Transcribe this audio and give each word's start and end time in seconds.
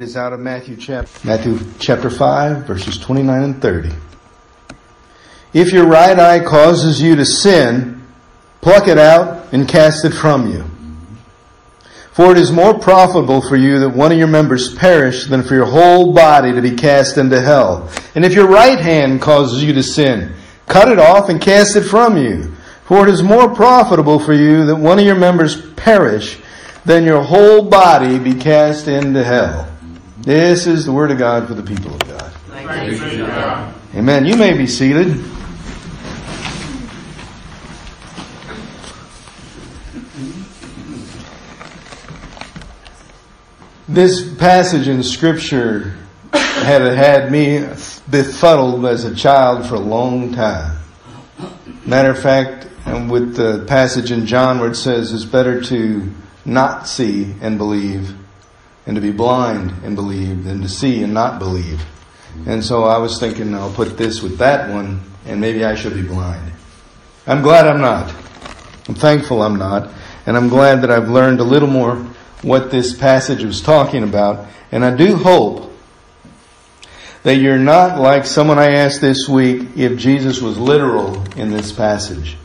is 0.00 0.16
out 0.16 0.32
of 0.32 0.40
Matthew 0.40 0.76
chapter, 0.76 1.26
Matthew 1.26 1.58
chapter 1.78 2.08
5 2.08 2.66
verses 2.66 2.96
29 2.96 3.42
and 3.42 3.60
30. 3.60 3.90
If 5.52 5.74
your 5.74 5.86
right 5.86 6.18
eye 6.18 6.42
causes 6.42 7.02
you 7.02 7.16
to 7.16 7.26
sin, 7.26 8.02
pluck 8.62 8.88
it 8.88 8.96
out 8.96 9.52
and 9.52 9.68
cast 9.68 10.06
it 10.06 10.12
from 10.12 10.50
you. 10.50 10.64
For 12.12 12.32
it 12.32 12.38
is 12.38 12.50
more 12.50 12.78
profitable 12.78 13.42
for 13.42 13.56
you 13.56 13.78
that 13.80 13.90
one 13.90 14.10
of 14.10 14.16
your 14.16 14.26
members 14.26 14.74
perish 14.74 15.26
than 15.26 15.42
for 15.42 15.54
your 15.54 15.66
whole 15.66 16.14
body 16.14 16.54
to 16.54 16.62
be 16.62 16.76
cast 16.76 17.18
into 17.18 17.38
hell. 17.38 17.90
And 18.14 18.24
if 18.24 18.32
your 18.32 18.48
right 18.48 18.78
hand 18.80 19.20
causes 19.20 19.62
you 19.62 19.74
to 19.74 19.82
sin, 19.82 20.32
cut 20.66 20.90
it 20.90 20.98
off 20.98 21.28
and 21.28 21.42
cast 21.42 21.76
it 21.76 21.82
from 21.82 22.16
you. 22.16 22.54
For 22.84 23.06
it 23.06 23.12
is 23.12 23.22
more 23.22 23.54
profitable 23.54 24.18
for 24.18 24.32
you 24.32 24.64
that 24.64 24.76
one 24.76 24.98
of 24.98 25.04
your 25.04 25.14
members 25.14 25.60
perish 25.72 26.38
than 26.86 27.04
your 27.04 27.20
whole 27.20 27.68
body 27.68 28.18
be 28.18 28.32
cast 28.32 28.88
into 28.88 29.22
hell. 29.22 29.70
This 30.22 30.66
is 30.66 30.84
the 30.84 30.92
word 30.92 31.10
of 31.10 31.16
God 31.16 31.48
for 31.48 31.54
the 31.54 31.62
people 31.62 31.94
of 31.94 32.00
God. 32.00 32.34
Amen. 33.94 34.26
You 34.26 34.36
may 34.36 34.52
be 34.52 34.66
seated. 34.66 35.24
This 43.88 44.34
passage 44.34 44.88
in 44.88 45.02
Scripture 45.02 45.96
had 46.34 46.82
had 46.82 47.32
me 47.32 47.60
befuddled 48.10 48.84
as 48.84 49.04
a 49.04 49.14
child 49.14 49.66
for 49.66 49.76
a 49.76 49.80
long 49.80 50.34
time. 50.34 50.76
Matter 51.86 52.10
of 52.10 52.20
fact, 52.20 52.68
with 53.08 53.36
the 53.36 53.64
passage 53.66 54.12
in 54.12 54.26
John 54.26 54.60
where 54.60 54.70
it 54.70 54.76
says 54.76 55.14
it's 55.14 55.24
better 55.24 55.62
to 55.62 56.12
not 56.44 56.86
see 56.86 57.34
and 57.40 57.56
believe 57.56 58.14
and 58.86 58.96
to 58.96 59.00
be 59.00 59.12
blind 59.12 59.72
and 59.84 59.94
believe 59.94 60.44
than 60.44 60.62
to 60.62 60.68
see 60.68 61.02
and 61.02 61.14
not 61.14 61.38
believe. 61.38 61.84
And 62.46 62.64
so 62.64 62.84
I 62.84 62.98
was 62.98 63.18
thinking 63.18 63.54
I'll 63.54 63.72
put 63.72 63.96
this 63.96 64.22
with 64.22 64.38
that 64.38 64.70
one 64.70 65.00
and 65.26 65.40
maybe 65.40 65.64
I 65.64 65.74
should 65.74 65.94
be 65.94 66.02
blind. 66.02 66.52
I'm 67.26 67.42
glad 67.42 67.66
I'm 67.66 67.80
not. 67.80 68.14
I'm 68.88 68.94
thankful 68.94 69.42
I'm 69.42 69.56
not. 69.56 69.90
And 70.26 70.36
I'm 70.36 70.48
glad 70.48 70.82
that 70.82 70.90
I've 70.90 71.08
learned 71.08 71.40
a 71.40 71.44
little 71.44 71.68
more 71.68 71.96
what 72.42 72.70
this 72.70 72.96
passage 72.96 73.44
was 73.44 73.60
talking 73.60 74.02
about. 74.02 74.48
And 74.72 74.84
I 74.84 74.94
do 74.96 75.16
hope 75.16 75.72
that 77.22 77.36
you're 77.36 77.58
not 77.58 78.00
like 78.00 78.24
someone 78.24 78.58
I 78.58 78.72
asked 78.72 79.00
this 79.00 79.28
week 79.28 79.76
if 79.76 79.98
Jesus 79.98 80.40
was 80.40 80.58
literal 80.58 81.22
in 81.38 81.50
this 81.50 81.70
passage. 81.72 82.36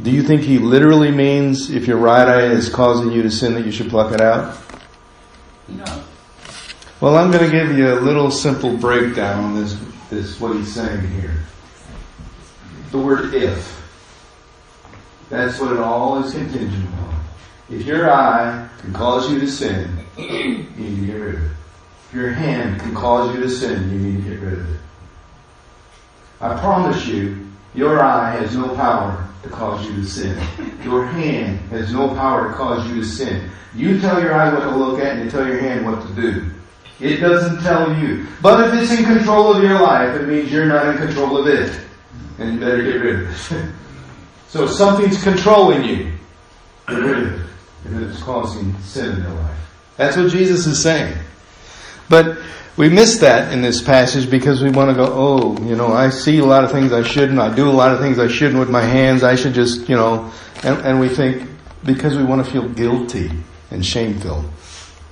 Do 0.00 0.10
you 0.10 0.22
think 0.22 0.42
he 0.42 0.58
literally 0.58 1.10
means 1.10 1.70
if 1.70 1.86
your 1.86 1.98
right 1.98 2.26
eye 2.26 2.46
is 2.46 2.68
causing 2.68 3.10
you 3.10 3.22
to 3.22 3.30
sin 3.30 3.54
that 3.54 3.66
you 3.66 3.72
should 3.72 3.90
pluck 3.90 4.12
it 4.12 4.20
out? 4.20 4.56
Well, 7.00 7.16
I'm 7.16 7.30
going 7.30 7.44
to 7.44 7.50
give 7.50 7.76
you 7.76 7.92
a 7.92 8.00
little 8.00 8.30
simple 8.30 8.76
breakdown 8.76 9.44
on 9.44 9.54
this, 9.54 9.78
this, 10.10 10.40
what 10.40 10.56
he's 10.56 10.72
saying 10.72 11.06
here. 11.12 11.34
The 12.90 12.98
word 12.98 13.34
if. 13.34 13.76
That's 15.28 15.60
what 15.60 15.72
it 15.72 15.78
all 15.78 16.22
is 16.24 16.32
contingent 16.32 16.88
on. 16.94 17.20
If 17.70 17.84
your 17.84 18.10
eye 18.10 18.68
can 18.78 18.92
cause 18.94 19.30
you 19.30 19.38
to 19.40 19.46
sin, 19.46 19.98
you 20.16 20.66
need 20.76 21.00
to 21.00 21.06
get 21.06 21.12
rid 21.12 21.34
of 21.34 21.44
it. 21.44 21.50
If 22.08 22.14
your 22.14 22.30
hand 22.30 22.80
can 22.80 22.94
cause 22.94 23.34
you 23.34 23.42
to 23.42 23.50
sin, 23.50 23.90
you 23.90 23.98
need 23.98 24.24
to 24.24 24.30
get 24.30 24.40
rid 24.40 24.54
of 24.54 24.74
it. 24.74 24.80
I 26.40 26.58
promise 26.58 27.06
you, 27.06 27.46
your 27.74 28.02
eye 28.02 28.30
has 28.36 28.56
no 28.56 28.74
power 28.74 29.27
to 29.42 29.48
cause 29.48 29.86
you 29.86 29.96
to 29.96 30.04
sin. 30.04 30.36
Your 30.82 31.06
hand 31.06 31.58
has 31.70 31.92
no 31.92 32.08
power 32.08 32.48
to 32.48 32.54
cause 32.54 32.88
you 32.88 32.96
to 32.96 33.04
sin. 33.04 33.50
You 33.74 34.00
tell 34.00 34.20
your 34.20 34.34
eye 34.34 34.52
what 34.52 34.60
to 34.60 34.70
look 34.70 35.00
at 35.00 35.16
and 35.16 35.24
you 35.24 35.30
tell 35.30 35.46
your 35.46 35.58
hand 35.58 35.84
what 35.84 36.06
to 36.06 36.14
do. 36.14 36.50
It 37.00 37.18
doesn't 37.18 37.62
tell 37.62 37.96
you. 37.96 38.26
But 38.42 38.66
if 38.66 38.82
it's 38.82 38.98
in 38.98 39.04
control 39.04 39.54
of 39.54 39.62
your 39.62 39.80
life, 39.80 40.20
it 40.20 40.26
means 40.26 40.50
you're 40.50 40.66
not 40.66 40.88
in 40.88 40.98
control 40.98 41.38
of 41.38 41.46
it. 41.46 41.80
And 42.38 42.54
you 42.54 42.60
better 42.60 42.82
get 42.82 43.00
rid 43.00 43.22
of 43.22 43.52
it. 43.52 43.72
so 44.48 44.64
if 44.64 44.70
something's 44.70 45.22
controlling 45.22 45.84
you, 45.84 46.12
get 46.88 46.96
rid 46.96 47.18
of 47.18 47.40
it. 47.40 47.46
If 47.84 48.10
it's 48.10 48.22
causing 48.22 48.76
sin 48.80 49.16
in 49.16 49.22
your 49.22 49.32
life. 49.32 49.58
That's 49.96 50.16
what 50.16 50.30
Jesus 50.30 50.66
is 50.66 50.82
saying. 50.82 51.16
But 52.08 52.38
we 52.78 52.88
miss 52.88 53.18
that 53.18 53.52
in 53.52 53.60
this 53.60 53.82
passage 53.82 54.30
because 54.30 54.62
we 54.62 54.70
want 54.70 54.88
to 54.88 54.94
go, 54.94 55.12
oh, 55.12 55.62
you 55.64 55.74
know, 55.74 55.88
I 55.88 56.10
see 56.10 56.38
a 56.38 56.44
lot 56.44 56.62
of 56.62 56.70
things 56.70 56.92
I 56.92 57.02
shouldn't. 57.02 57.40
I 57.40 57.52
do 57.52 57.68
a 57.68 57.72
lot 57.72 57.90
of 57.90 57.98
things 57.98 58.20
I 58.20 58.28
shouldn't 58.28 58.60
with 58.60 58.70
my 58.70 58.82
hands. 58.82 59.24
I 59.24 59.34
should 59.34 59.52
just, 59.52 59.88
you 59.88 59.96
know, 59.96 60.30
and, 60.62 60.78
and 60.86 61.00
we 61.00 61.08
think 61.08 61.50
because 61.84 62.16
we 62.16 62.22
want 62.22 62.46
to 62.46 62.50
feel 62.50 62.68
guilty 62.68 63.32
and 63.72 63.84
shameful. 63.84 64.44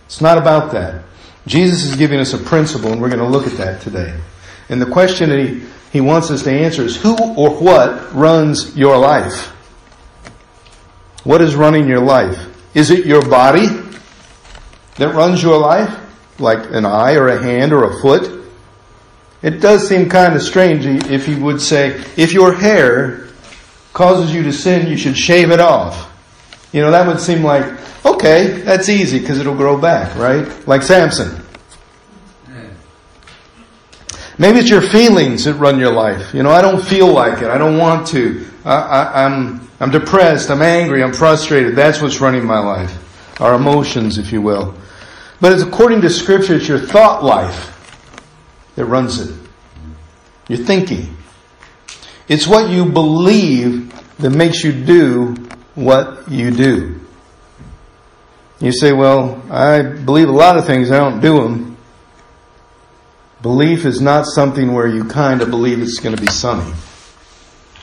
It's 0.05 0.21
not 0.21 0.39
about 0.39 0.71
that. 0.73 1.03
Jesus 1.49 1.85
is 1.85 1.97
giving 1.97 2.21
us 2.21 2.33
a 2.35 2.39
principle 2.39 2.93
and 2.93 3.03
we're 3.03 3.09
going 3.09 3.19
to 3.19 3.27
look 3.27 3.49
at 3.49 3.55
that 3.55 3.81
today. 3.81 4.17
And 4.69 4.81
the 4.81 4.87
question 4.87 5.31
that 5.31 5.39
he, 5.41 5.63
he 5.93 6.01
wants 6.01 6.31
us 6.31 6.45
to 6.45 6.53
answer 6.53 6.83
is 6.83 6.97
who 6.97 7.17
or 7.35 7.51
what 7.51 8.15
runs 8.15 8.77
your 8.77 8.97
life? 8.97 9.49
What 11.25 11.43
is 11.43 11.57
running 11.57 11.89
your 11.89 12.01
life? 12.01 12.47
Is 12.77 12.93
it 12.93 13.07
your 13.07 13.29
body 13.29 13.67
that 14.99 15.15
runs 15.17 15.43
your 15.43 15.59
life? 15.59 16.06
Like 16.39 16.71
an 16.71 16.85
eye 16.85 17.15
or 17.15 17.29
a 17.29 17.43
hand 17.43 17.73
or 17.73 17.85
a 17.85 18.01
foot? 18.01 18.45
It 19.43 19.61
does 19.61 19.89
seem 19.89 20.09
kind 20.09 20.35
of 20.35 20.43
strange 20.43 20.87
if 20.87 21.27
he 21.27 21.35
would 21.35 21.61
say, 21.61 22.03
if 22.17 22.33
your 22.33 22.53
hair 22.53 23.29
causes 23.93 24.35
you 24.35 24.43
to 24.43 24.53
sin, 24.53 24.89
you 24.89 24.97
should 24.97 25.17
shave 25.17 25.51
it 25.51 25.61
off. 25.61 26.13
You 26.73 26.83
know, 26.83 26.91
that 26.91 27.07
would 27.07 27.21
seem 27.21 27.43
like, 27.43 27.65
okay, 28.05 28.61
that's 28.63 28.89
easy 28.89 29.19
because 29.19 29.39
it'll 29.39 29.57
grow 29.57 29.79
back, 29.79 30.15
right? 30.17 30.67
Like 30.67 30.83
Samson. 30.83 31.43
Maybe 34.39 34.59
it's 34.59 34.69
your 34.69 34.83
feelings 34.83 35.45
that 35.45 35.55
run 35.55 35.79
your 35.79 35.93
life. 35.93 36.35
You 36.35 36.43
know, 36.43 36.51
I 36.51 36.61
don't 36.61 36.83
feel 36.83 37.09
like 37.09 37.41
it. 37.41 37.49
I 37.49 37.57
don't 37.57 37.79
want 37.79 38.07
to. 38.09 38.47
I, 38.65 38.75
I, 38.75 39.25
I'm, 39.25 39.67
I'm 39.81 39.91
depressed. 39.91 40.51
I'm 40.51 40.61
angry. 40.61 41.03
I'm 41.03 41.15
frustrated. 41.15 41.75
That's 41.75 42.03
what's 42.03 42.21
running 42.21 42.45
my 42.45 42.59
life. 42.59 43.41
Our 43.41 43.55
emotions, 43.55 44.19
if 44.19 44.33
you 44.33 44.43
will. 44.43 44.75
But 45.41 45.53
it's 45.53 45.63
according 45.63 46.01
to 46.03 46.11
scripture, 46.11 46.55
it's 46.55 46.69
your 46.69 46.79
thought 46.79 47.23
life 47.23 47.73
that 48.75 48.87
runs 48.87 49.21
it. 49.21 49.35
Your 50.49 50.59
thinking. 50.59 51.17
It's 52.29 52.47
what 52.47 52.71
you 52.71 52.87
believe 52.87 53.93
that 54.19 54.31
makes 54.31 54.65
you 54.65 54.73
do 54.73 55.35
what 55.75 56.31
you 56.31 56.51
do. 56.51 57.01
You 58.61 58.73
say, 58.73 58.93
well, 58.93 59.43
I 59.51 59.83
believe 59.83 60.29
a 60.29 60.33
lot 60.33 60.57
of 60.57 60.67
things, 60.67 60.91
I 60.91 60.99
don't 60.99 61.21
do 61.21 61.43
them. 61.43 61.77
Belief 63.43 63.85
is 63.85 64.01
not 64.01 64.25
something 64.25 64.73
where 64.73 64.87
you 64.87 65.05
kind 65.05 65.43
of 65.43 65.51
believe 65.51 65.83
it's 65.83 66.01
going 66.01 66.17
to 66.17 66.21
be 66.21 66.31
sunny. 66.31 66.73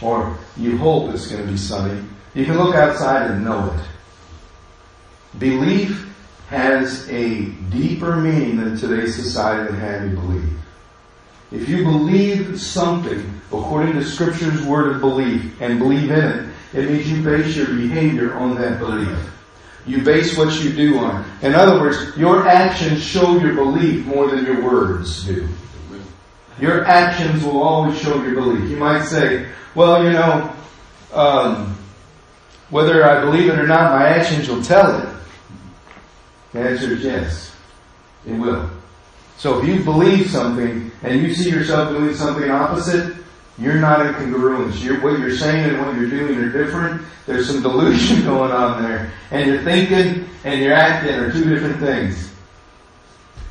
Or 0.02 0.36
you 0.58 0.78
hope 0.78 1.14
it's 1.14 1.28
going 1.28 1.46
to 1.46 1.52
be 1.52 1.58
sunny. 1.58 2.04
You 2.34 2.46
can 2.46 2.58
look 2.58 2.76
outside 2.76 3.30
and 3.30 3.46
know 3.46 3.72
it. 3.72 5.40
Belief 5.40 6.13
has 6.54 7.10
a 7.10 7.46
deeper 7.72 8.16
meaning 8.16 8.58
than 8.58 8.78
today's 8.78 9.16
society 9.16 9.72
would 9.72 9.80
have 9.80 10.10
you 10.10 10.16
believe. 10.16 10.50
If 11.52 11.68
you 11.68 11.84
believe 11.84 12.60
something 12.60 13.42
according 13.48 13.94
to 13.94 14.06
Scripture's 14.06 14.64
word 14.64 14.96
of 14.96 15.02
belief 15.02 15.60
and 15.62 15.80
believe 15.80 16.12
in 16.12 16.24
it, 16.24 16.50
it 16.74 16.90
means 16.90 17.12
you 17.12 17.24
base 17.24 17.56
your 17.56 17.68
behavior 17.68 18.36
on 18.36 18.56
that 18.56 18.80
belief. 18.80 19.18
You 19.86 20.02
base 20.04 20.38
what 20.38 20.64
you 20.64 20.72
do 20.72 20.98
on. 21.00 21.24
it. 21.24 21.48
In 21.48 21.56
other 21.56 21.80
words, 21.80 22.16
your 22.16 22.48
actions 22.48 23.04
show 23.04 23.38
your 23.40 23.54
belief 23.54 24.06
more 24.06 24.28
than 24.28 24.46
your 24.46 24.64
words 24.64 25.26
do. 25.26 25.48
Your 26.60 26.86
actions 26.86 27.44
will 27.44 27.62
always 27.62 28.00
show 28.00 28.22
your 28.24 28.36
belief. 28.36 28.70
You 28.70 28.78
might 28.78 29.04
say, 29.06 29.50
well, 29.76 30.04
you 30.04 30.12
know, 30.12 30.56
um, 31.14 31.78
whether 32.70 33.04
I 33.04 33.22
believe 33.22 33.50
it 33.50 33.60
or 33.60 33.68
not, 33.68 33.92
my 33.92 34.08
actions 34.08 34.48
will 34.48 34.64
tell 34.64 35.00
it. 35.00 35.13
The 36.54 36.62
answer 36.62 36.94
is 36.94 37.04
yes. 37.04 37.56
It 38.26 38.34
will. 38.34 38.70
So 39.38 39.60
if 39.60 39.68
you 39.68 39.84
believe 39.84 40.30
something 40.30 40.92
and 41.02 41.22
you 41.22 41.34
see 41.34 41.50
yourself 41.50 41.90
doing 41.90 42.16
something 42.16 42.50
opposite, 42.50 43.18
you're 43.58 43.76
not 43.76 44.06
in 44.06 44.14
congruence. 44.14 44.82
You're, 44.84 45.02
what 45.02 45.20
you're 45.20 45.36
saying 45.36 45.70
and 45.70 45.86
what 45.86 45.96
you're 45.96 46.10
doing 46.10 46.38
are 46.40 46.50
different. 46.50 47.02
There's 47.26 47.48
some 47.48 47.62
delusion 47.62 48.24
going 48.26 48.52
on 48.52 48.82
there. 48.82 49.12
And 49.32 49.48
you're 49.48 49.64
thinking 49.64 50.30
and 50.44 50.62
you're 50.62 50.74
acting 50.74 51.16
are 51.16 51.32
two 51.32 51.50
different 51.50 51.80
things. 51.80 52.32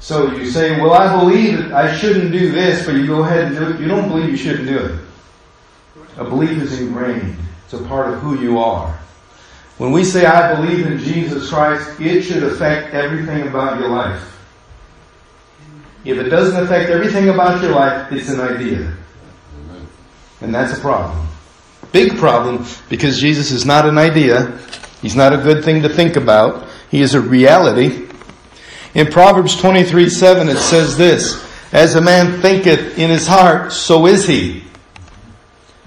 So 0.00 0.32
you 0.32 0.50
say, 0.50 0.81
well, 0.81 0.94
I 0.94 1.20
believe 1.20 1.58
that 1.58 1.72
I 1.72 1.96
shouldn't 1.96 2.32
do 2.32 2.50
this, 2.50 2.84
but 2.84 2.94
you 2.96 3.06
go 3.06 3.22
ahead 3.22 3.46
and 3.46 3.56
do 3.56 3.70
it. 3.70 3.81
You 3.81 3.87
don't 3.87 4.08
believe 4.08 4.31
you 4.31 4.37
shouldn't 4.37 4.66
do 4.66 4.78
it. 4.78 5.00
A 6.16 6.25
belief 6.25 6.50
is 6.50 6.81
ingrained. 6.81 7.37
It's 7.64 7.75
a 7.75 7.82
part 7.84 8.12
of 8.12 8.20
who 8.20 8.40
you 8.40 8.58
are. 8.58 8.99
When 9.82 9.90
we 9.90 10.05
say, 10.05 10.26
I 10.26 10.55
believe 10.55 10.87
in 10.87 11.00
Jesus 11.00 11.50
Christ, 11.50 12.00
it 12.00 12.23
should 12.23 12.44
affect 12.44 12.94
everything 12.94 13.49
about 13.49 13.81
your 13.81 13.88
life. 13.88 14.23
If 16.05 16.19
it 16.19 16.29
doesn't 16.29 16.62
affect 16.62 16.88
everything 16.88 17.31
about 17.31 17.61
your 17.61 17.73
life, 17.73 18.12
it's 18.12 18.29
an 18.29 18.38
idea. 18.38 18.96
And 20.40 20.55
that's 20.55 20.79
a 20.79 20.81
problem. 20.81 21.26
Big 21.90 22.17
problem 22.17 22.64
because 22.88 23.19
Jesus 23.19 23.50
is 23.50 23.67
not 23.67 23.84
an 23.84 23.99
idea. 23.99 24.56
He's 25.00 25.17
not 25.17 25.32
a 25.32 25.38
good 25.38 25.64
thing 25.64 25.82
to 25.82 25.88
think 25.88 26.14
about. 26.14 26.69
He 26.88 27.00
is 27.00 27.14
a 27.14 27.20
reality. 27.20 28.08
In 28.94 29.08
Proverbs 29.08 29.61
23 29.61 30.08
7, 30.08 30.49
it 30.49 30.58
says 30.58 30.96
this 30.96 31.44
As 31.73 31.96
a 31.96 32.00
man 32.00 32.40
thinketh 32.40 33.00
in 33.00 33.11
his 33.11 33.26
heart, 33.26 33.73
so 33.73 34.06
is 34.06 34.28
he. 34.28 34.62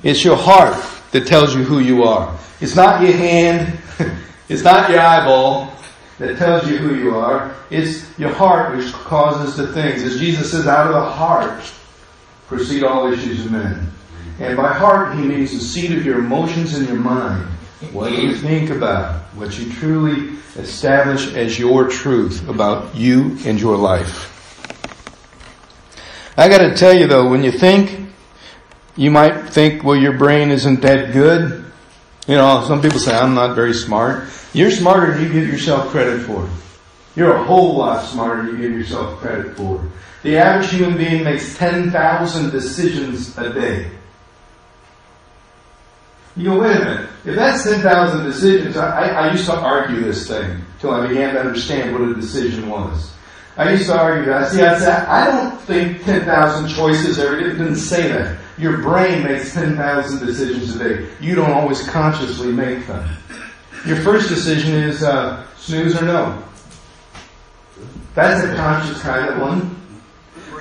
It's 0.03 0.25
your 0.25 0.36
heart 0.36 0.75
that 1.12 1.27
tells 1.27 1.56
you 1.56 1.63
who 1.63 1.80
you 1.80 2.03
are. 2.03 2.38
It's 2.59 2.75
not 2.75 3.01
your 3.01 3.13
hand, 3.13 3.80
it's 4.50 4.63
not 4.63 4.89
your 4.89 5.00
eyeball 5.00 5.74
that 6.18 6.38
tells 6.38 6.69
you 6.69 6.77
who 6.77 6.95
you 6.95 7.15
are. 7.15 7.56
It's 7.69 8.18
your 8.18 8.33
heart 8.33 8.75
which 8.75 8.92
causes 8.94 9.57
the 9.57 9.71
things. 9.74 10.03
As 10.03 10.19
Jesus 10.19 10.51
says, 10.51 10.68
out 10.68 10.88
of 10.88 10.94
the 10.94 11.09
heart 11.09 11.63
proceed 12.47 12.83
all 12.83 13.12
issues 13.12 13.45
of 13.45 13.51
men. 13.51 13.92
And 14.39 14.57
by 14.57 14.74
heart, 14.74 15.15
he 15.15 15.21
means 15.21 15.51
the 15.51 15.59
seat 15.59 15.92
of 15.92 16.06
your 16.06 16.19
emotions 16.19 16.75
and 16.75 16.88
your 16.88 16.97
mind. 16.97 17.45
What 17.92 18.12
you 18.12 18.36
think 18.36 18.69
about, 18.69 19.21
what 19.36 19.57
you 19.57 19.71
truly 19.74 20.38
establish 20.57 21.33
as 21.33 21.59
your 21.59 21.88
truth 21.89 22.48
about 22.48 22.95
you 22.95 23.38
and 23.45 23.59
your 23.59 23.77
life. 23.77 24.31
I 26.38 26.50
gotta 26.50 26.75
tell 26.75 26.94
you 26.94 27.07
though, 27.07 27.30
when 27.30 27.44
you 27.44 27.51
think, 27.51 28.09
you 28.95 29.12
might 29.12 29.50
think, 29.50 29.83
well, 29.83 29.95
your 29.95 30.18
brain 30.18 30.51
isn't 30.51 30.81
that 30.81 31.12
good. 31.12 31.64
You 32.27 32.36
know, 32.36 32.63
some 32.68 32.81
people 32.81 33.00
say, 33.00 33.16
I'm 33.16 33.36
not 33.36 33.56
very 33.56 33.74
smart. 33.74 34.30
You're 34.54 34.72
smarter 34.72 35.13
than 35.13 35.24
you 35.24 35.33
give 35.33 35.48
yourself 35.48 35.89
credit 35.89 36.22
for. 36.22 36.50
You're 37.16 37.36
a 37.36 37.44
whole 37.44 37.75
lot 37.75 38.04
smarter 38.06 38.44
than 38.44 38.56
you 38.56 38.68
give 38.68 38.77
yourself 38.77 39.19
credit 39.19 39.56
for. 39.56 39.83
The 40.24 40.38
average 40.38 40.72
human 40.72 40.98
being 40.98 41.24
makes 41.24 41.56
10,000 41.57 42.50
decisions 42.50 43.38
a 43.38 43.54
day. 43.54 43.92
You 46.36 46.45
go, 46.45 46.62
wait 46.62 46.75
a 46.75 46.80
minute. 46.80 47.10
If 47.25 47.36
that's 47.36 47.63
10,000 47.63 48.25
decisions, 48.25 48.75
I, 48.75 49.07
I, 49.07 49.31
used 49.31 49.45
to 49.45 49.56
argue 49.56 50.01
this 50.01 50.27
thing 50.27 50.62
till 50.80 50.92
I 50.92 51.07
began 51.07 51.36
to 51.36 51.39
understand 51.39 51.94
what 51.94 52.01
a 52.01 52.13
decision 52.13 52.68
was. 52.68 53.13
I 53.56 53.72
used 53.72 53.86
to 53.86 53.98
argue 53.98 54.25
that. 54.25 54.51
See, 54.51 54.62
I 54.62 54.77
said, 54.77 55.06
I 55.06 55.27
don't 55.27 55.62
think 55.62 56.04
10,000 56.04 56.69
choices 56.69 57.19
every 57.19 57.44
day. 57.44 57.50
It 57.51 57.57
didn't 57.57 57.77
say 57.77 58.10
that. 58.10 58.38
Your 58.57 58.77
brain 58.77 59.23
makes 59.23 59.53
10,000 59.53 60.25
decisions 60.25 60.75
a 60.75 60.79
day. 60.79 61.09
You 61.19 61.35
don't 61.35 61.51
always 61.51 61.87
consciously 61.89 62.51
make 62.51 62.87
them. 62.87 63.07
Your 63.85 63.97
first 63.97 64.29
decision 64.29 64.73
is 64.73 65.03
uh, 65.03 65.45
snooze 65.57 66.01
or 66.01 66.05
no. 66.05 66.41
That's 68.13 68.45
a 68.45 68.55
conscious 68.55 69.01
kind 69.01 69.29
of 69.29 69.41
one. 69.41 69.75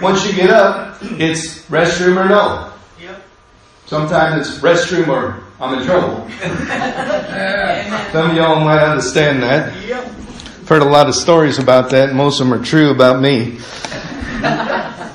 Once 0.03 0.27
you 0.27 0.35
get 0.35 0.51
up, 0.51 0.99
it's 1.03 1.65
restroom 1.67 2.23
or 2.23 2.29
no. 2.29 2.73
Sometimes 3.87 4.49
it's 4.49 4.59
restroom 4.59 5.09
or 5.09 5.45
I'm 5.61 5.79
in 5.79 5.85
trouble. 5.87 6.29
Some 8.13 8.31
of 8.31 8.37
y'all 8.37 8.65
might 8.65 8.83
understand 8.83 9.43
that. 9.43 9.73
I've 9.73 10.69
heard 10.69 10.83
a 10.83 10.87
lot 10.87 11.09
of 11.09 11.15
stories 11.15 11.59
about 11.59 11.91
that. 11.91 12.15
Most 12.15 12.41
of 12.41 12.49
them 12.49 12.61
are 12.61 12.65
true 12.65 12.91
about 12.91 13.21
me. 13.21 13.59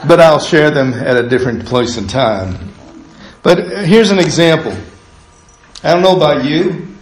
but 0.07 0.19
I'll 0.19 0.39
share 0.39 0.71
them 0.71 0.93
at 0.93 1.17
a 1.17 1.27
different 1.27 1.65
place 1.65 1.97
and 1.97 2.09
time. 2.09 2.68
But 3.49 3.87
here's 3.87 4.11
an 4.11 4.19
example. 4.19 4.77
I 5.83 5.91
don't 5.91 6.03
know 6.03 6.15
about 6.15 6.45
you, 6.45 6.95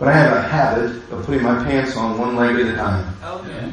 but 0.00 0.08
I 0.08 0.12
have 0.12 0.36
a 0.36 0.42
habit 0.42 0.90
of 1.12 1.24
putting 1.24 1.44
my 1.44 1.62
pants 1.62 1.96
on 1.96 2.18
one 2.18 2.34
leg 2.34 2.56
at 2.56 2.74
a 2.74 2.76
time. 2.76 3.14
Okay. 3.22 3.68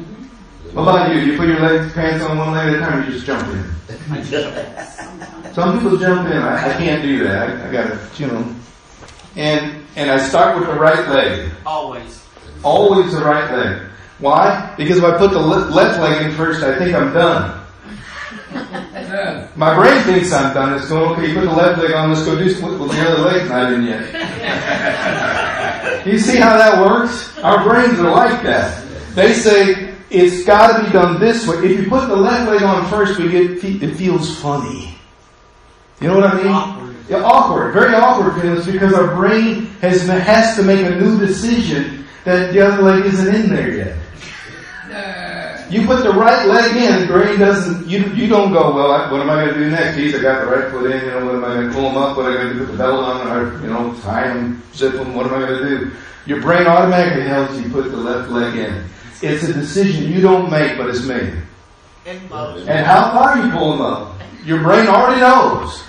What 0.72 0.82
about 0.82 1.12
you? 1.12 1.20
You 1.22 1.36
put 1.36 1.48
your 1.48 1.58
legs, 1.58 1.92
pants 1.94 2.24
on 2.24 2.38
one 2.38 2.52
leg 2.52 2.68
at 2.68 2.74
a 2.76 2.78
time, 2.78 3.02
or 3.02 3.06
you 3.06 3.12
just 3.12 3.26
jump 3.26 3.42
in? 3.48 3.64
Some 5.52 5.80
people 5.80 5.96
jump 5.96 6.30
in. 6.30 6.36
I, 6.36 6.70
I 6.70 6.78
can't 6.78 7.02
do 7.02 7.24
that. 7.24 7.48
I, 7.48 7.68
I 7.68 7.72
gotta, 7.72 8.08
you 8.18 8.28
know. 8.28 8.54
And 9.34 9.82
and 9.96 10.08
I 10.08 10.18
start 10.28 10.60
with 10.60 10.68
the 10.68 10.74
right 10.74 11.08
leg. 11.08 11.50
Always. 11.66 12.24
Always 12.62 13.14
the 13.14 13.24
right 13.24 13.50
leg. 13.52 13.82
Why? 14.20 14.72
Because 14.76 14.98
if 14.98 15.02
I 15.02 15.18
put 15.18 15.32
the 15.32 15.40
le- 15.40 15.70
left 15.74 16.00
leg 16.00 16.24
in 16.24 16.30
first, 16.36 16.62
I 16.62 16.78
think 16.78 16.94
I'm 16.94 17.12
done. 17.12 17.66
My 19.56 19.74
brain 19.74 20.02
thinks 20.02 20.32
I'm 20.32 20.52
done. 20.52 20.74
It's 20.74 20.88
going, 20.88 21.12
okay, 21.12 21.28
you 21.28 21.34
put 21.34 21.44
the 21.44 21.52
left 21.52 21.80
leg 21.80 21.92
on, 21.92 22.12
let's 22.12 22.24
go 22.26 22.38
do 22.38 22.50
something. 22.50 22.78
Well, 22.78 22.88
the 22.88 23.08
other 23.08 23.22
leg's 23.22 23.48
not 23.48 23.72
in 23.72 23.84
yet. 23.84 24.06
you 26.06 26.18
see 26.18 26.36
how 26.36 26.58
that 26.58 26.78
works? 26.78 27.38
Our 27.38 27.64
brains 27.64 27.98
are 27.98 28.10
like 28.10 28.42
that. 28.42 28.84
They 29.14 29.32
say, 29.32 29.94
it's 30.10 30.44
gotta 30.44 30.84
be 30.84 30.90
done 30.92 31.18
this 31.18 31.48
way. 31.48 31.56
If 31.56 31.80
you 31.80 31.88
put 31.88 32.06
the 32.08 32.16
left 32.16 32.50
leg 32.50 32.62
on 32.62 32.86
first, 32.90 33.18
we 33.18 33.30
get, 33.30 33.64
it 33.64 33.94
feels 33.96 34.38
funny. 34.40 34.94
You 36.02 36.08
know 36.08 36.16
what 36.18 36.34
I 36.34 36.36
mean? 36.36 36.48
Awkward. 36.48 36.96
Yeah, 37.08 37.22
awkward. 37.22 37.72
Very 37.72 37.94
awkward 37.94 38.38
feelings 38.42 38.66
because 38.66 38.92
our 38.92 39.14
brain 39.14 39.66
has, 39.80 40.06
has 40.06 40.54
to 40.56 40.62
make 40.64 40.84
a 40.84 40.96
new 41.00 41.18
decision 41.18 42.04
that 42.24 42.52
the 42.52 42.60
other 42.60 42.82
leg 42.82 43.06
isn't 43.06 43.34
in 43.34 43.48
there 43.48 43.70
yet. 43.70 43.96
You 45.70 45.84
put 45.84 46.04
the 46.04 46.12
right 46.12 46.46
leg 46.46 46.76
in, 46.76 47.00
the 47.00 47.06
brain 47.06 47.38
doesn't, 47.40 47.88
you, 47.88 48.04
you 48.14 48.28
don't 48.28 48.52
go, 48.52 48.72
well, 48.72 48.92
I, 48.92 49.10
what 49.10 49.20
am 49.20 49.30
I 49.30 49.44
going 49.44 49.54
to 49.54 49.60
do 49.60 49.70
next? 49.70 49.96
Geez, 49.96 50.14
I 50.14 50.22
got 50.22 50.44
the 50.44 50.50
right 50.50 50.70
foot 50.70 50.90
in, 50.90 51.00
you 51.00 51.10
know, 51.10 51.24
what 51.24 51.34
am 51.34 51.44
I 51.44 51.54
going 51.54 51.68
to 51.68 51.74
pull 51.74 51.82
them 51.82 51.96
up? 51.96 52.16
What 52.16 52.26
am 52.26 52.32
I 52.32 52.36
going 52.36 52.48
to 52.48 52.54
do 52.54 52.60
with 52.60 52.70
the 52.70 52.76
belt 52.78 53.04
on? 53.04 53.26
Or, 53.26 53.60
you 53.60 53.66
know, 53.68 53.94
tie 54.02 54.28
them, 54.28 54.62
zip 54.74 54.92
them, 54.92 55.14
what 55.14 55.26
am 55.26 55.34
I 55.34 55.46
going 55.46 55.62
to 55.62 55.68
do? 55.68 55.92
Your 56.26 56.40
brain 56.40 56.66
automatically 56.66 57.24
helps 57.24 57.58
you 57.60 57.68
put 57.70 57.90
the 57.90 57.96
left 57.96 58.30
leg 58.30 58.56
in. 58.56 58.84
It's 59.22 59.44
a 59.44 59.52
decision 59.52 60.12
you 60.12 60.20
don't 60.20 60.50
make, 60.50 60.76
but 60.76 60.88
it's 60.88 61.04
made. 61.04 61.34
And 62.06 62.86
how 62.86 63.12
far 63.12 63.44
you 63.44 63.50
pull 63.50 63.72
them 63.72 63.80
up? 63.80 64.20
Your 64.44 64.62
brain 64.62 64.86
already 64.86 65.20
knows. 65.20 65.82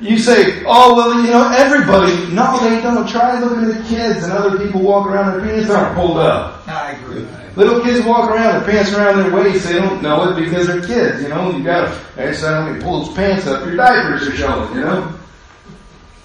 You 0.00 0.18
say, 0.18 0.62
oh, 0.66 0.94
well, 0.94 1.20
you 1.24 1.30
know, 1.30 1.50
everybody, 1.50 2.32
no, 2.32 2.58
they 2.60 2.80
don't. 2.80 3.08
Try 3.08 3.40
looking 3.40 3.70
at 3.70 3.82
the 3.82 3.88
kids 3.88 4.24
and 4.24 4.32
other 4.32 4.58
people 4.58 4.82
walk 4.82 5.06
around, 5.06 5.32
their 5.32 5.40
pants 5.40 5.70
aren't 5.70 5.96
pulled 5.96 6.18
up. 6.18 6.66
I 6.68 6.92
agree. 6.92 7.26
Little 7.56 7.82
kids 7.82 8.04
walk 8.04 8.30
around, 8.30 8.60
their 8.60 8.72
pants 8.72 8.92
around 8.92 9.18
their 9.18 9.32
waist, 9.32 9.66
they 9.66 9.74
don't 9.74 10.02
know 10.02 10.30
it 10.30 10.44
because 10.44 10.66
they're 10.66 10.84
kids, 10.84 11.22
you 11.22 11.28
know, 11.28 11.56
you 11.56 11.62
gotta, 11.62 11.96
every 12.16 12.36
time 12.36 12.74
he 12.74 12.82
pulls 12.82 13.08
his 13.08 13.16
pants 13.16 13.46
up, 13.46 13.64
your 13.64 13.76
diapers 13.76 14.26
are 14.26 14.36
showing, 14.36 14.74
you 14.74 14.80
know? 14.80 15.16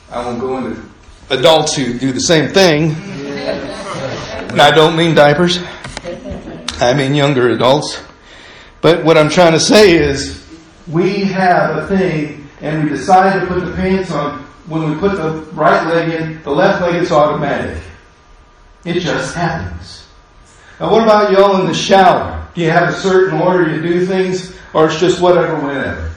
I 0.10 0.26
won't 0.26 0.40
go 0.40 0.58
into 0.58 0.82
adults 1.30 1.76
who 1.76 1.98
do 1.98 2.12
the 2.12 2.20
same 2.20 2.52
thing. 2.52 2.92
And 2.92 4.60
I 4.60 4.72
don't 4.72 4.96
mean 4.96 5.14
diapers. 5.14 5.60
I 6.80 6.94
mean 6.96 7.14
younger 7.14 7.50
adults. 7.50 8.02
But 8.82 9.04
what 9.04 9.18
I'm 9.18 9.30
trying 9.30 9.54
to 9.54 9.60
say 9.60 9.92
is, 9.92 10.44
we 10.88 11.26
have 11.26 11.78
a 11.78 11.88
thing 11.88 12.48
and 12.62 12.84
we 12.84 12.90
decide 12.90 13.40
to 13.40 13.46
put 13.46 13.64
the 13.66 13.74
pants 13.74 14.12
on. 14.12 14.40
When 14.68 14.90
we 14.90 15.00
put 15.00 15.18
the 15.18 15.42
right 15.54 15.86
leg 15.88 16.10
in, 16.10 16.42
the 16.44 16.52
left 16.52 16.82
leg 16.82 16.96
is 16.96 17.12
automatic. 17.12 17.82
It 18.86 19.00
just 19.00 19.36
happens. 19.36 20.08
Now 20.80 20.92
what 20.92 21.04
about 21.04 21.32
y'all 21.32 21.60
in 21.60 21.68
the 21.68 21.74
shower? 21.74 22.48
Do 22.54 22.62
you 22.62 22.70
have 22.72 22.90
a 22.90 22.94
certain 22.94 23.40
order 23.40 23.74
you 23.74 23.82
do 23.82 24.06
things, 24.06 24.56
or 24.74 24.88
it's 24.88 25.00
just 25.00 25.22
whatever, 25.22 25.56
whenever? 25.56 26.12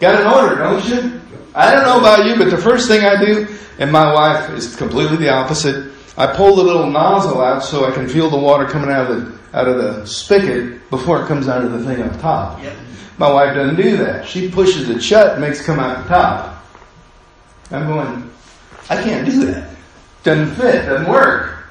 Got 0.00 0.20
an 0.20 0.26
order, 0.26 0.56
don't 0.56 0.84
you? 0.88 1.20
I 1.54 1.70
don't 1.70 1.84
know 1.84 2.00
about 2.00 2.26
you, 2.26 2.36
but 2.36 2.50
the 2.50 2.58
first 2.58 2.88
thing 2.88 3.04
I 3.04 3.22
do, 3.24 3.46
and 3.78 3.92
my 3.92 4.12
wife 4.12 4.50
is 4.50 4.74
completely 4.74 5.16
the 5.16 5.28
opposite. 5.28 5.92
I 6.16 6.26
pull 6.26 6.56
the 6.56 6.62
little 6.62 6.90
nozzle 6.90 7.40
out 7.40 7.62
so 7.62 7.84
I 7.84 7.92
can 7.92 8.08
feel 8.08 8.28
the 8.28 8.38
water 8.38 8.66
coming 8.66 8.90
out 8.90 9.10
of 9.10 9.16
the 9.16 9.42
out 9.56 9.68
of 9.68 9.76
the 9.76 10.06
spigot 10.06 10.88
before 10.90 11.22
it 11.22 11.28
comes 11.28 11.46
out 11.46 11.62
of 11.62 11.72
the 11.72 11.84
thing 11.84 12.02
up 12.02 12.18
top. 12.20 12.62
Yep. 12.62 12.76
My 13.18 13.30
wife 13.30 13.54
doesn't 13.54 13.76
do 13.76 13.98
that. 13.98 14.26
She 14.26 14.50
pushes 14.50 14.88
it 14.88 15.02
shut, 15.02 15.38
makes 15.38 15.60
it 15.60 15.64
come 15.64 15.78
out 15.78 16.02
the 16.02 16.08
top. 16.08 16.64
I'm 17.70 17.86
going, 17.86 18.30
I 18.90 19.02
can't 19.02 19.26
do 19.26 19.46
that. 19.46 19.74
Doesn't 20.22 20.54
fit, 20.56 20.86
doesn't 20.86 21.08
work. 21.08 21.61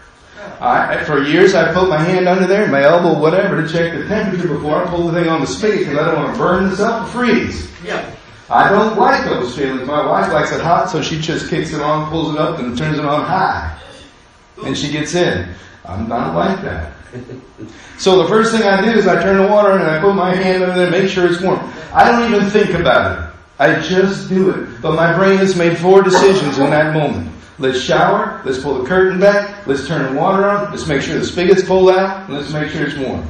I, 0.61 1.03
for 1.05 1.23
years 1.23 1.55
I 1.55 1.73
put 1.73 1.89
my 1.89 1.97
hand 1.97 2.27
under 2.27 2.45
there, 2.45 2.67
my 2.67 2.83
elbow, 2.83 3.19
whatever, 3.19 3.63
to 3.63 3.67
check 3.67 3.93
the 3.93 4.05
temperature 4.07 4.47
before 4.47 4.83
I 4.83 4.87
pull 4.87 5.07
the 5.07 5.19
thing 5.19 5.27
on 5.27 5.41
the 5.41 5.47
spigot 5.47 5.79
because 5.79 5.97
I 5.97 6.05
don't 6.05 6.23
want 6.23 6.33
to 6.35 6.39
burn 6.39 6.69
this 6.69 6.79
up 6.79 7.07
or 7.07 7.11
freeze. 7.11 7.67
Yep. 7.83 8.17
I 8.47 8.69
don't 8.69 8.99
like 8.99 9.23
those 9.25 9.55
feelings. 9.55 9.87
My 9.87 10.05
wife 10.05 10.31
likes 10.31 10.51
it 10.51 10.61
hot, 10.61 10.89
so 10.89 11.01
she 11.01 11.19
just 11.19 11.49
kicks 11.49 11.73
it 11.73 11.81
on, 11.81 12.09
pulls 12.11 12.35
it 12.35 12.39
up, 12.39 12.59
and 12.59 12.77
turns 12.77 12.99
it 12.99 13.05
on 13.05 13.25
high. 13.25 13.75
And 14.63 14.77
she 14.77 14.91
gets 14.91 15.15
in. 15.15 15.49
I'm 15.83 16.07
not 16.07 16.35
like 16.35 16.61
that. 16.61 16.93
So 17.97 18.21
the 18.21 18.29
first 18.29 18.51
thing 18.51 18.63
I 18.63 18.81
do 18.81 18.97
is 18.97 19.07
I 19.07 19.21
turn 19.21 19.37
the 19.37 19.47
water 19.47 19.71
on 19.71 19.81
and 19.81 19.89
I 19.89 19.99
put 19.99 20.15
my 20.15 20.35
hand 20.35 20.63
under 20.63 20.75
there, 20.75 20.91
make 20.91 21.09
sure 21.09 21.31
it's 21.31 21.41
warm. 21.41 21.59
I 21.93 22.09
don't 22.11 22.33
even 22.33 22.49
think 22.49 22.71
about 22.71 23.17
it. 23.17 23.35
I 23.57 23.79
just 23.79 24.29
do 24.29 24.51
it. 24.51 24.81
But 24.81 24.93
my 24.93 25.15
brain 25.15 25.37
has 25.37 25.55
made 25.55 25.77
four 25.77 26.01
decisions 26.01 26.57
in 26.57 26.69
that 26.69 26.93
moment. 26.93 27.31
Let's 27.61 27.79
shower, 27.79 28.41
let's 28.43 28.59
pull 28.59 28.81
the 28.81 28.89
curtain 28.89 29.19
back, 29.19 29.67
let's 29.67 29.87
turn 29.87 30.15
the 30.15 30.19
water 30.19 30.49
on, 30.49 30.71
let's 30.71 30.87
make 30.87 31.03
sure 31.03 31.19
the 31.19 31.23
spigot's 31.23 31.63
pulled 31.63 31.91
out, 31.91 32.27
let's 32.27 32.51
make 32.51 32.71
sure 32.71 32.87
it's 32.87 32.97
warm. 32.97 33.23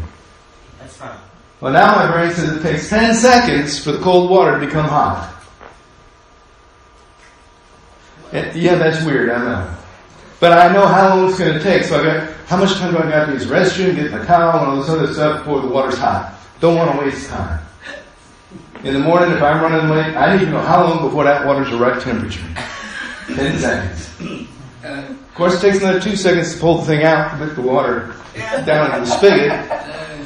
That's 0.79 0.95
fine. 0.95 1.17
Well 1.59 1.73
now 1.73 1.95
my 1.97 2.09
brain 2.09 2.31
says 2.31 2.49
it 2.55 2.63
takes 2.63 2.89
10 2.89 3.13
seconds 3.15 3.83
for 3.83 3.91
the 3.91 3.99
cold 3.99 4.29
water 4.29 4.57
to 4.57 4.65
become 4.65 4.87
hot. 4.87 5.35
And, 8.31 8.55
yeah, 8.55 8.75
that's 8.75 9.03
weird, 9.03 9.29
I 9.29 9.43
know. 9.43 9.77
But 10.39 10.53
I 10.53 10.71
know 10.71 10.87
how 10.87 11.09
long 11.09 11.29
it's 11.29 11.37
going 11.37 11.53
to 11.53 11.61
take, 11.61 11.83
so 11.83 11.99
I 11.99 12.03
got, 12.03 12.33
how 12.47 12.55
much 12.55 12.71
time 12.75 12.93
do 12.93 12.99
I 12.99 13.09
got 13.09 13.25
to 13.25 13.33
use 13.33 13.45
the 13.45 13.53
restroom, 13.53 13.95
get 13.97 14.11
my 14.11 14.25
towel, 14.25 14.59
and 14.59 14.69
all 14.69 14.77
this 14.77 14.89
other 14.89 15.13
stuff 15.13 15.39
before 15.39 15.61
the 15.61 15.67
water's 15.67 15.97
hot? 15.97 16.33
Don't 16.61 16.77
want 16.77 16.97
to 16.97 17.05
waste 17.05 17.29
time. 17.29 17.59
In 18.85 18.93
the 18.93 18.99
morning, 18.99 19.31
if 19.33 19.43
I'm 19.43 19.61
running 19.61 19.89
late, 19.89 20.15
I 20.15 20.37
need 20.37 20.45
to 20.45 20.51
know 20.51 20.61
how 20.61 20.85
long 20.85 21.03
before 21.03 21.25
that 21.25 21.45
water's 21.45 21.69
the 21.69 21.77
right 21.77 22.01
temperature. 22.01 22.47
10 23.35 23.59
seconds. 23.59 24.09
Of 24.83 25.35
course, 25.35 25.55
it 25.63 25.71
takes 25.71 25.83
another 25.83 25.99
two 25.99 26.15
seconds 26.15 26.53
to 26.53 26.59
pull 26.59 26.79
the 26.79 26.85
thing 26.85 27.03
out, 27.03 27.37
put 27.37 27.55
the 27.55 27.61
water 27.61 28.13
down 28.65 28.93
in 28.95 29.01
the 29.01 29.05
spigot, 29.05 29.51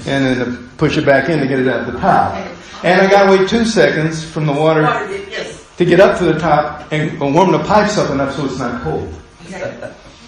and 0.08 0.26
then 0.26 0.38
to 0.40 0.68
push 0.78 0.98
it 0.98 1.06
back 1.06 1.30
in 1.30 1.40
to 1.40 1.48
get 1.48 1.60
it 1.60 1.68
out 1.68 1.88
of 1.88 1.94
the 1.94 2.00
top. 2.00 2.36
And 2.84 3.02
I 3.02 3.10
gotta 3.10 3.32
wait 3.32 3.50
two 3.50 3.66
seconds 3.66 4.24
from 4.24 4.46
the 4.46 4.54
water 4.54 4.84
Water 4.84 5.08
did- 5.08 5.28
Yes. 5.32 5.64
to 5.78 5.86
get 5.86 6.00
up 6.00 6.18
to 6.20 6.26
the 6.26 6.38
top 6.40 6.84
and 6.92 7.20
warm 7.20 7.52
the 7.52 7.60
pipes 7.60 7.98
up 7.98 8.12
enough 8.12 8.36
so 8.36 8.46
it's 8.46 8.60
not 8.60 8.82
cold. 8.84 9.14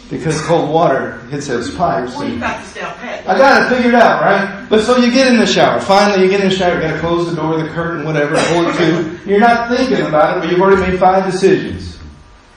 Because 0.09 0.39
cold 0.43 0.69
water 0.69 1.19
hits 1.29 1.47
those 1.47 1.69
pipes. 1.75 2.15
Well, 2.15 2.29
you 2.29 2.39
got 2.39 2.61
this 2.63 2.73
down. 2.75 2.93
I 3.27 3.37
got 3.37 3.63
it 3.69 3.75
figured 3.75 3.93
out, 3.93 4.21
right? 4.21 4.65
But 4.69 4.81
so 4.83 4.95
you 4.97 5.11
get 5.11 5.27
in 5.27 5.37
the 5.37 5.45
shower. 5.45 5.81
Finally, 5.81 6.23
you 6.23 6.29
get 6.29 6.39
in 6.39 6.49
the 6.49 6.55
shower. 6.55 6.75
You 6.75 6.81
gotta 6.81 6.99
close 6.99 7.29
the 7.29 7.35
door, 7.35 7.57
the 7.61 7.67
curtain, 7.69 8.05
whatever, 8.05 8.39
hold 8.39 8.67
it 8.67 8.77
to. 8.77 9.19
You're 9.29 9.41
not 9.41 9.69
thinking 9.69 10.05
about 10.05 10.37
it, 10.37 10.41
but 10.41 10.49
you've 10.49 10.61
already 10.61 10.81
made 10.91 10.97
five 10.99 11.29
decisions. 11.29 11.96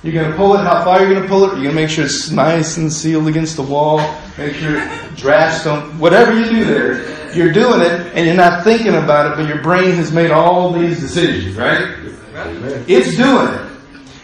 You're 0.03 0.23
gonna 0.23 0.35
pull 0.37 0.55
it. 0.55 0.61
How 0.61 0.83
far 0.83 1.01
you're 1.03 1.15
gonna 1.15 1.29
pull 1.29 1.45
it? 1.45 1.55
You're 1.57 1.65
gonna 1.65 1.75
make 1.75 1.91
sure 1.91 2.05
it's 2.07 2.31
nice 2.31 2.79
and 2.79 2.91
sealed 2.91 3.29
against 3.29 3.57
the 3.57 3.63
wall. 3.63 3.99
Make 4.39 4.55
sure 4.55 4.81
drafts 5.17 5.65
don't. 5.65 5.99
Whatever 5.99 6.39
you 6.39 6.49
do 6.49 6.65
there, 6.65 7.35
you're 7.35 7.53
doing 7.53 7.83
it, 7.83 8.13
and 8.15 8.27
you're 8.27 8.35
not 8.35 8.65
thinking 8.65 8.95
about 8.95 9.33
it, 9.33 9.37
but 9.37 9.47
your 9.47 9.63
brain 9.63 9.93
has 9.97 10.11
made 10.11 10.31
all 10.31 10.73
these 10.73 11.01
decisions, 11.01 11.55
right? 11.57 11.97
It's 12.89 13.17
doing 13.17 13.55
it. 13.55 13.67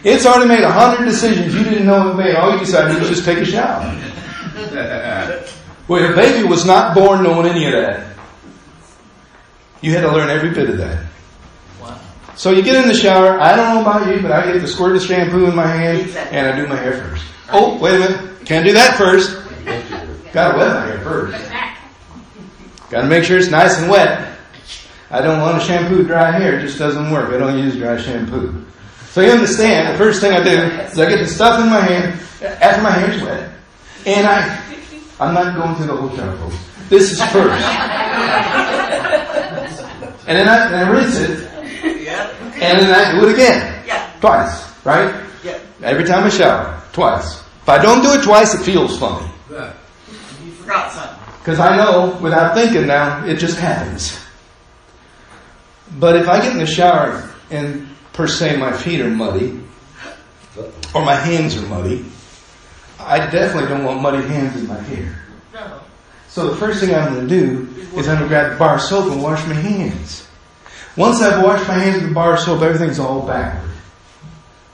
It's 0.03 0.25
already 0.25 0.47
made 0.47 0.63
a 0.63 0.71
hundred 0.71 1.05
decisions 1.05 1.53
you 1.53 1.63
didn't 1.63 1.85
know 1.85 2.11
it 2.11 2.15
made. 2.15 2.35
All 2.35 2.53
you 2.53 2.59
decided 2.59 2.99
was 2.99 3.09
just 3.09 3.23
take 3.25 3.37
a 3.39 3.45
shower. 3.45 3.83
Well, 5.87 6.01
your 6.01 6.15
baby 6.15 6.47
was 6.47 6.65
not 6.65 6.95
born 6.95 7.23
knowing 7.23 7.47
any 7.47 7.65
of 7.67 7.73
that. 7.73 8.07
You 9.81 9.91
had 9.91 10.01
to 10.01 10.11
learn 10.11 10.29
every 10.29 10.49
bit 10.49 10.69
of 10.69 10.77
that. 10.77 11.05
So 12.37 12.51
you 12.51 12.61
get 12.61 12.75
in 12.81 12.87
the 12.87 12.93
shower. 12.93 13.39
I 13.39 13.55
don't 13.55 13.73
know 13.73 13.81
about 13.81 14.13
you, 14.13 14.21
but 14.21 14.31
I 14.31 14.51
get 14.51 14.61
the 14.61 14.67
squirt 14.67 14.95
of 14.95 15.01
shampoo 15.01 15.47
in 15.47 15.55
my 15.55 15.65
hand 15.65 16.07
and 16.31 16.47
I 16.47 16.55
do 16.55 16.67
my 16.67 16.75
hair 16.75 16.93
first. 16.93 17.25
Oh, 17.51 17.79
wait 17.79 17.95
a 17.95 17.99
minute. 17.99 18.45
Can't 18.45 18.63
do 18.63 18.73
that 18.73 18.95
first. 18.95 19.35
Gotta 20.31 20.55
wet 20.55 20.73
my 20.75 20.85
hair 20.85 20.99
first. 20.99 21.51
Gotta 22.91 23.07
make 23.07 23.23
sure 23.23 23.39
it's 23.39 23.49
nice 23.49 23.79
and 23.79 23.89
wet. 23.89 24.37
I 25.09 25.19
don't 25.21 25.41
want 25.41 25.59
to 25.59 25.67
shampoo 25.67 26.03
dry 26.03 26.29
hair. 26.31 26.59
It 26.59 26.61
just 26.61 26.77
doesn't 26.77 27.09
work. 27.11 27.33
I 27.33 27.37
don't 27.39 27.57
use 27.57 27.75
dry 27.75 27.97
shampoo. 27.97 28.63
So 29.09 29.21
you 29.21 29.31
understand, 29.31 29.95
the 29.95 29.97
first 29.97 30.21
thing 30.21 30.33
I 30.33 30.43
do 30.43 30.49
is 30.51 30.99
I 30.99 31.09
get 31.09 31.17
the 31.17 31.27
stuff 31.27 31.59
in 31.59 31.69
my 31.69 31.81
hand 31.81 32.19
after 32.61 32.83
my 32.83 32.91
hair's 32.91 33.19
wet. 33.23 33.51
And 34.05 34.27
I, 34.27 34.63
I'm 35.19 35.33
not 35.33 35.55
going 35.55 35.75
through 35.75 35.87
the 35.87 35.95
whole 35.95 36.15
shower, 36.15 36.37
folks. 36.37 36.55
This 36.89 37.11
is 37.11 37.23
first. 37.31 37.65
And 40.27 40.37
then 40.37 40.49
I, 40.49 40.65
and 40.65 40.75
I 40.75 40.89
rinse 40.89 41.15
it, 41.19 41.47
Yeah. 41.83 42.29
and 42.53 42.79
then 42.81 42.93
I 42.93 43.19
do 43.19 43.27
it 43.27 43.33
again. 43.33 43.83
Yeah. 43.85 44.11
Twice, 44.19 44.85
right? 44.85 45.23
Yeah. 45.43 45.59
Every 45.81 46.03
time 46.03 46.23
I 46.23 46.29
shower. 46.29 46.81
Twice. 46.93 47.39
If 47.61 47.69
I 47.69 47.81
don't 47.81 48.01
do 48.01 48.13
it 48.13 48.23
twice, 48.23 48.53
it 48.53 48.63
feels 48.63 48.97
funny. 48.97 49.29
You 49.49 50.51
forgot 50.53 50.91
something. 50.91 51.17
Because 51.39 51.59
I 51.59 51.77
know, 51.77 52.17
without 52.21 52.55
thinking 52.55 52.87
now, 52.87 53.25
it 53.25 53.35
just 53.35 53.57
happens. 53.57 54.19
But 55.99 56.15
if 56.17 56.27
I 56.27 56.41
get 56.41 56.51
in 56.51 56.59
the 56.59 56.65
shower 56.65 57.29
and 57.49 57.87
per 58.13 58.27
se 58.27 58.57
my 58.57 58.75
feet 58.75 58.99
are 59.01 59.09
muddy, 59.09 59.59
or 60.93 61.05
my 61.05 61.15
hands 61.15 61.55
are 61.55 61.65
muddy, 61.67 62.05
I 62.99 63.19
definitely 63.19 63.69
don't 63.69 63.83
want 63.83 64.01
muddy 64.01 64.27
hands 64.27 64.59
in 64.59 64.67
my 64.67 64.79
hair. 64.79 65.23
No. 65.53 65.79
So 66.27 66.49
the 66.49 66.55
first 66.57 66.81
thing 66.81 66.93
I'm 66.93 67.13
going 67.13 67.27
to 67.27 67.39
do 67.39 67.67
is 67.95 68.07
I'm 68.07 68.17
going 68.17 68.23
to 68.23 68.27
grab 68.27 68.51
the 68.51 68.59
bar 68.59 68.75
of 68.75 68.81
soap 68.81 69.11
and 69.11 69.23
wash 69.23 69.45
my 69.47 69.53
hands. 69.53 70.26
Once 70.97 71.21
I've 71.21 71.43
washed 71.43 71.67
my 71.67 71.75
hands 71.75 72.01
with 72.01 72.09
the 72.09 72.13
bar 72.13 72.37
soap, 72.37 72.61
everything's 72.61 72.99
all 72.99 73.25
backward. 73.25 73.71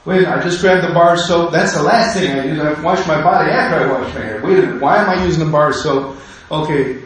Wait, 0.06 0.26
I 0.26 0.42
just 0.42 0.60
grabbed 0.60 0.86
the 0.86 0.92
bar 0.92 1.16
soap. 1.16 1.52
That's 1.52 1.74
the 1.74 1.82
last 1.82 2.14
thing 2.14 2.30
I 2.30 2.42
do. 2.42 2.60
I 2.60 2.80
wash 2.82 3.06
my 3.06 3.22
body 3.22 3.50
after 3.50 3.84
I 3.84 3.92
wash 3.92 4.12
my 4.14 4.20
hair. 4.20 4.42
Wait 4.42 4.58
a 4.58 4.62
minute. 4.62 4.80
Why 4.80 4.98
am 4.98 5.10
I 5.10 5.24
using 5.24 5.44
the 5.44 5.50
bar 5.50 5.72
soap? 5.72 6.16
Okay, 6.50 7.02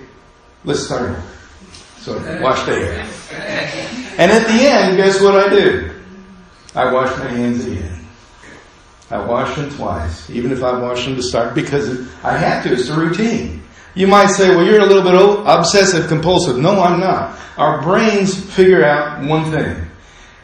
let's 0.65 0.85
start. 0.85 1.17
So 1.99 2.15
wash 2.41 2.65
the 2.65 2.75
hair. 2.75 3.07
And 4.19 4.33
at 4.33 4.47
the 4.47 4.67
end, 4.69 4.97
guess 4.97 5.21
what 5.21 5.37
I 5.37 5.49
do? 5.49 5.95
I 6.75 6.93
wash 6.93 7.17
my 7.19 7.29
hands 7.29 7.65
again. 7.67 8.05
I 9.11 9.25
wash 9.25 9.57
them 9.57 9.71
twice, 9.71 10.29
even 10.29 10.53
if 10.53 10.63
I 10.63 10.79
wash 10.79 11.05
them 11.05 11.17
to 11.17 11.23
start, 11.23 11.55
because 11.55 12.09
I 12.23 12.37
have 12.37 12.63
to. 12.65 12.73
It's 12.73 12.89
a 12.89 12.99
routine. 12.99 13.63
You 13.95 14.07
might 14.07 14.29
say, 14.29 14.55
well, 14.55 14.65
you're 14.65 14.81
a 14.81 14.87
little 14.87 15.03
bit 15.03 15.15
obsessive 15.47 16.09
compulsive. 16.09 16.59
No, 16.59 16.81
I'm 16.81 17.01
not. 17.01 17.39
Our 17.57 17.83
brains 17.83 18.39
figure 18.55 18.85
out 18.85 19.25
one 19.25 19.51
thing. 19.51 19.85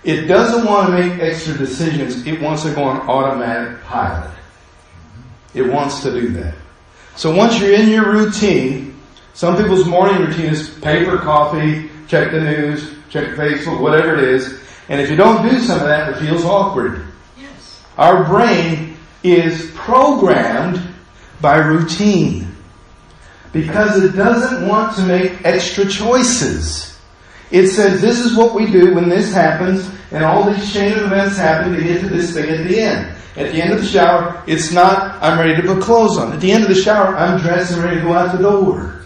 It 0.02 0.26
doesn't 0.26 0.66
want 0.66 0.88
to 0.88 0.92
make 0.92 1.20
extra 1.20 1.56
decisions. 1.56 2.26
It 2.26 2.40
wants 2.40 2.62
to 2.64 2.74
go 2.74 2.84
on 2.84 3.08
automatic 3.08 3.82
pilot. 3.84 4.30
It 5.54 5.62
wants 5.62 6.02
to 6.02 6.10
do 6.10 6.28
that. 6.30 6.54
So 7.16 7.34
once 7.34 7.60
you're 7.60 7.72
in 7.72 7.88
your 7.88 8.10
routine, 8.10 9.00
some 9.34 9.56
people's 9.56 9.86
morning 9.86 10.20
routine 10.20 10.46
is 10.46 10.70
paper, 10.80 11.16
coffee, 11.16 11.88
check 12.08 12.32
the 12.32 12.40
news, 12.40 12.94
check 13.08 13.36
Facebook, 13.36 13.80
whatever 13.80 14.14
it 14.14 14.24
is. 14.24 14.60
And 14.88 15.00
if 15.00 15.08
you 15.08 15.16
don't 15.16 15.48
do 15.48 15.60
some 15.60 15.78
of 15.80 15.86
that, 15.86 16.10
it 16.10 16.18
feels 16.18 16.44
awkward. 16.44 17.06
Yes. 17.38 17.82
Our 17.96 18.24
brain 18.24 18.96
is 19.22 19.70
programmed 19.74 20.82
by 21.40 21.56
routine 21.56 22.53
because 23.54 24.02
it 24.02 24.14
doesn't 24.16 24.68
want 24.68 24.94
to 24.96 25.06
make 25.06 25.42
extra 25.44 25.86
choices. 25.86 26.98
It 27.50 27.68
says 27.68 28.00
this 28.00 28.18
is 28.18 28.36
what 28.36 28.52
we 28.52 28.70
do 28.70 28.94
when 28.94 29.08
this 29.08 29.32
happens 29.32 29.88
and 30.10 30.24
all 30.24 30.52
these 30.52 30.72
chain 30.72 30.92
of 30.92 31.04
events 31.04 31.38
happen 31.38 31.72
to 31.72 31.80
get 31.80 32.00
to 32.00 32.08
this 32.08 32.34
thing 32.34 32.50
at 32.50 32.66
the 32.66 32.78
end. 32.78 33.16
At 33.36 33.52
the 33.52 33.62
end 33.62 33.72
of 33.72 33.80
the 33.80 33.86
shower, 33.86 34.42
it's 34.46 34.72
not, 34.72 35.22
I'm 35.22 35.38
ready 35.38 35.60
to 35.60 35.62
put 35.62 35.82
clothes 35.82 36.18
on. 36.18 36.32
At 36.32 36.40
the 36.40 36.50
end 36.50 36.64
of 36.64 36.68
the 36.68 36.74
shower, 36.74 37.16
I'm 37.16 37.40
dressed 37.40 37.72
and 37.72 37.82
ready 37.82 37.96
to 37.96 38.02
go 38.02 38.12
out 38.12 38.36
the 38.36 38.42
door. 38.42 39.02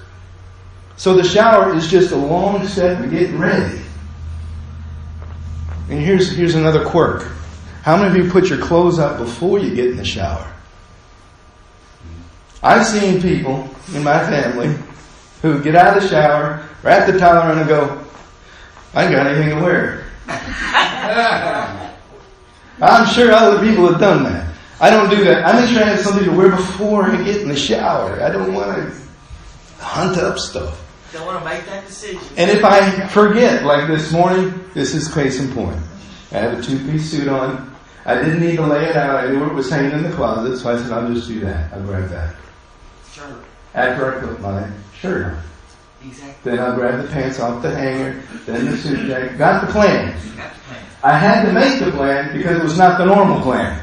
So 0.97 1.15
the 1.15 1.25
shower 1.25 1.75
is 1.75 1.89
just 1.89 2.13
a 2.13 2.17
long 2.17 2.67
step 2.67 3.03
in 3.03 3.11
getting 3.11 3.39
ready. 3.39 3.81
And 5.91 6.01
here's, 6.01 6.35
here's 6.35 6.55
another 6.55 6.85
quirk. 6.85 7.31
How 7.83 7.97
many 7.97 8.19
of 8.19 8.25
you 8.25 8.31
put 8.31 8.49
your 8.49 8.59
clothes 8.59 8.99
up 8.99 9.19
before 9.19 9.59
you 9.59 9.75
get 9.75 9.87
in 9.87 9.97
the 9.97 10.05
shower? 10.05 10.53
I've 12.63 12.87
seen 12.87 13.21
people 13.23 13.69
in 13.95 14.03
my 14.03 14.19
family 14.27 14.77
who 15.43 15.63
get 15.63 15.77
out 15.77 15.97
of 15.97 16.03
the 16.03 16.09
shower, 16.09 16.69
wrap 16.83 17.11
the 17.11 17.19
towel 17.19 17.37
around 17.37 17.59
and 17.59 17.69
go, 17.69 18.05
I 18.95 19.05
ain't 19.05 19.13
got 19.15 19.27
anything 19.27 19.57
to 19.57 19.63
wear. 19.63 20.05
I'm 22.81 23.07
sure 23.15 23.33
other 23.33 23.61
people 23.67 23.87
have 23.89 24.01
done 24.01 24.25
that. 24.25 24.55
I 24.81 24.91
don't 24.91 25.11
do 25.11 25.25
that. 25.25 25.45
I 25.45 25.61
make 25.61 25.71
sure 25.71 25.83
I 25.83 25.89
have 25.89 26.01
something 26.01 26.25
to 26.25 26.33
wear 26.33 26.51
before 26.51 27.05
I 27.05 27.23
get 27.25 27.43
in 27.43 27.49
the 27.49 27.57
shower. 27.57 28.23
I 28.23 28.31
don't 28.31 28.55
want 28.55 28.77
to 28.77 28.93
hunt 29.79 30.17
up 30.19 30.39
stuff. 30.39 30.85
Don't 31.13 31.27
want 31.27 31.39
to 31.39 31.45
make 31.45 31.65
that 31.67 31.87
decision. 31.87 32.21
And 32.37 32.51
if 32.51 32.65
I 32.65 33.07
forget, 33.09 33.65
like 33.65 33.89
this 33.89 34.13
morning, 34.13 34.65
this 34.75 34.95
is 34.95 35.13
case 35.13 35.41
in 35.41 35.53
point. 35.53 35.81
I 36.33 36.39
have 36.39 36.59
a 36.59 36.63
two-piece 36.63 37.11
suit 37.11 37.29
on. 37.29 37.75
I 38.05 38.15
didn't 38.17 38.41
need 38.41 38.57
to 38.57 38.67
lay 38.67 38.85
it 38.85 38.97
out. 38.97 39.25
I 39.25 39.31
knew 39.31 39.45
it 39.47 39.55
was 39.55 39.71
hanging 39.71 39.93
in 39.93 40.03
the 40.03 40.13
closet, 40.15 40.59
so 40.59 40.71
I 40.71 40.81
said, 40.81 40.93
I'll 40.93 41.13
just 41.13 41.29
do 41.29 41.41
that. 41.41 41.73
I'll 41.73 41.83
grab 41.83 42.09
that. 42.11 42.35
Sure. 43.13 43.39
After 43.75 44.17
I 44.17 44.21
put 44.21 44.41
my 44.41 44.71
shirt 44.99 45.27
on. 45.27 45.43
Exactly. 46.05 46.51
Then 46.51 46.61
I'll 46.61 46.75
grab 46.75 47.03
the 47.03 47.09
pants 47.09 47.41
off 47.41 47.63
the 47.63 47.75
hanger, 47.75 48.23
then 48.47 48.67
the 48.67 48.77
suit 48.77 49.07
jacket. 49.09 49.37
Got 49.37 49.67
the 49.67 49.73
plan. 49.73 50.13
Got 50.37 50.55
the 50.55 50.61
plan. 50.61 50.85
I 51.03 51.19
had 51.19 51.45
to 51.45 51.53
make 51.53 51.81
the 51.81 51.91
plan 51.91 52.37
because 52.37 52.59
it 52.59 52.63
was 52.63 52.79
not 52.79 52.99
the 52.99 53.05
normal 53.05 53.41
plan. 53.43 53.83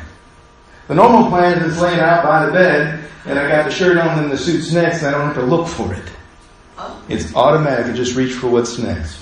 The 0.87 0.95
normal 0.95 1.29
plan 1.29 1.61
is 1.63 1.81
laying 1.81 1.99
out 1.99 2.23
by 2.23 2.45
the 2.45 2.51
bed, 2.51 3.09
and 3.25 3.39
I 3.39 3.49
got 3.49 3.65
the 3.65 3.71
shirt 3.71 3.97
on 3.97 4.19
and 4.19 4.31
the 4.31 4.37
suit's 4.37 4.71
next, 4.71 5.03
and 5.03 5.07
I 5.07 5.11
don't 5.11 5.27
have 5.27 5.35
to 5.35 5.43
look 5.43 5.67
for 5.67 5.93
it. 5.93 6.09
Oh. 6.77 7.03
It's 7.09 7.33
automatic. 7.35 7.87
I 7.87 7.93
just 7.93 8.15
reach 8.15 8.33
for 8.33 8.49
what's 8.49 8.77
next. 8.77 9.21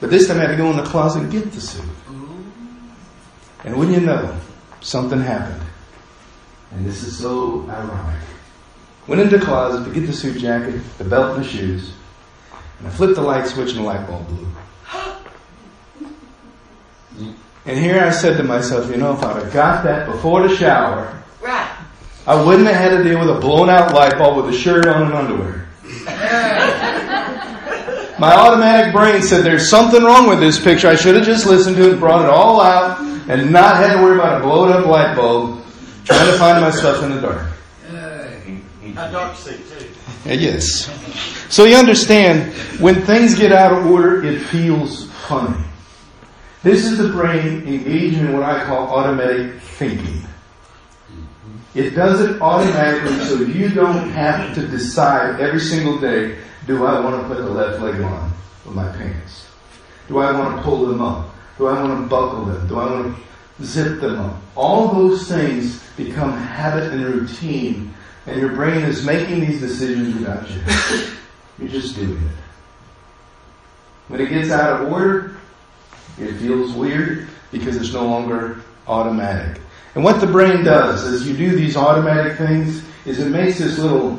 But 0.00 0.10
this 0.10 0.26
time 0.26 0.38
I 0.38 0.42
had 0.42 0.50
to 0.50 0.56
go 0.56 0.70
in 0.70 0.76
the 0.76 0.82
closet 0.82 1.22
and 1.22 1.32
get 1.32 1.52
the 1.52 1.60
suit. 1.60 1.84
Ooh. 2.10 2.44
And 3.64 3.76
wouldn't 3.76 3.98
you 3.98 4.04
know, 4.04 4.36
something 4.80 5.20
happened. 5.20 5.62
And 6.72 6.86
this 6.86 7.02
is 7.02 7.18
so 7.18 7.68
ironic. 7.68 8.22
Went 9.06 9.20
into 9.20 9.38
the 9.38 9.44
closet 9.44 9.84
to 9.84 9.90
get 9.92 10.06
the 10.06 10.12
suit 10.12 10.38
jacket, 10.38 10.80
the 10.98 11.04
belt 11.04 11.36
and 11.36 11.44
the 11.44 11.48
shoes, 11.48 11.92
and 12.78 12.86
I 12.86 12.90
flipped 12.90 13.16
the 13.16 13.22
light 13.22 13.46
switch 13.46 13.70
and 13.70 13.80
the 13.80 13.82
light 13.82 14.06
bulb 14.06 14.26
blew. 14.28 14.46
And 17.66 17.78
here 17.78 18.02
I 18.02 18.10
said 18.10 18.36
to 18.38 18.42
myself, 18.42 18.90
you 18.90 18.96
know, 18.96 19.12
if 19.12 19.22
I'd 19.22 19.36
have 19.36 19.52
got 19.52 19.84
that 19.84 20.06
before 20.06 20.46
the 20.46 20.54
shower, 20.56 21.16
Right. 21.40 21.70
I 22.26 22.42
wouldn't 22.42 22.68
have 22.68 22.76
had 22.76 22.96
to 22.98 23.02
deal 23.02 23.18
with 23.18 23.30
a 23.30 23.40
blown 23.40 23.70
out 23.70 23.94
light 23.94 24.16
bulb 24.18 24.44
with 24.44 24.54
a 24.54 24.58
shirt 24.58 24.86
on 24.86 25.04
and 25.04 25.14
underwear. 25.14 25.66
My 28.18 28.34
automatic 28.34 28.92
brain 28.92 29.22
said 29.22 29.44
there's 29.44 29.70
something 29.70 30.02
wrong 30.04 30.28
with 30.28 30.40
this 30.40 30.62
picture. 30.62 30.88
I 30.88 30.94
should 30.94 31.16
have 31.16 31.24
just 31.24 31.46
listened 31.46 31.76
to 31.76 31.92
it, 31.92 31.98
brought 31.98 32.22
it 32.22 32.28
all 32.28 32.60
out, 32.60 33.00
and 33.00 33.50
not 33.50 33.76
had 33.76 33.96
to 33.96 34.02
worry 34.02 34.16
about 34.16 34.40
a 34.40 34.44
blown 34.44 34.70
up 34.70 34.84
light 34.86 35.16
bulb 35.16 35.64
trying 36.04 36.30
to 36.30 36.38
find 36.38 36.60
myself 36.60 37.02
in 37.02 37.14
the 37.14 37.20
dark. 37.20 37.49
A 39.00 39.10
dark 39.10 39.34
too. 39.38 39.56
Uh, 40.26 40.34
Yes. 40.34 40.90
So 41.48 41.64
you 41.64 41.76
understand, 41.76 42.52
when 42.80 43.00
things 43.06 43.34
get 43.34 43.50
out 43.50 43.72
of 43.72 43.86
order, 43.86 44.22
it 44.22 44.40
feels 44.40 45.10
funny. 45.26 45.64
This 46.62 46.84
is 46.84 46.98
the 46.98 47.08
brain 47.08 47.66
engaging 47.66 48.26
in 48.26 48.34
what 48.34 48.42
I 48.42 48.62
call 48.64 48.88
automatic 48.88 49.58
thinking. 49.62 50.20
It 51.74 51.90
does 51.90 52.20
it 52.20 52.42
automatically 52.42 53.16
so 53.24 53.36
you 53.36 53.70
don't 53.70 54.10
have 54.10 54.54
to 54.56 54.66
decide 54.68 55.40
every 55.40 55.60
single 55.60 55.98
day, 55.98 56.36
do 56.66 56.84
I 56.84 57.00
want 57.00 57.22
to 57.22 57.26
put 57.26 57.38
the 57.42 57.48
left 57.48 57.80
leg 57.80 58.02
on 58.02 58.30
with 58.66 58.74
my 58.74 58.88
pants? 58.92 59.46
Do 60.08 60.18
I 60.18 60.38
want 60.38 60.56
to 60.56 60.62
pull 60.62 60.84
them 60.84 61.00
up? 61.00 61.34
Do 61.56 61.68
I 61.68 61.82
want 61.82 62.02
to 62.02 62.06
buckle 62.06 62.44
them? 62.44 62.68
Do 62.68 62.78
I 62.78 62.90
want 62.90 63.16
to 63.16 63.64
zip 63.64 64.00
them 64.02 64.20
up? 64.20 64.36
All 64.56 64.88
those 64.92 65.26
things 65.26 65.82
become 65.96 66.36
habit 66.36 66.92
and 66.92 67.02
routine 67.02 67.94
and 68.26 68.40
your 68.40 68.50
brain 68.50 68.82
is 68.84 69.04
making 69.04 69.40
these 69.40 69.60
decisions 69.60 70.14
without 70.14 70.48
you. 70.50 70.60
You're 71.58 71.68
just 71.68 71.94
doing 71.96 72.16
it. 72.16 72.36
When 74.08 74.20
it 74.20 74.28
gets 74.28 74.50
out 74.50 74.82
of 74.82 74.92
order, 74.92 75.36
it 76.18 76.34
feels 76.34 76.72
weird 76.72 77.28
because 77.52 77.76
it's 77.76 77.92
no 77.92 78.06
longer 78.06 78.60
automatic. 78.86 79.60
And 79.94 80.04
what 80.04 80.20
the 80.20 80.26
brain 80.26 80.64
does 80.64 81.04
as 81.04 81.28
you 81.28 81.36
do 81.36 81.56
these 81.56 81.76
automatic 81.76 82.38
things 82.38 82.82
is 83.04 83.18
it 83.18 83.30
makes 83.30 83.58
this 83.58 83.78
little 83.78 84.18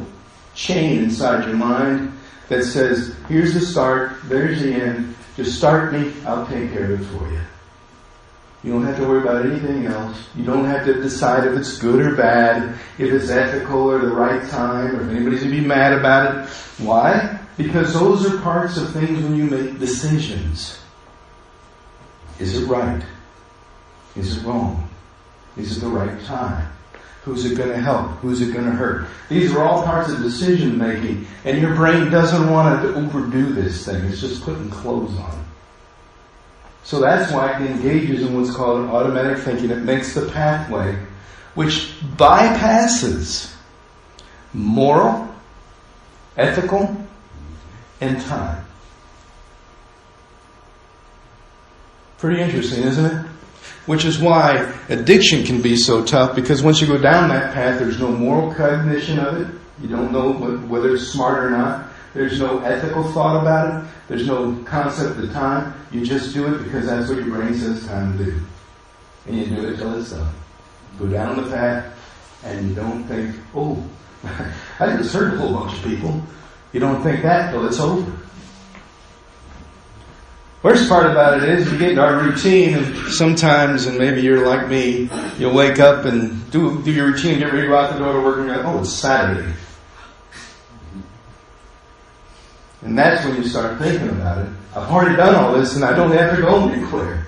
chain 0.53 1.03
inside 1.03 1.45
your 1.45 1.55
mind 1.55 2.11
that 2.49 2.63
says, 2.63 3.15
here's 3.29 3.53
the 3.53 3.61
start, 3.61 4.17
there's 4.25 4.61
the 4.61 4.73
end, 4.73 5.15
just 5.37 5.57
start 5.57 5.93
me, 5.93 6.13
I'll 6.25 6.45
take 6.47 6.73
care 6.73 6.91
of 6.93 7.01
it 7.01 7.05
for 7.05 7.31
you. 7.31 7.39
You 8.63 8.71
don't 8.71 8.83
have 8.83 8.97
to 8.97 9.07
worry 9.07 9.21
about 9.21 9.45
anything 9.45 9.87
else. 9.87 10.27
You 10.35 10.43
don't 10.43 10.65
have 10.65 10.85
to 10.85 11.01
decide 11.01 11.47
if 11.47 11.57
it's 11.57 11.79
good 11.79 11.99
or 11.99 12.15
bad, 12.15 12.77
if 12.99 13.11
it's 13.11 13.29
ethical 13.29 13.89
or 13.89 13.99
the 13.99 14.13
right 14.13 14.47
time, 14.49 14.95
or 14.95 15.01
if 15.01 15.09
anybody's 15.09 15.39
going 15.39 15.55
to 15.55 15.61
be 15.61 15.67
mad 15.67 15.93
about 15.93 16.35
it. 16.35 16.49
Why? 16.77 17.39
Because 17.57 17.93
those 17.93 18.31
are 18.31 18.39
parts 18.41 18.77
of 18.77 18.93
things 18.93 19.23
when 19.23 19.35
you 19.35 19.45
make 19.45 19.79
decisions. 19.79 20.79
Is 22.39 22.61
it 22.61 22.67
right? 22.67 23.03
Is 24.15 24.37
it 24.37 24.43
wrong? 24.45 24.87
Is 25.57 25.77
it 25.77 25.81
the 25.81 25.87
right 25.87 26.23
time? 26.25 26.71
Who's 27.23 27.45
it 27.45 27.55
going 27.55 27.69
to 27.69 27.79
help? 27.79 28.11
Who's 28.19 28.41
it 28.41 28.51
going 28.53 28.65
to 28.65 28.71
hurt? 28.71 29.07
These 29.29 29.53
are 29.53 29.63
all 29.63 29.83
parts 29.83 30.11
of 30.11 30.21
decision 30.21 30.77
making, 30.77 31.27
and 31.45 31.59
your 31.59 31.75
brain 31.75 32.09
doesn't 32.09 32.49
want 32.49 32.81
to 32.81 32.95
overdo 32.95 33.53
this 33.53 33.85
thing. 33.85 34.03
It's 34.05 34.21
just 34.21 34.43
putting 34.43 34.69
clothes 34.69 35.17
on. 35.17 35.45
So 36.83 36.99
that's 36.99 37.31
why 37.31 37.59
it 37.59 37.69
engages 37.69 38.23
in 38.23 38.35
what's 38.35 38.55
called 38.55 38.81
an 38.81 38.89
automatic 38.89 39.37
thinking. 39.39 39.69
It 39.69 39.83
makes 39.83 40.13
the 40.13 40.27
pathway, 40.29 40.97
which 41.53 41.93
bypasses 42.17 43.53
moral, 44.53 45.33
ethical, 46.37 46.95
and 48.01 48.19
time. 48.21 48.65
Pretty 52.17 52.41
interesting, 52.41 52.83
isn't 52.83 53.05
it? 53.05 53.25
Which 53.85 54.05
is 54.05 54.19
why 54.19 54.71
addiction 54.89 55.43
can 55.43 55.61
be 55.61 55.75
so 55.75 56.03
tough 56.03 56.35
because 56.35 56.61
once 56.61 56.81
you 56.81 56.87
go 56.87 56.97
down 56.97 57.29
that 57.29 57.53
path, 57.53 57.79
there's 57.79 57.99
no 57.99 58.11
moral 58.11 58.53
cognition 58.53 59.17
of 59.17 59.41
it. 59.41 59.47
You 59.81 59.87
don't 59.87 60.11
know 60.11 60.31
whether 60.31 60.93
it's 60.93 61.07
smart 61.07 61.43
or 61.43 61.49
not. 61.49 61.87
There's 62.13 62.39
no 62.39 62.59
ethical 62.59 63.03
thought 63.11 63.41
about 63.41 63.83
it. 63.83 63.90
There's 64.11 64.27
no 64.27 64.61
concept 64.65 65.19
of 65.19 65.31
time. 65.31 65.73
You 65.89 66.05
just 66.05 66.33
do 66.33 66.53
it 66.53 66.65
because 66.65 66.85
that's 66.85 67.07
what 67.07 67.19
your 67.19 67.27
brain 67.27 67.55
says 67.55 67.87
time 67.87 68.17
to 68.17 68.25
do. 68.25 68.41
And 69.25 69.37
you 69.37 69.45
do 69.45 69.69
it 69.69 69.77
till 69.77 69.97
it's 69.97 70.11
done. 70.11 70.33
Go 70.99 71.07
down 71.07 71.41
the 71.41 71.49
path 71.49 71.97
and 72.43 72.67
you 72.67 72.75
don't 72.75 73.05
think, 73.05 73.33
oh, 73.55 73.81
I 74.81 74.97
just 74.97 75.13
hurt 75.13 75.35
a 75.35 75.37
whole 75.37 75.53
bunch 75.53 75.77
of 75.77 75.83
people. 75.85 76.21
You 76.73 76.81
don't 76.81 77.01
think 77.01 77.23
that 77.23 77.51
till 77.51 77.65
it's 77.65 77.79
over. 77.79 78.11
Worst 80.61 80.89
part 80.89 81.09
about 81.09 81.41
it 81.41 81.47
is 81.47 81.71
you 81.71 81.77
get 81.77 81.93
in 81.93 81.99
our 81.99 82.21
routine 82.21 82.73
and 82.79 83.13
sometimes, 83.13 83.85
and 83.85 83.97
maybe 83.97 84.19
you're 84.19 84.45
like 84.45 84.67
me, 84.67 85.09
you'll 85.37 85.55
wake 85.55 85.79
up 85.79 86.03
and 86.03 86.51
do, 86.51 86.83
do 86.83 86.91
your 86.91 87.05
routine, 87.05 87.39
get 87.39 87.45
ready 87.45 87.61
to 87.61 87.67
go 87.69 87.77
out 87.77 87.93
the 87.93 87.99
door 87.99 88.11
to 88.11 88.19
work 88.19 88.39
and 88.39 88.47
you're 88.47 88.57
like, 88.57 88.65
oh, 88.65 88.81
it's 88.81 88.91
Saturday. 88.91 89.53
And 92.81 92.97
that's 92.97 93.25
when 93.25 93.35
you 93.35 93.47
start 93.47 93.79
thinking 93.79 94.09
about 94.09 94.39
it. 94.39 94.49
I've 94.75 94.89
already 94.89 95.15
done 95.15 95.35
all 95.35 95.53
this 95.53 95.75
and 95.75 95.85
I 95.85 95.95
don't 95.95 96.11
have 96.11 96.35
to 96.35 96.41
go 96.41 96.69
anywhere. 96.69 97.27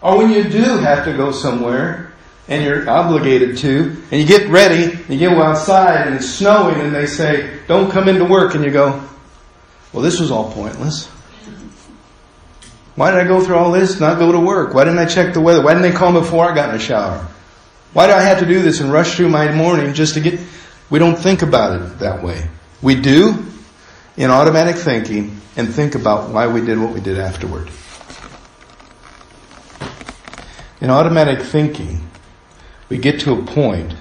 Or 0.00 0.16
when 0.18 0.30
you 0.30 0.44
do 0.44 0.62
have 0.62 1.04
to 1.04 1.12
go 1.12 1.30
somewhere 1.30 2.12
and 2.48 2.64
you're 2.64 2.88
obligated 2.88 3.58
to, 3.58 4.02
and 4.10 4.20
you 4.20 4.26
get 4.26 4.48
ready, 4.48 4.92
and 4.92 5.20
you 5.20 5.30
go 5.30 5.42
outside 5.42 6.06
and 6.06 6.16
it's 6.16 6.28
snowing 6.28 6.80
and 6.80 6.94
they 6.94 7.06
say, 7.06 7.60
don't 7.68 7.90
come 7.90 8.08
into 8.08 8.24
work 8.24 8.54
and 8.54 8.64
you 8.64 8.70
go, 8.70 9.06
well 9.92 10.02
this 10.02 10.18
was 10.18 10.30
all 10.30 10.52
pointless. 10.52 11.06
Why 12.96 13.10
did 13.10 13.20
I 13.20 13.24
go 13.24 13.42
through 13.42 13.56
all 13.56 13.70
this, 13.70 14.00
not 14.00 14.18
go 14.18 14.32
to 14.32 14.40
work? 14.40 14.74
Why 14.74 14.84
didn't 14.84 14.98
I 14.98 15.06
check 15.06 15.32
the 15.32 15.40
weather? 15.40 15.62
Why 15.62 15.74
didn't 15.74 15.90
they 15.90 15.96
call 15.96 16.12
before 16.12 16.50
I 16.50 16.54
got 16.54 16.70
in 16.70 16.76
the 16.76 16.82
shower? 16.82 17.26
Why 17.92 18.06
do 18.06 18.12
I 18.12 18.20
have 18.20 18.38
to 18.40 18.46
do 18.46 18.62
this 18.62 18.80
and 18.80 18.92
rush 18.92 19.16
through 19.16 19.28
my 19.28 19.52
morning 19.52 19.94
just 19.94 20.14
to 20.14 20.20
get, 20.20 20.40
we 20.90 20.98
don't 20.98 21.16
think 21.16 21.42
about 21.42 21.80
it 21.80 21.98
that 22.00 22.22
way. 22.22 22.48
We 22.82 23.00
do, 23.00 23.46
in 24.16 24.30
automatic 24.30 24.76
thinking 24.76 25.40
and 25.56 25.72
think 25.72 25.94
about 25.94 26.30
why 26.30 26.46
we 26.46 26.60
did 26.60 26.78
what 26.78 26.92
we 26.92 27.00
did 27.00 27.18
afterward. 27.18 27.68
In 30.80 30.90
automatic 30.90 31.42
thinking, 31.42 32.08
we 32.88 32.98
get 32.98 33.20
to 33.20 33.32
a 33.34 33.42
point 33.44 33.94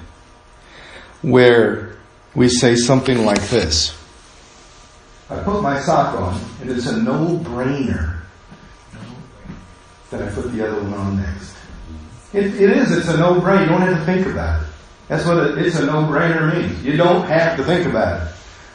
where 1.21 1.97
we 2.33 2.47
say 2.47 2.75
something 2.75 3.25
like 3.25 3.41
this. 3.49 3.95
I 5.29 5.39
put 5.43 5.61
my 5.61 5.79
sock 5.81 6.15
on, 6.15 6.39
and 6.61 6.71
it's 6.71 6.87
a 6.87 7.01
no-brainer 7.01 8.21
that 10.09 10.21
I 10.21 10.31
put 10.33 10.51
the 10.51 10.67
other 10.67 10.81
one 10.81 10.93
on 10.93 11.17
next. 11.17 11.55
It, 12.33 12.45
it 12.45 12.71
is, 12.71 12.91
it's 12.91 13.07
a 13.09 13.17
no-brainer. 13.17 13.61
You 13.61 13.67
don't 13.67 13.81
have 13.81 13.99
to 13.99 14.05
think 14.05 14.27
about 14.27 14.63
it. 14.63 14.67
That's 15.07 15.25
what 15.25 15.37
it, 15.37 15.57
it's 15.65 15.75
a 15.75 15.85
no-brainer 15.85 16.53
means. 16.53 16.83
You 16.83 16.97
don't 16.97 17.27
have 17.27 17.57
to 17.57 17.63
think 17.63 17.85
about 17.87 18.27
it. 18.27 18.33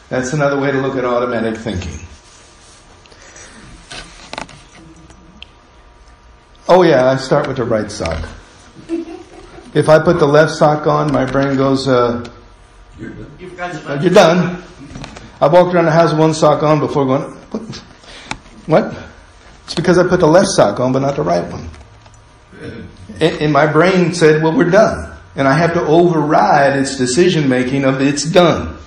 That's 0.09 0.33
another 0.33 0.61
way 0.61 0.71
to 0.71 0.81
look 0.81 0.97
at 0.97 1.05
automatic 1.05 1.57
thinking. 1.57 1.99
Oh 6.69 6.83
yeah, 6.83 7.11
I 7.11 7.17
start 7.17 7.47
with 7.47 7.59
the 7.59 7.65
right 7.65 7.91
sock. 7.91 8.29
If 9.75 9.89
I 9.89 9.99
put 9.99 10.19
the 10.19 10.27
left 10.27 10.53
sock 10.53 10.87
on, 10.87 11.13
my 11.13 11.25
brain 11.25 11.57
goes, 11.57 11.89
uh, 11.89 12.25
you're 12.99 13.11
done. 13.11 14.03
You're 14.03 14.13
done. 14.13 14.63
I 15.41 15.49
walked 15.49 15.75
around 15.75 15.87
the 15.87 15.91
house 15.91 16.11
with 16.11 16.21
one 16.21 16.33
sock 16.35 16.63
on 16.63 16.81
before 16.81 17.05
going, 17.05 17.23
what? 17.51 17.63
what? 18.67 19.05
It's 19.65 19.75
because 19.75 19.99
I 19.99 20.07
put 20.07 20.21
the 20.21 20.27
left 20.27 20.49
sock 20.49 20.79
on, 20.81 20.93
but 20.93 21.01
not 21.01 21.17
the 21.17 21.23
right 21.23 21.45
one. 21.51 21.69
And 23.21 23.53
my 23.53 23.67
brain 23.67 24.15
said, 24.15 24.43
well, 24.43 24.57
we're 24.57 24.71
done. 24.71 25.17
And 25.37 25.49
I 25.49 25.57
have 25.57 25.75
to 25.75 25.83
override 25.83 26.79
its 26.79 26.97
decision 26.97 27.49
making 27.49 27.85
of 27.85 28.01
it's 28.01 28.25
done. 28.25 28.79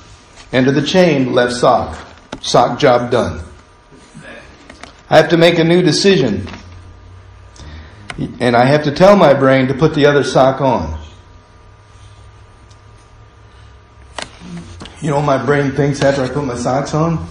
End 0.52 0.68
of 0.68 0.76
the 0.76 0.82
chain, 0.82 1.34
left 1.34 1.54
sock. 1.54 1.98
Sock 2.42 2.80
job 2.80 3.12
done. 3.12 3.44
I 5.10 5.18
have 5.18 5.30
to 5.30 5.38
make 5.38 5.60
a 5.60 5.64
new 5.64 5.82
decision. 5.82 6.48
And 8.40 8.56
I 8.56 8.66
have 8.66 8.84
to 8.84 8.92
tell 8.92 9.16
my 9.16 9.34
brain 9.34 9.68
to 9.68 9.74
put 9.74 9.94
the 9.94 10.06
other 10.06 10.24
sock 10.24 10.62
on. 10.62 11.00
You 15.02 15.12
know 15.12 15.22
my 15.22 15.44
brain 15.44 15.72
thinks 15.72 16.02
after 16.02 16.24
I 16.24 16.30
put 16.30 16.44
my 16.46 16.56
socks 16.56 16.94
on? 16.94 17.28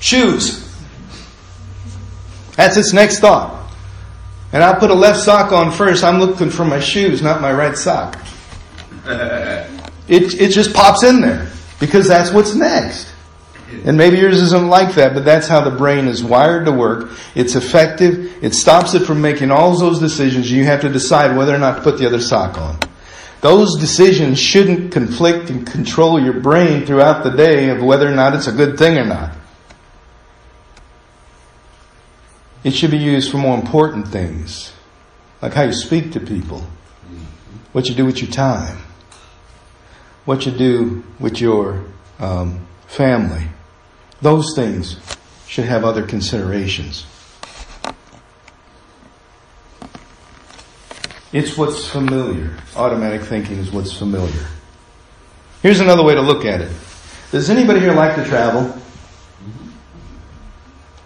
Shoes. 0.00 0.68
That's 2.56 2.76
its 2.76 2.92
next 2.92 3.20
thought. 3.20 3.70
And 4.52 4.62
I 4.62 4.78
put 4.78 4.90
a 4.90 4.94
left 4.94 5.20
sock 5.20 5.52
on 5.52 5.70
first. 5.70 6.04
I'm 6.04 6.18
looking 6.18 6.50
for 6.50 6.64
my 6.64 6.80
shoes, 6.80 7.22
not 7.22 7.40
my 7.40 7.52
right 7.52 7.76
sock. 7.76 8.18
It, 10.12 10.38
it 10.38 10.50
just 10.50 10.74
pops 10.74 11.04
in 11.04 11.22
there 11.22 11.50
because 11.80 12.06
that's 12.06 12.30
what's 12.32 12.54
next. 12.54 13.10
And 13.86 13.96
maybe 13.96 14.18
yours 14.18 14.42
isn't 14.42 14.68
like 14.68 14.94
that, 14.96 15.14
but 15.14 15.24
that's 15.24 15.48
how 15.48 15.62
the 15.62 15.70
brain 15.70 16.06
is 16.06 16.22
wired 16.22 16.66
to 16.66 16.72
work. 16.72 17.12
It's 17.34 17.54
effective. 17.54 18.44
It 18.44 18.54
stops 18.54 18.92
it 18.92 19.06
from 19.06 19.22
making 19.22 19.50
all 19.50 19.74
those 19.74 19.98
decisions. 19.98 20.52
You 20.52 20.64
have 20.64 20.82
to 20.82 20.90
decide 20.90 21.34
whether 21.34 21.54
or 21.54 21.58
not 21.58 21.76
to 21.76 21.82
put 21.82 21.96
the 21.96 22.04
other 22.04 22.20
sock 22.20 22.58
on. 22.58 22.78
Those 23.40 23.80
decisions 23.80 24.38
shouldn't 24.38 24.92
conflict 24.92 25.48
and 25.48 25.66
control 25.66 26.20
your 26.20 26.34
brain 26.34 26.84
throughout 26.84 27.24
the 27.24 27.30
day 27.30 27.70
of 27.70 27.82
whether 27.82 28.06
or 28.06 28.14
not 28.14 28.34
it's 28.34 28.48
a 28.48 28.52
good 28.52 28.76
thing 28.78 28.98
or 28.98 29.06
not. 29.06 29.32
It 32.64 32.72
should 32.72 32.90
be 32.90 32.98
used 32.98 33.30
for 33.30 33.38
more 33.38 33.58
important 33.58 34.08
things, 34.08 34.74
like 35.40 35.54
how 35.54 35.62
you 35.62 35.72
speak 35.72 36.12
to 36.12 36.20
people, 36.20 36.66
what 37.72 37.88
you 37.88 37.94
do 37.94 38.04
with 38.04 38.20
your 38.20 38.30
time, 38.30 38.76
what 40.24 40.46
you 40.46 40.52
do 40.52 41.04
with 41.18 41.40
your 41.40 41.84
um, 42.18 42.66
family. 42.86 43.46
Those 44.20 44.54
things 44.54 44.98
should 45.46 45.64
have 45.64 45.84
other 45.84 46.06
considerations. 46.06 47.06
It's 51.32 51.56
what's 51.56 51.88
familiar. 51.88 52.56
Automatic 52.76 53.22
thinking 53.22 53.58
is 53.58 53.70
what's 53.70 53.96
familiar. 53.96 54.46
Here's 55.62 55.80
another 55.80 56.04
way 56.04 56.14
to 56.14 56.20
look 56.20 56.44
at 56.44 56.60
it. 56.60 56.70
Does 57.30 57.48
anybody 57.48 57.80
here 57.80 57.94
like 57.94 58.16
to 58.16 58.24
travel? 58.24 58.64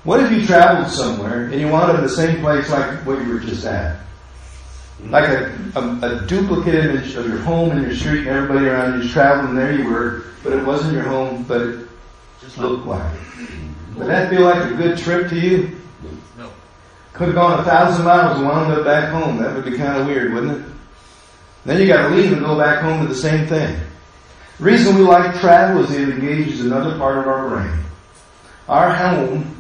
What 0.03 0.21
if 0.21 0.33
you 0.33 0.47
traveled 0.47 0.91
somewhere 0.91 1.47
and 1.47 1.61
you 1.61 1.69
wound 1.69 1.91
up 1.91 1.99
in 1.99 2.03
the 2.03 2.09
same 2.09 2.41
place 2.41 2.69
like 2.71 3.05
what 3.07 3.25
you 3.25 3.33
were 3.33 3.41
just 3.41 3.65
at? 3.65 4.06
Like 5.05 5.29
a, 5.29 5.55
a, 5.77 5.99
a 6.23 6.27
duplicate 6.27 6.75
image 6.75 7.15
of 7.15 7.29
your 7.29 7.39
home 7.39 7.71
and 7.73 7.83
your 7.83 7.95
street 7.95 8.27
and 8.27 8.29
everybody 8.29 8.67
around 8.67 9.03
you 9.03 9.09
traveling 9.09 9.55
there 9.55 9.73
you 9.73 9.89
were, 9.89 10.25
but 10.43 10.53
it 10.53 10.65
wasn't 10.65 10.95
your 10.95 11.03
home, 11.03 11.45
but 11.45 11.61
it 11.61 11.89
Just 12.41 12.59
looked 12.59 12.87
like 12.87 13.13
it. 13.15 13.49
Would 13.97 14.09
that 14.09 14.31
feel 14.31 14.43
like 14.43 14.71
a 14.71 14.75
good 14.75 14.99
trip 14.99 15.29
to 15.31 15.39
you? 15.39 15.77
no. 16.39 16.51
Could 17.13 17.29
have 17.29 17.35
gone 17.35 17.61
a 17.61 17.65
thousand 17.65 18.05
miles 18.05 18.39
and 18.39 18.47
wound 18.47 18.73
up 18.73 18.85
back 18.85 19.11
home. 19.11 19.39
That 19.39 19.55
would 19.55 19.65
be 19.65 19.77
kind 19.77 20.01
of 20.01 20.07
weird, 20.07 20.33
wouldn't 20.33 20.65
it? 20.67 20.73
Then 21.65 21.81
you 21.81 21.87
got 21.87 22.09
to 22.09 22.15
leave 22.15 22.33
and 22.33 22.41
go 22.41 22.59
back 22.59 22.83
home 22.83 23.03
to 23.03 23.09
the 23.09 23.19
same 23.19 23.47
thing. 23.47 23.79
The 24.59 24.65
reason 24.65 24.97
we 24.97 25.03
like 25.03 25.39
travel 25.41 25.85
is 25.85 25.91
it 25.91 26.09
engages 26.09 26.61
another 26.65 26.97
part 26.99 27.19
of 27.19 27.27
our 27.27 27.49
brain. 27.49 27.79
Our 28.69 28.93
home, 28.95 29.56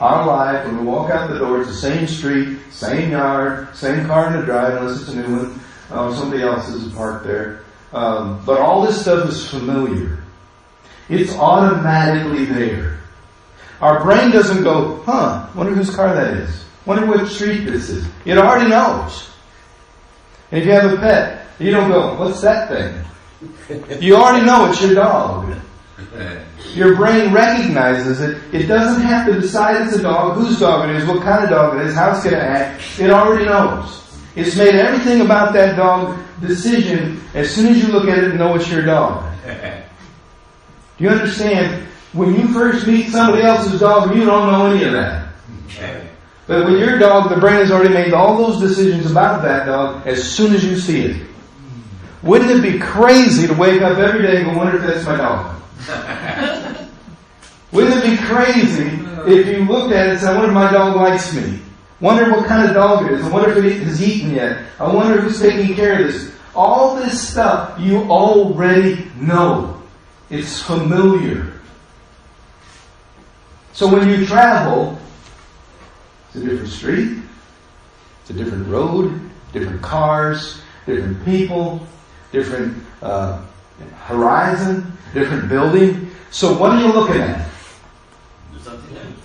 our 0.00 0.26
life, 0.26 0.64
when 0.64 0.78
we 0.78 0.84
walk 0.84 1.10
out 1.10 1.28
the 1.28 1.38
door, 1.38 1.60
it's 1.60 1.68
the 1.68 1.76
same 1.76 2.06
street, 2.06 2.58
same 2.70 3.10
yard, 3.10 3.74
same 3.76 4.06
car 4.06 4.28
in 4.28 4.40
the 4.40 4.46
drive, 4.46 4.80
unless 4.80 5.02
it's 5.02 5.10
a 5.10 5.16
new 5.16 5.36
one. 5.36 5.60
Uh, 5.90 6.14
somebody 6.14 6.42
else's 6.42 6.84
is 6.86 6.92
parked 6.94 7.26
there. 7.26 7.64
Um, 7.92 8.42
but 8.46 8.60
all 8.60 8.82
this 8.82 9.00
stuff 9.00 9.28
is 9.28 9.48
familiar. 9.48 10.18
It's 11.08 11.34
automatically 11.34 12.44
there. 12.46 13.00
Our 13.80 14.02
brain 14.02 14.30
doesn't 14.30 14.62
go, 14.62 15.02
huh, 15.02 15.48
wonder 15.54 15.74
whose 15.74 15.94
car 15.94 16.14
that 16.14 16.34
is. 16.34 16.64
Wonder 16.86 17.06
what 17.06 17.28
street 17.28 17.64
this 17.64 17.90
is. 17.90 18.06
It 18.24 18.38
already 18.38 18.70
knows. 18.70 19.30
And 20.50 20.60
if 20.60 20.66
you 20.66 20.72
have 20.72 20.92
a 20.92 20.96
pet, 20.96 21.46
you 21.58 21.70
don't 21.72 21.90
go, 21.90 22.14
what's 22.18 22.40
that 22.40 22.68
thing? 22.68 24.00
You 24.00 24.16
already 24.16 24.46
know 24.46 24.70
it's 24.70 24.80
your 24.82 24.94
dog. 24.94 25.56
Your 26.74 26.96
brain 26.96 27.32
recognizes 27.32 28.20
it. 28.20 28.40
It 28.52 28.66
doesn't 28.66 29.02
have 29.02 29.26
to 29.26 29.40
decide 29.40 29.86
it's 29.86 29.96
a 29.96 30.02
dog, 30.02 30.36
whose 30.36 30.58
dog 30.58 30.88
it 30.88 30.96
is, 30.96 31.06
what 31.06 31.22
kind 31.22 31.42
of 31.42 31.50
dog 31.50 31.76
it 31.76 31.86
is, 31.86 31.94
how 31.94 32.12
it's 32.12 32.22
going 32.22 32.36
to 32.36 32.42
act. 32.42 33.00
It 33.00 33.10
already 33.10 33.46
knows. 33.46 34.00
It's 34.36 34.56
made 34.56 34.74
everything 34.74 35.20
about 35.22 35.52
that 35.54 35.76
dog 35.76 36.18
decision 36.40 37.20
as 37.34 37.52
soon 37.52 37.68
as 37.68 37.82
you 37.82 37.88
look 37.88 38.08
at 38.08 38.18
it 38.18 38.24
and 38.24 38.38
know 38.38 38.54
it's 38.54 38.70
your 38.70 38.82
dog. 38.82 39.32
Do 39.44 41.04
you 41.04 41.10
understand? 41.10 41.86
When 42.12 42.34
you 42.34 42.48
first 42.48 42.86
meet 42.86 43.08
somebody 43.10 43.42
else's 43.42 43.80
dog, 43.80 44.14
you 44.14 44.24
don't 44.24 44.50
know 44.50 44.66
any 44.66 44.84
of 44.84 44.92
that. 44.92 45.28
But 46.46 46.66
with 46.66 46.80
your 46.80 46.98
dog, 46.98 47.30
the 47.30 47.36
brain 47.36 47.58
has 47.58 47.70
already 47.70 47.94
made 47.94 48.12
all 48.12 48.36
those 48.36 48.60
decisions 48.60 49.08
about 49.08 49.42
that 49.42 49.66
dog 49.66 50.04
as 50.04 50.28
soon 50.28 50.52
as 50.52 50.64
you 50.64 50.76
see 50.76 51.02
it. 51.02 51.26
Wouldn't 52.24 52.50
it 52.50 52.60
be 52.60 52.76
crazy 52.76 53.46
to 53.46 53.54
wake 53.54 53.80
up 53.82 53.98
every 53.98 54.22
day 54.22 54.38
and 54.38 54.46
go, 54.46 54.58
wonder 54.58 54.76
if 54.76 54.82
that's 54.82 55.06
my 55.06 55.16
dog? 55.16 55.62
Wouldn't 57.72 58.04
it 58.04 58.10
be 58.10 58.16
crazy 58.26 58.88
if 59.26 59.46
you 59.46 59.64
looked 59.64 59.94
at 59.94 60.06
it 60.06 60.10
and 60.10 60.20
said, 60.20 60.34
I 60.34 60.38
wonder 60.38 60.48
if 60.48 60.54
my 60.54 60.70
dog 60.70 60.96
likes 60.96 61.34
me? 61.34 61.60
Wonder 62.00 62.30
what 62.30 62.46
kind 62.46 62.68
of 62.68 62.74
dog 62.74 63.06
it 63.06 63.12
is. 63.12 63.24
I 63.24 63.28
wonder 63.30 63.50
if 63.56 63.64
it 63.64 63.82
has 63.82 64.02
eaten 64.02 64.34
yet. 64.34 64.64
I 64.78 64.92
wonder 64.92 65.20
who's 65.20 65.40
taking 65.40 65.74
care 65.74 66.00
of 66.00 66.12
this. 66.12 66.32
All 66.54 66.96
this 66.96 67.28
stuff 67.28 67.78
you 67.78 67.98
already 68.10 69.06
know. 69.16 69.80
It's 70.30 70.60
familiar. 70.60 71.52
So 73.72 73.86
when 73.92 74.08
you 74.08 74.26
travel, 74.26 74.98
it's 76.26 76.36
a 76.36 76.40
different 76.40 76.68
street, 76.68 77.18
it's 78.22 78.30
a 78.30 78.34
different 78.34 78.66
road, 78.68 79.30
different 79.52 79.80
cars, 79.82 80.60
different 80.86 81.24
people, 81.24 81.86
different 82.32 82.82
uh, 83.02 83.42
horizon, 84.04 84.92
different 85.12 85.48
building. 85.48 86.10
So 86.30 86.56
what 86.56 86.72
are 86.72 86.80
you 86.80 86.92
looking 86.92 87.20
at? 87.20 87.48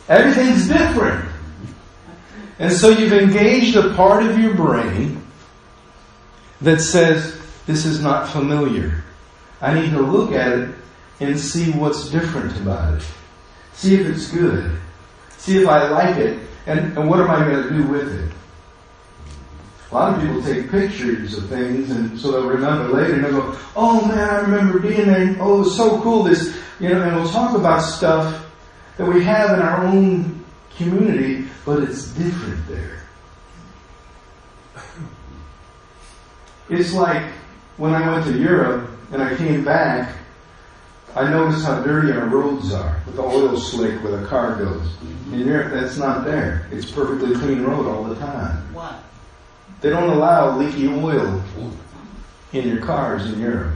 Everything's 0.08 0.67
different. 0.67 1.26
And 2.60 2.71
so 2.71 2.89
you've 2.89 3.13
engaged 3.13 3.76
a 3.76 3.93
part 3.95 4.24
of 4.24 4.38
your 4.39 4.54
brain 4.54 5.21
that 6.62 6.80
says, 6.80 7.39
this 7.65 7.86
is 7.86 8.02
not 8.02 8.30
familiar. 8.30 9.04
I 9.62 9.74
need 9.74 9.91
to 9.91 10.02
look 10.02 10.32
at 10.32 10.58
it 10.58 10.76
and 11.19 11.39
see 11.39 11.71
what's 11.71 12.10
different 12.10 12.56
about 12.58 12.95
it. 12.95 13.08
See 13.74 13.95
if 13.95 14.08
it's 14.08 14.32
good. 14.32 14.80
See 15.38 15.62
if 15.62 15.67
I 15.67 15.89
like 15.89 16.17
it. 16.17 16.39
And, 16.67 16.98
and 16.98 17.10
what 17.10 17.19
am 17.19 17.30
I 17.30 17.39
going 17.39 17.63
to 17.63 17.69
do 17.69 17.88
with 17.88 18.12
it? 18.13 18.32
A 19.91 19.93
lot 19.93 20.15
of 20.15 20.21
people 20.21 20.41
take 20.41 20.71
pictures 20.71 21.38
of 21.38 21.48
things 21.48 21.91
and 21.91 22.19
so 22.19 22.32
they'll 22.32 22.48
remember 22.48 22.93
later 22.93 23.13
and 23.13 23.24
they'll 23.24 23.32
go, 23.32 23.58
oh 23.76 24.06
man, 24.08 24.30
I 24.30 24.39
remember 24.41 24.80
being 24.80 25.08
there. 25.08 25.36
Oh, 25.39 25.56
it 25.56 25.60
was 25.60 25.78
so 25.78 26.02
cool. 26.02 26.24
This, 26.24 26.58
you 26.80 26.89
know, 26.89 27.02
and 27.02 27.15
we'll 27.15 27.30
talk 27.32 27.56
about 27.56 27.82
stuff 27.82 28.45
that 28.98 29.06
we 29.06 29.24
have 29.24 29.52
in 29.52 29.60
our 29.60 29.86
own 29.86 30.43
community, 30.76 31.48
but 31.65 31.84
it's 31.84 32.08
different 32.13 32.67
there. 32.67 33.02
It's 36.67 36.93
like 36.93 37.24
when 37.78 37.93
I 37.93 38.12
went 38.12 38.26
to 38.26 38.39
Europe 38.39 38.89
and 39.12 39.21
I 39.21 39.36
came 39.36 39.63
back, 39.63 40.15
I 41.15 41.30
noticed 41.30 41.63
how 41.63 41.82
dirty 41.84 42.12
our 42.12 42.26
roads 42.26 42.74
are 42.74 43.02
with 43.06 43.15
the 43.15 43.21
oil 43.21 43.58
slick 43.58 44.04
where 44.04 44.19
the 44.19 44.28
car 44.28 44.56
goes. 44.56 44.98
In 45.32 45.48
Europe, 45.48 45.71
that's 45.74 45.98
not 45.98 46.26
there. 46.26 46.67
It's 46.71 46.89
perfectly 46.89 47.36
clean 47.36 47.63
road 47.63 47.88
all 47.88 48.04
the 48.04 48.15
time. 48.15 48.74
Why? 48.74 49.00
They 49.86 49.91
don't 49.91 50.10
allow 50.10 50.58
leaky 50.58 50.88
oil 50.88 51.43
in 52.54 52.67
your 52.67 52.84
cars 52.84 53.32
in 53.32 53.39
Europe, 53.39 53.76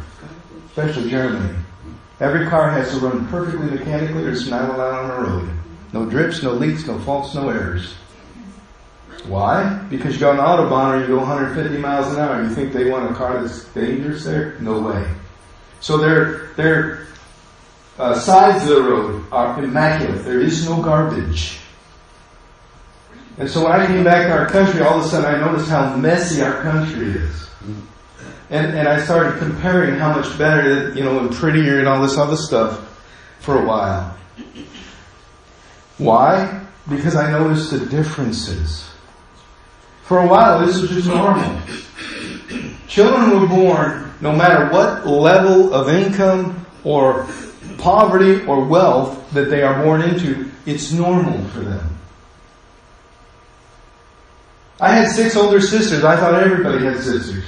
especially 0.66 1.08
Germany. 1.12 1.56
Every 2.20 2.48
car 2.48 2.72
has 2.72 2.90
to 2.94 3.00
run 3.00 3.28
perfectly 3.28 3.70
mechanically 3.70 4.24
or 4.24 4.32
it's 4.32 4.48
not 4.48 4.72
allowed 4.72 5.04
on 5.04 5.08
the 5.08 5.30
road. 5.30 5.50
No 5.94 6.10
drips, 6.10 6.42
no 6.42 6.54
leaks, 6.54 6.88
no 6.88 6.98
faults, 6.98 7.36
no 7.36 7.50
errors. 7.50 7.94
Why? 9.28 9.72
Because 9.92 10.16
you 10.16 10.22
go 10.22 10.32
on 10.32 10.38
Autobahn 10.38 10.98
or 10.98 11.02
you 11.02 11.08
go 11.10 11.18
150 11.18 11.78
miles 11.78 12.12
an 12.16 12.20
hour. 12.20 12.42
You 12.42 12.56
think 12.56 12.74
they 12.74 12.90
want 12.90 13.12
a 13.12 13.14
car 13.14 13.40
that's 13.40 13.66
dangerous 13.66 14.24
there? 14.24 14.58
No 14.62 14.80
way. 14.80 15.08
So 15.80 15.98
their 15.98 16.48
their 16.56 17.08
uh, 18.00 18.18
sides 18.18 18.64
of 18.64 18.70
the 18.70 18.82
road 18.82 19.26
are 19.32 19.64
immaculate. 19.64 20.26
There 20.26 20.40
is 20.40 20.68
no 20.68 20.82
garbage. 20.82 21.60
And 23.40 23.50
so 23.50 23.64
when 23.64 23.72
I 23.72 23.88
came 23.88 24.04
back 24.04 24.28
to 24.28 24.34
our 24.34 24.48
country, 24.48 24.82
all 24.82 25.00
of 25.00 25.06
a 25.06 25.08
sudden 25.08 25.34
I 25.34 25.40
noticed 25.40 25.70
how 25.70 25.96
messy 25.96 26.42
our 26.42 26.62
country 26.62 27.12
is. 27.12 27.50
And, 28.50 28.78
and 28.78 28.88
I 28.88 29.02
started 29.02 29.40
comparing 29.40 29.96
how 29.96 30.14
much 30.14 30.38
better, 30.38 30.94
you 30.94 31.04
know, 31.04 31.20
and 31.20 31.32
prettier 31.32 31.80
and 31.80 31.88
all 31.88 32.02
this 32.02 32.18
other 32.18 32.36
stuff 32.36 33.02
for 33.40 33.62
a 33.62 33.66
while. 33.66 34.18
Why? 35.98 36.66
Because 36.90 37.16
I 37.16 37.32
noticed 37.32 37.72
the 37.72 37.86
differences. 37.86 38.90
For 40.04 40.20
a 40.20 40.28
while, 40.28 40.66
this 40.66 40.82
was 40.82 40.90
just 40.90 41.08
normal. 41.08 41.62
Children 42.88 43.40
were 43.40 43.48
born, 43.48 44.12
no 44.20 44.36
matter 44.36 44.70
what 44.70 45.08
level 45.08 45.74
of 45.74 45.88
income 45.88 46.66
or 46.84 47.26
poverty 47.78 48.44
or 48.46 48.66
wealth 48.66 49.32
that 49.32 49.50
they 49.50 49.62
are 49.62 49.82
born 49.84 50.02
into, 50.02 50.52
it's 50.66 50.92
normal 50.92 51.42
for 51.50 51.60
them. 51.60 51.99
I 54.82 54.92
had 54.92 55.12
six 55.12 55.36
older 55.36 55.60
sisters. 55.60 56.04
I 56.04 56.16
thought 56.16 56.36
everybody 56.36 56.86
had 56.86 57.02
sisters. 57.02 57.44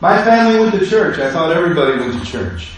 My 0.00 0.22
family 0.24 0.58
went 0.58 0.78
to 0.78 0.86
church. 0.86 1.18
I 1.18 1.30
thought 1.30 1.56
everybody 1.56 1.98
went 1.98 2.24
to 2.24 2.26
church. 2.30 2.72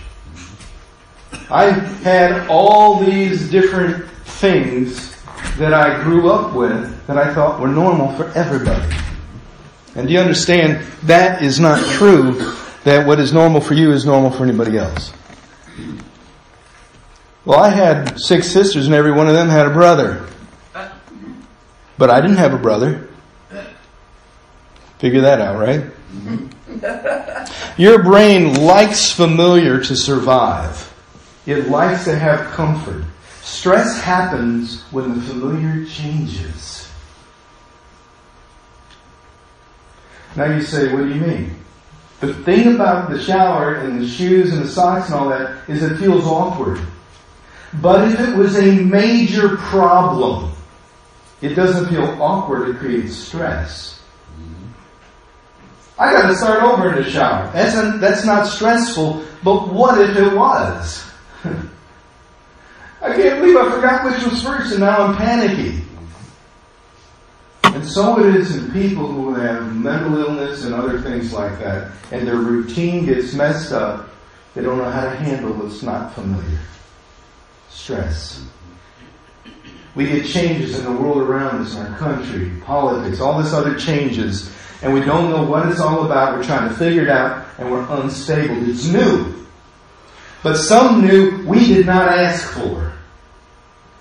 I 1.51 1.71
had 1.71 2.47
all 2.49 3.03
these 3.03 3.51
different 3.51 4.07
things 4.09 5.17
that 5.57 5.73
I 5.73 6.03
grew 6.03 6.31
up 6.31 6.55
with 6.55 7.07
that 7.07 7.17
I 7.17 7.33
thought 7.35 7.59
were 7.59 7.69
normal 7.69 8.15
for 8.17 8.29
everybody. 8.39 8.95
And 9.95 10.07
do 10.07 10.13
you 10.13 10.21
understand 10.21 10.85
that 11.05 11.43
is 11.43 11.59
not 11.59 11.83
true 11.93 12.55
that 12.85 13.07
what 13.07 13.19
is 13.19 13.33
normal 13.33 13.61
for 13.61 13.75
you 13.75 13.93
is 13.93 14.05
normal 14.05 14.31
for 14.31 14.45
anybody 14.45 14.77
else? 14.77 15.13
Well, 17.45 17.59
I 17.59 17.71
had 17.71 18.21
six 18.21 18.47
sisters 18.49 18.87
and 18.87 18.95
every 18.95 19.11
one 19.11 19.27
of 19.27 19.33
them 19.33 19.49
had 19.49 19.67
a 19.67 19.71
brother. 19.71 20.27
But 21.97 22.11
I 22.11 22.21
didn't 22.21 22.37
have 22.37 22.53
a 22.53 22.59
brother. 22.59 23.08
Figure 24.99 25.21
that 25.21 25.41
out, 25.41 25.59
right? 25.59 25.85
Your 27.77 28.03
brain 28.03 28.55
likes 28.65 29.13
familiar 29.13 29.81
to 29.83 29.97
survive. 29.97 30.93
It 31.47 31.69
likes 31.69 32.05
to 32.05 32.19
have 32.19 32.51
comfort. 32.53 33.05
Stress 33.43 34.01
happens 34.01 34.83
when 34.91 35.15
the 35.15 35.23
familiar 35.23 35.87
changes. 35.87 36.91
Now 40.37 40.47
you 40.47 40.61
say, 40.61 40.93
what 40.93 41.05
do 41.05 41.09
you 41.09 41.21
mean? 41.21 41.55
The 42.21 42.35
thing 42.35 42.75
about 42.75 43.11
the 43.11 43.21
shower 43.23 43.77
and 43.77 44.01
the 44.01 44.09
shoes 44.09 44.53
and 44.53 44.63
the 44.63 44.69
socks 44.69 45.07
and 45.07 45.15
all 45.15 45.29
that 45.29 45.69
is 45.69 45.83
it 45.83 45.99
feels 45.99 46.25
awkward. 46.27 46.81
But 47.81 48.11
if 48.11 48.21
it 48.21 48.37
was 48.37 48.57
a 48.57 48.73
major 48.73 49.57
problem, 49.57 50.53
it 51.41 51.55
doesn't 51.55 51.89
feel 51.89 52.21
awkward, 52.21 52.71
it 52.71 52.79
creates 52.79 53.15
stress. 53.15 53.98
I 55.99 56.13
gotta 56.13 56.35
start 56.37 56.63
over 56.63 56.91
in 56.97 57.03
the 57.03 57.11
shower. 57.11 57.51
That's, 57.53 57.75
that's 58.01 58.25
not 58.25 58.47
stressful, 58.47 59.25
but 59.43 59.69
what 59.69 60.01
if 60.01 60.17
it 60.17 60.33
was? 60.33 61.11
I 63.01 63.15
can't 63.15 63.41
believe 63.41 63.57
I 63.57 63.71
forgot 63.71 64.05
which 64.05 64.23
was 64.25 64.43
first 64.43 64.73
and 64.73 64.81
now 64.81 65.07
I'm 65.07 65.17
panicky. 65.17 65.83
And 67.65 67.77
And 67.79 67.87
so 67.87 68.19
it 68.19 68.35
is 68.35 68.57
in 68.57 68.73
people 68.73 69.07
who 69.07 69.35
have 69.35 69.75
mental 69.75 70.19
illness 70.19 70.65
and 70.65 70.75
other 70.75 71.01
things 71.01 71.33
like 71.33 71.61
that, 71.61 71.93
and 72.11 72.27
their 72.27 72.37
routine 72.37 73.07
gets 73.07 73.35
messed 73.35 73.73
up. 73.73 74.11
They 74.55 74.63
don't 74.63 74.79
know 74.79 74.91
how 74.91 75.05
to 75.05 75.15
handle 75.15 75.53
what's 75.53 75.85
not 75.85 76.13
familiar. 76.13 76.59
Stress. 77.71 78.45
We 79.95 80.07
get 80.07 80.27
changes 80.27 80.79
in 80.79 80.85
the 80.87 80.93
world 80.93 81.19
around 81.19 81.61
us, 81.61 81.77
in 81.77 81.87
our 81.87 81.97
country, 81.99 82.51
politics, 82.65 83.21
all 83.21 83.41
this 83.41 83.53
other 83.53 83.77
changes, 83.77 84.53
and 84.83 84.93
we 84.93 85.01
don't 85.01 85.31
know 85.31 85.43
what 85.43 85.69
it's 85.69 85.81
all 85.81 86.05
about. 86.07 86.37
We're 86.37 86.45
trying 86.45 86.69
to 86.69 86.75
figure 86.75 87.03
it 87.03 87.09
out, 87.09 87.47
and 87.59 87.71
we're 87.71 87.87
unstable. 88.01 88.69
It's 88.69 88.87
new. 88.87 89.47
But 90.43 90.57
some 90.57 91.05
new 91.05 91.45
we 91.47 91.67
did 91.67 91.87
not 91.87 92.09
ask 92.09 92.53
for. 92.53 92.93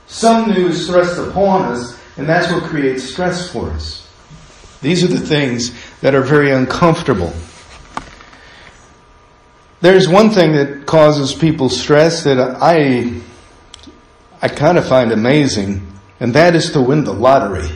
Some 0.07 0.51
new 0.51 0.67
is 0.67 0.87
thrust 0.87 1.17
upon 1.17 1.73
us, 1.73 1.99
and 2.17 2.27
that's 2.27 2.51
what 2.51 2.63
creates 2.63 3.03
stress 3.03 3.51
for 3.51 3.69
us. 3.71 4.07
These 4.81 5.03
are 5.03 5.07
the 5.07 5.19
things 5.19 5.73
that 6.01 6.13
are 6.13 6.21
very 6.21 6.51
uncomfortable. 6.51 7.33
There's 9.81 10.07
one 10.07 10.29
thing 10.29 10.53
that 10.53 10.85
causes 10.85 11.33
people 11.33 11.69
stress 11.69 12.23
that 12.23 12.39
I, 12.39 13.19
I 14.41 14.47
kind 14.47 14.77
of 14.77 14.87
find 14.87 15.11
amazing, 15.11 15.85
and 16.19 16.33
that 16.33 16.55
is 16.55 16.71
to 16.71 16.81
win 16.81 17.03
the 17.03 17.13
lottery. 17.13 17.69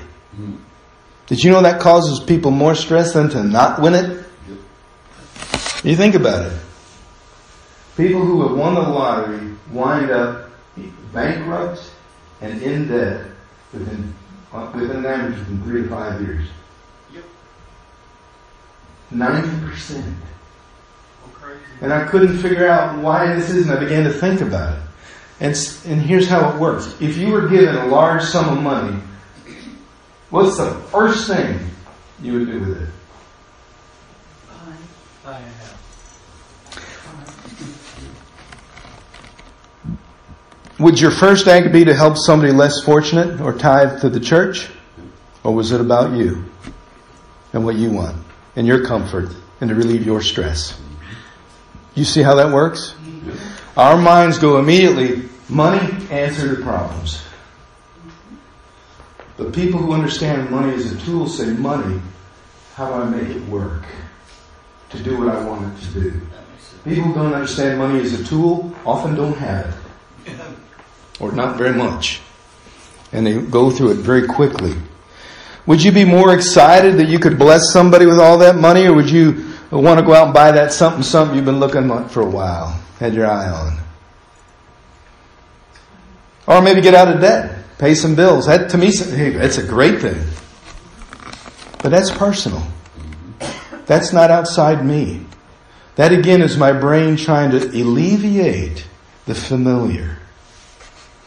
Did 1.31 1.45
you 1.45 1.51
know 1.51 1.61
that 1.61 1.79
causes 1.79 2.19
people 2.19 2.51
more 2.51 2.75
stress 2.75 3.13
than 3.13 3.29
to 3.29 3.41
not 3.41 3.81
win 3.81 3.93
it? 3.93 4.25
You 5.81 5.95
think 5.95 6.13
about 6.13 6.51
it. 6.51 6.61
People 7.95 8.19
who 8.19 8.45
have 8.45 8.57
won 8.57 8.73
the 8.75 8.81
lottery 8.81 9.53
wind 9.71 10.11
up 10.11 10.49
bankrupt 11.13 11.89
and 12.41 12.61
in 12.61 12.89
debt 12.89 13.27
within 13.71 14.13
within 14.75 14.97
an 14.97 15.05
average 15.05 15.39
within 15.39 15.63
three 15.63 15.83
to 15.83 15.87
five 15.87 16.19
years. 16.19 16.49
Yep. 17.13 17.23
Ninety 19.11 19.65
percent. 19.65 20.13
Crazy. 21.31 21.61
And 21.79 21.93
I 21.93 22.09
couldn't 22.09 22.39
figure 22.39 22.67
out 22.67 23.01
why 23.01 23.33
this 23.35 23.49
is, 23.49 23.69
and 23.69 23.77
I 23.77 23.81
began 23.81 24.03
to 24.03 24.11
think 24.11 24.41
about 24.41 24.77
it. 24.77 24.83
And, 25.39 25.55
and 25.85 26.01
here's 26.01 26.27
how 26.27 26.49
it 26.53 26.59
works. 26.59 26.93
If 26.99 27.15
you 27.15 27.29
were 27.29 27.47
given 27.47 27.73
a 27.73 27.85
large 27.85 28.21
sum 28.21 28.57
of 28.57 28.61
money, 28.61 29.01
what's 30.31 30.57
the 30.57 30.73
first 30.91 31.27
thing 31.27 31.59
you 32.21 32.33
would 32.33 32.47
do 32.47 32.59
with 32.59 32.81
it? 32.81 32.89
I. 35.25 35.41
Would 40.79 40.99
your 40.99 41.11
first 41.11 41.47
act 41.47 41.71
be 41.71 41.85
to 41.85 41.93
help 41.93 42.17
somebody 42.17 42.51
less 42.51 42.83
fortunate 42.83 43.39
or 43.39 43.53
tithe 43.53 44.01
to 44.01 44.09
the 44.09 44.19
church? 44.19 44.67
Or 45.43 45.53
was 45.53 45.71
it 45.71 45.79
about 45.79 46.17
you 46.17 46.45
and 47.53 47.63
what 47.63 47.75
you 47.75 47.91
want 47.91 48.17
and 48.55 48.65
your 48.65 48.83
comfort 48.83 49.29
and 49.59 49.69
to 49.69 49.75
relieve 49.75 50.03
your 50.03 50.21
stress? 50.21 50.79
You 51.93 52.03
see 52.03 52.23
how 52.23 52.35
that 52.35 52.51
works? 52.51 52.95
Mm-hmm. 53.03 53.79
Our 53.79 53.97
minds 53.97 54.39
go 54.39 54.57
immediately, 54.57 55.29
money, 55.49 55.93
answer 56.09 56.55
to 56.55 56.63
problems. 56.63 57.21
But 59.41 59.53
people 59.53 59.79
who 59.79 59.93
understand 59.93 60.51
money 60.51 60.71
as 60.75 60.91
a 60.91 60.99
tool 60.99 61.27
say, 61.27 61.51
money, 61.53 61.99
how 62.75 62.89
do 62.89 62.93
I 62.93 63.05
make 63.05 63.35
it 63.35 63.43
work 63.47 63.85
to 64.91 65.01
do 65.01 65.17
what 65.17 65.35
I 65.35 65.43
want 65.43 65.75
it 65.75 65.81
to 65.87 65.99
do? 65.99 66.21
People 66.83 67.05
who 67.05 67.15
don't 67.15 67.33
understand 67.33 67.79
money 67.79 68.01
as 68.01 68.13
a 68.13 68.23
tool 68.23 68.71
often 68.85 69.15
don't 69.15 69.35
have 69.37 69.75
it 70.27 70.39
or 71.19 71.31
not 71.31 71.57
very 71.57 71.73
much. 71.73 72.21
And 73.13 73.25
they 73.25 73.41
go 73.41 73.71
through 73.71 73.93
it 73.93 73.95
very 73.95 74.27
quickly. 74.27 74.75
Would 75.65 75.83
you 75.83 75.91
be 75.91 76.05
more 76.05 76.35
excited 76.35 76.97
that 76.97 77.07
you 77.07 77.17
could 77.17 77.39
bless 77.39 77.73
somebody 77.73 78.05
with 78.05 78.19
all 78.19 78.37
that 78.37 78.57
money, 78.57 78.85
or 78.85 78.93
would 78.93 79.09
you 79.09 79.55
want 79.71 79.99
to 79.99 80.05
go 80.05 80.13
out 80.13 80.25
and 80.25 80.35
buy 80.35 80.51
that 80.51 80.71
something 80.71 81.01
something 81.01 81.35
you've 81.35 81.45
been 81.45 81.59
looking 81.59 82.07
for 82.09 82.21
a 82.21 82.29
while, 82.29 82.79
had 82.99 83.15
your 83.15 83.25
eye 83.25 83.49
on? 83.49 83.79
Or 86.45 86.61
maybe 86.61 86.81
get 86.81 86.93
out 86.93 87.07
of 87.07 87.21
debt, 87.21 87.60
pay 87.81 87.95
some 87.95 88.13
bills. 88.15 88.45
That 88.45 88.69
to 88.69 88.77
me, 88.77 88.95
hey, 88.95 89.31
that's 89.31 89.57
a 89.57 89.65
great 89.65 89.99
thing. 90.01 90.23
But 91.81 91.89
that's 91.89 92.11
personal. 92.11 92.63
That's 93.87 94.13
not 94.13 94.29
outside 94.29 94.85
me. 94.85 95.25
That 95.95 96.13
again 96.13 96.43
is 96.43 96.55
my 96.55 96.71
brain 96.71 97.17
trying 97.17 97.51
to 97.51 97.57
alleviate 97.57 98.87
the 99.25 99.33
familiar 99.33 100.19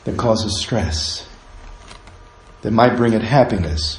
that 0.05 0.17
causes 0.17 0.61
stress, 0.61 1.29
that 2.63 2.71
might 2.71 2.97
bring 2.97 3.15
it 3.15 3.23
happiness. 3.23 3.99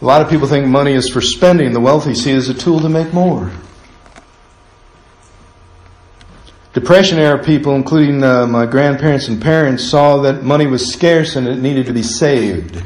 A 0.00 0.04
lot 0.04 0.22
of 0.22 0.30
people 0.30 0.48
think 0.48 0.66
money 0.66 0.92
is 0.92 1.08
for 1.08 1.20
spending. 1.20 1.72
The 1.72 1.80
wealthy 1.80 2.14
see 2.14 2.32
it 2.32 2.36
as 2.36 2.48
a 2.48 2.54
tool 2.54 2.80
to 2.80 2.88
make 2.88 3.12
more. 3.12 3.52
Depression 6.76 7.18
era 7.18 7.42
people, 7.42 7.74
including 7.74 8.22
uh, 8.22 8.46
my 8.46 8.66
grandparents 8.66 9.28
and 9.28 9.40
parents, 9.40 9.82
saw 9.82 10.18
that 10.18 10.42
money 10.42 10.66
was 10.66 10.92
scarce 10.92 11.34
and 11.34 11.48
it 11.48 11.56
needed 11.56 11.86
to 11.86 11.92
be 11.94 12.02
saved. 12.02 12.82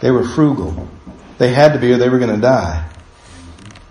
They 0.00 0.10
were 0.10 0.26
frugal. 0.26 0.88
They 1.36 1.52
had 1.52 1.74
to 1.74 1.78
be 1.78 1.92
or 1.92 1.98
they 1.98 2.08
were 2.08 2.18
going 2.18 2.34
to 2.34 2.40
die. 2.40 2.88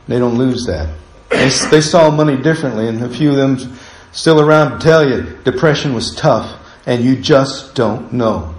They 0.07 0.17
don't 0.17 0.39
lose 0.39 0.65
that. 0.65 0.89
They, 1.29 1.49
they 1.69 1.81
saw 1.81 2.09
money 2.09 2.35
differently, 2.35 2.87
and 2.87 3.03
a 3.03 3.07
few 3.07 3.29
of 3.29 3.35
them 3.35 3.77
still 4.11 4.41
around 4.41 4.71
to 4.71 4.83
tell 4.83 5.07
you 5.07 5.37
depression 5.43 5.93
was 5.93 6.15
tough, 6.15 6.59
and 6.87 7.03
you 7.03 7.15
just 7.15 7.75
don't 7.75 8.11
know. 8.11 8.55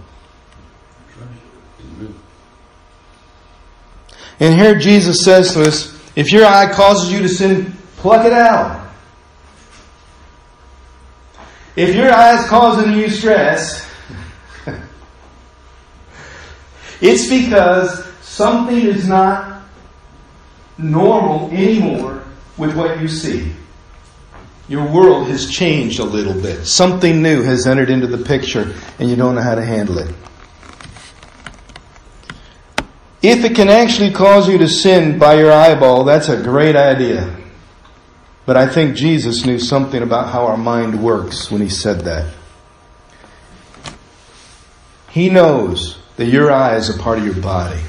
And 4.39 4.55
here 4.55 4.79
Jesus 4.79 5.25
says 5.25 5.55
to 5.55 5.65
us, 5.65 5.93
if 6.15 6.31
your 6.31 6.47
eye 6.47 6.73
causes 6.73 7.13
you 7.13 7.19
to 7.23 7.29
sin, 7.29 7.73
pluck 7.97 8.25
it 8.25 8.33
out. 8.33 8.86
If 11.77 11.95
your 11.95 12.11
eye 12.11 12.43
is 12.43 12.49
causing 12.49 12.95
you 12.95 13.11
stress, 13.11 13.87
it's 17.03 17.29
because 17.29 18.07
something 18.23 18.79
is 18.79 19.07
not 19.07 19.57
normal 20.79 21.51
anymore 21.51 22.23
with 22.57 22.75
what 22.75 23.01
you 23.01 23.09
see. 23.09 23.53
Your 24.69 24.91
world 24.91 25.29
has 25.29 25.51
changed 25.51 26.01
a 26.01 26.05
little 26.05 26.35
bit. 26.35 26.67
Something 26.67 27.23
new 27.23 27.43
has 27.43 27.67
entered 27.67 27.91
into 27.91 28.07
the 28.07 28.25
picture 28.25 28.75
and 28.99 29.09
you 29.09 29.15
don't 29.15 29.35
know 29.35 29.43
how 29.43 29.55
to 29.55 29.65
handle 29.65 29.99
it. 29.99 30.13
If 33.23 33.45
it 33.45 33.55
can 33.55 33.69
actually 33.69 34.13
cause 34.13 34.49
you 34.49 34.59
to 34.59 34.69
sin 34.69 35.19
by 35.19 35.35
your 35.35 35.53
eyeball, 35.53 36.05
that's 36.05 36.29
a 36.29 36.43
great 36.43 36.75
idea. 36.75 37.35
But 38.47 38.57
I 38.57 38.69
think 38.69 38.97
Jesus 38.97 39.45
knew 39.45 39.59
something 39.59 40.03
about 40.03 40.33
how 40.33 40.47
our 40.47 40.57
mind 40.57 41.03
works 41.03 41.51
when 41.51 41.61
he 41.61 41.69
said 41.69 42.03
that. 42.03 42.33
He 45.11 45.29
knows 45.29 45.99
that 46.17 46.27
your 46.27 46.53
eye 46.53 46.77
is 46.77 46.89
a 46.89 46.99
part 46.99 47.19
of 47.19 47.25
your 47.25 47.35
body. 47.35 47.81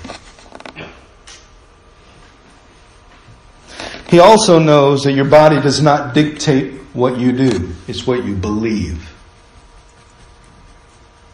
He 4.09 4.19
also 4.19 4.57
knows 4.57 5.03
that 5.03 5.11
your 5.11 5.25
body 5.25 5.61
does 5.61 5.81
not 5.81 6.13
dictate 6.15 6.73
what 6.93 7.19
you 7.19 7.33
do. 7.33 7.73
It's 7.87 8.07
what 8.07 8.25
you 8.25 8.35
believe 8.35 9.13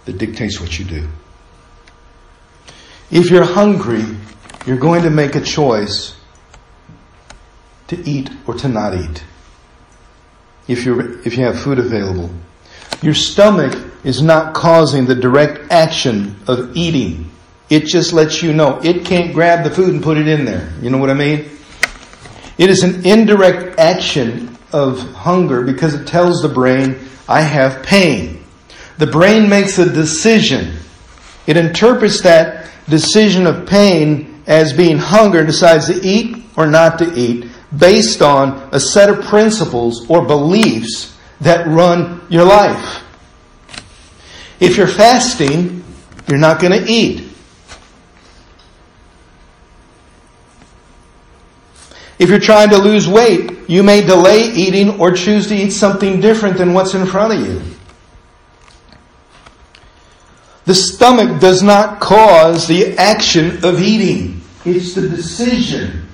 that 0.06 0.18
dictates 0.18 0.60
what 0.60 0.78
you 0.78 0.86
do. 0.86 1.08
If 3.12 3.30
you're 3.30 3.46
hungry, 3.46 4.04
you're 4.66 4.78
going 4.78 5.04
to 5.04 5.10
make 5.10 5.36
a 5.36 5.42
choice 5.42 6.16
to 7.88 8.10
eat 8.10 8.30
or 8.48 8.54
to 8.56 8.68
not 8.68 8.94
eat. 8.96 9.24
If 10.68 10.86
you 10.86 11.22
if 11.26 11.38
you 11.38 11.44
have 11.44 11.60
food 11.60 11.80
available, 11.80 12.30
your 13.02 13.14
stomach 13.14 13.78
is 14.04 14.22
not 14.22 14.54
causing 14.54 15.06
the 15.06 15.16
direct 15.16 15.72
action 15.72 16.36
of 16.48 16.76
eating. 16.76 17.30
It 17.70 17.86
just 17.86 18.14
lets 18.14 18.42
you 18.42 18.54
know 18.54 18.80
it 18.84 19.06
can't 19.06 19.34
grab 19.34 19.64
the 19.64 19.70
food 19.70 19.94
and 19.94 20.04
put 20.04 20.18
it 20.18 20.28
in 20.28 20.46
there. 20.46 20.72
You 20.82 20.90
know 20.90 20.98
what 20.98 21.10
I 21.10 21.14
mean? 21.14 21.50
It 22.58 22.70
is 22.70 22.84
an 22.84 23.06
indirect 23.06 23.80
action 23.80 24.58
of 24.72 25.00
hunger 25.14 25.64
because 25.64 25.94
it 25.94 26.06
tells 26.06 26.42
the 26.42 26.50
brain, 26.50 27.00
I 27.28 27.42
have 27.42 27.84
pain. 27.84 28.44
The 28.98 29.08
brain 29.08 29.50
makes 29.50 29.80
a 29.80 29.90
decision. 29.90 30.78
It 31.48 31.58
interprets 31.58 32.22
that 32.22 32.70
decision 32.88 33.48
of 33.48 33.68
pain 33.68 34.42
as 34.46 34.74
being 34.74 34.98
hunger 34.98 35.40
and 35.40 35.48
decides 35.48 35.88
to 35.88 36.06
eat 36.06 36.44
or 36.56 36.68
not 36.68 37.00
to 37.00 37.14
eat 37.16 37.50
based 37.78 38.22
on 38.22 38.70
a 38.72 38.80
set 38.80 39.10
of 39.10 39.26
principles 39.26 40.10
or 40.10 40.26
beliefs 40.26 41.18
that 41.42 41.68
run 41.68 42.22
your 42.30 42.46
life. 42.46 43.04
If 44.60 44.78
you're 44.78 44.88
fasting, 44.88 45.84
you're 46.28 46.38
not 46.38 46.62
going 46.62 46.80
to 46.80 46.90
eat. 46.90 47.30
If 52.20 52.30
you're 52.30 52.40
trying 52.40 52.70
to 52.70 52.78
lose 52.78 53.08
weight, 53.08 53.68
you 53.68 53.84
may 53.84 54.02
delay 54.02 54.52
eating 54.54 55.00
or 55.00 55.12
choose 55.12 55.48
to 55.48 55.56
eat 55.56 55.72
something 55.72 56.22
different 56.22 56.58
than 56.58 56.74
what's 56.74 56.94
in 56.94 57.06
front 57.06 57.34
of 57.34 57.46
you. 57.46 57.62
The 60.66 60.76
stomach 60.76 61.42
does 61.42 61.62
not 61.62 62.00
cause 62.00 62.68
the 62.68 62.98
action 62.98 63.66
of 63.66 63.82
eating. 63.82 64.42
It's 64.64 64.94
the 64.94 65.10
decision 65.10 66.08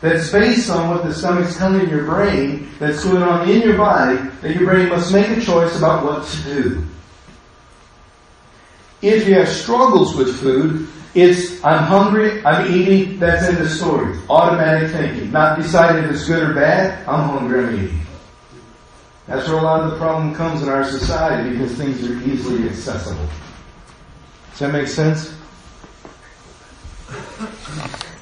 that's 0.00 0.30
based 0.30 0.70
on 0.70 0.90
what 0.90 1.04
the 1.04 1.14
stomach's 1.14 1.56
telling 1.56 1.88
your 1.88 2.04
brain 2.04 2.68
that's 2.78 3.04
going 3.04 3.22
on 3.22 3.48
in 3.48 3.62
your 3.62 3.76
body 3.76 4.16
that 4.42 4.54
your 4.54 4.64
brain 4.64 4.88
must 4.88 5.12
make 5.12 5.28
a 5.28 5.40
choice 5.40 5.76
about 5.76 6.04
what 6.04 6.26
to 6.26 6.42
do. 6.42 6.86
If 9.02 9.26
you 9.26 9.34
have 9.34 9.48
struggles 9.48 10.14
with 10.14 10.38
food, 10.40 10.88
it's 11.14 11.64
I'm 11.64 11.84
hungry, 11.84 12.44
I'm 12.44 12.70
eating, 12.72 13.18
that's 13.18 13.48
in 13.48 13.54
the 13.56 13.68
story. 13.68 14.18
Automatic 14.28 14.90
thinking. 14.90 15.32
Not 15.32 15.58
deciding 15.58 16.04
if 16.04 16.10
it's 16.10 16.26
good 16.26 16.42
or 16.42 16.54
bad, 16.54 17.06
I'm 17.08 17.30
hungry, 17.30 17.64
I'm 17.64 17.84
eating. 17.84 18.00
That's 19.26 19.48
where 19.48 19.58
a 19.58 19.62
lot 19.62 19.80
of 19.80 19.92
the 19.92 19.96
problem 19.96 20.34
comes 20.34 20.62
in 20.62 20.68
our 20.68 20.84
society 20.84 21.50
because 21.50 21.72
things 21.72 22.08
are 22.08 22.22
easily 22.22 22.68
accessible. 22.68 23.26
Does 24.50 24.58
that 24.60 24.72
make 24.72 24.88
sense? 24.88 25.34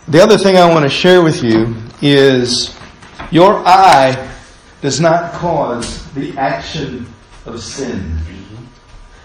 The 0.07 0.23
other 0.23 0.37
thing 0.37 0.59
I 0.59 0.69
want 0.69 0.85
to 0.85 0.91
share 0.91 1.23
with 1.23 1.43
you 1.43 1.75
is 2.03 2.77
your 3.31 3.67
eye 3.67 4.31
does 4.83 5.01
not 5.01 5.33
cause 5.33 6.13
the 6.13 6.37
action 6.37 7.07
of 7.47 7.59
sin. 7.63 8.19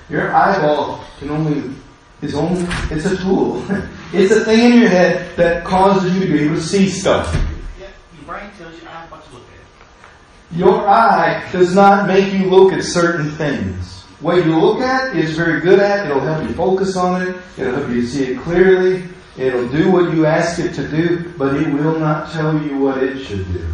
Your 0.10 0.34
eyeball 0.34 1.04
can 1.20 1.32
only 1.32 1.76
is 2.22 2.34
only 2.34 2.65
it's 2.89 3.06
a 3.06 3.18
tool. 3.18 3.65
It's 4.12 4.32
a 4.32 4.44
thing 4.44 4.72
in 4.72 4.80
your 4.80 4.89
head 4.89 5.36
that 5.36 5.63
causes 5.63 6.15
you 6.15 6.26
to 6.26 6.34
be 6.34 6.39
able 6.46 6.56
to 6.56 6.62
see 6.62 6.89
stuff. 6.89 7.32
Yeah, 7.80 7.89
your 8.15 8.26
brain 8.26 8.50
tells 8.58 8.74
you 8.82 8.88
I 8.88 9.06
what 9.06 9.24
to 9.24 9.34
look 9.36 9.44
at. 9.44 10.58
Your 10.58 10.88
eye 10.88 11.48
does 11.52 11.76
not 11.76 12.08
make 12.08 12.34
you 12.34 12.50
look 12.50 12.74
at 12.74 12.84
certain 12.84 13.30
things. 13.30 14.02
What 14.20 14.44
you 14.44 14.60
look 14.60 14.80
at 14.80 15.15
is 15.15 15.38
very 15.38 15.62
good 15.62 15.78
at. 15.78 16.08
It'll 16.08 16.22
help 16.22 16.42
you 16.42 16.56
focus 16.56 16.96
on 16.96 17.22
it. 17.22 17.36
It'll 17.56 17.76
help 17.76 17.89
you 17.89 18.04
see 18.08 18.32
it 18.32 18.39
clearly. 18.39 19.04
It'll 19.39 19.69
do 19.69 19.89
what 19.89 20.13
you 20.13 20.25
ask 20.25 20.60
it 20.60 20.73
to 20.73 20.86
do, 20.86 21.34
but 21.38 21.56
it 21.56 21.73
will 21.73 21.97
not 21.97 22.30
tell 22.34 22.62
you 22.62 22.78
what 22.78 23.02
it 23.02 23.23
should 23.23 23.52
do. 23.54 23.65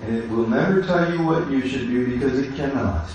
And 0.00 0.16
it 0.16 0.28
will 0.28 0.48
never 0.48 0.82
tell 0.82 1.14
you 1.14 1.22
what 1.22 1.48
you 1.48 1.64
should 1.68 1.86
do 1.86 2.12
because 2.12 2.36
it 2.40 2.56
cannot. 2.56 3.08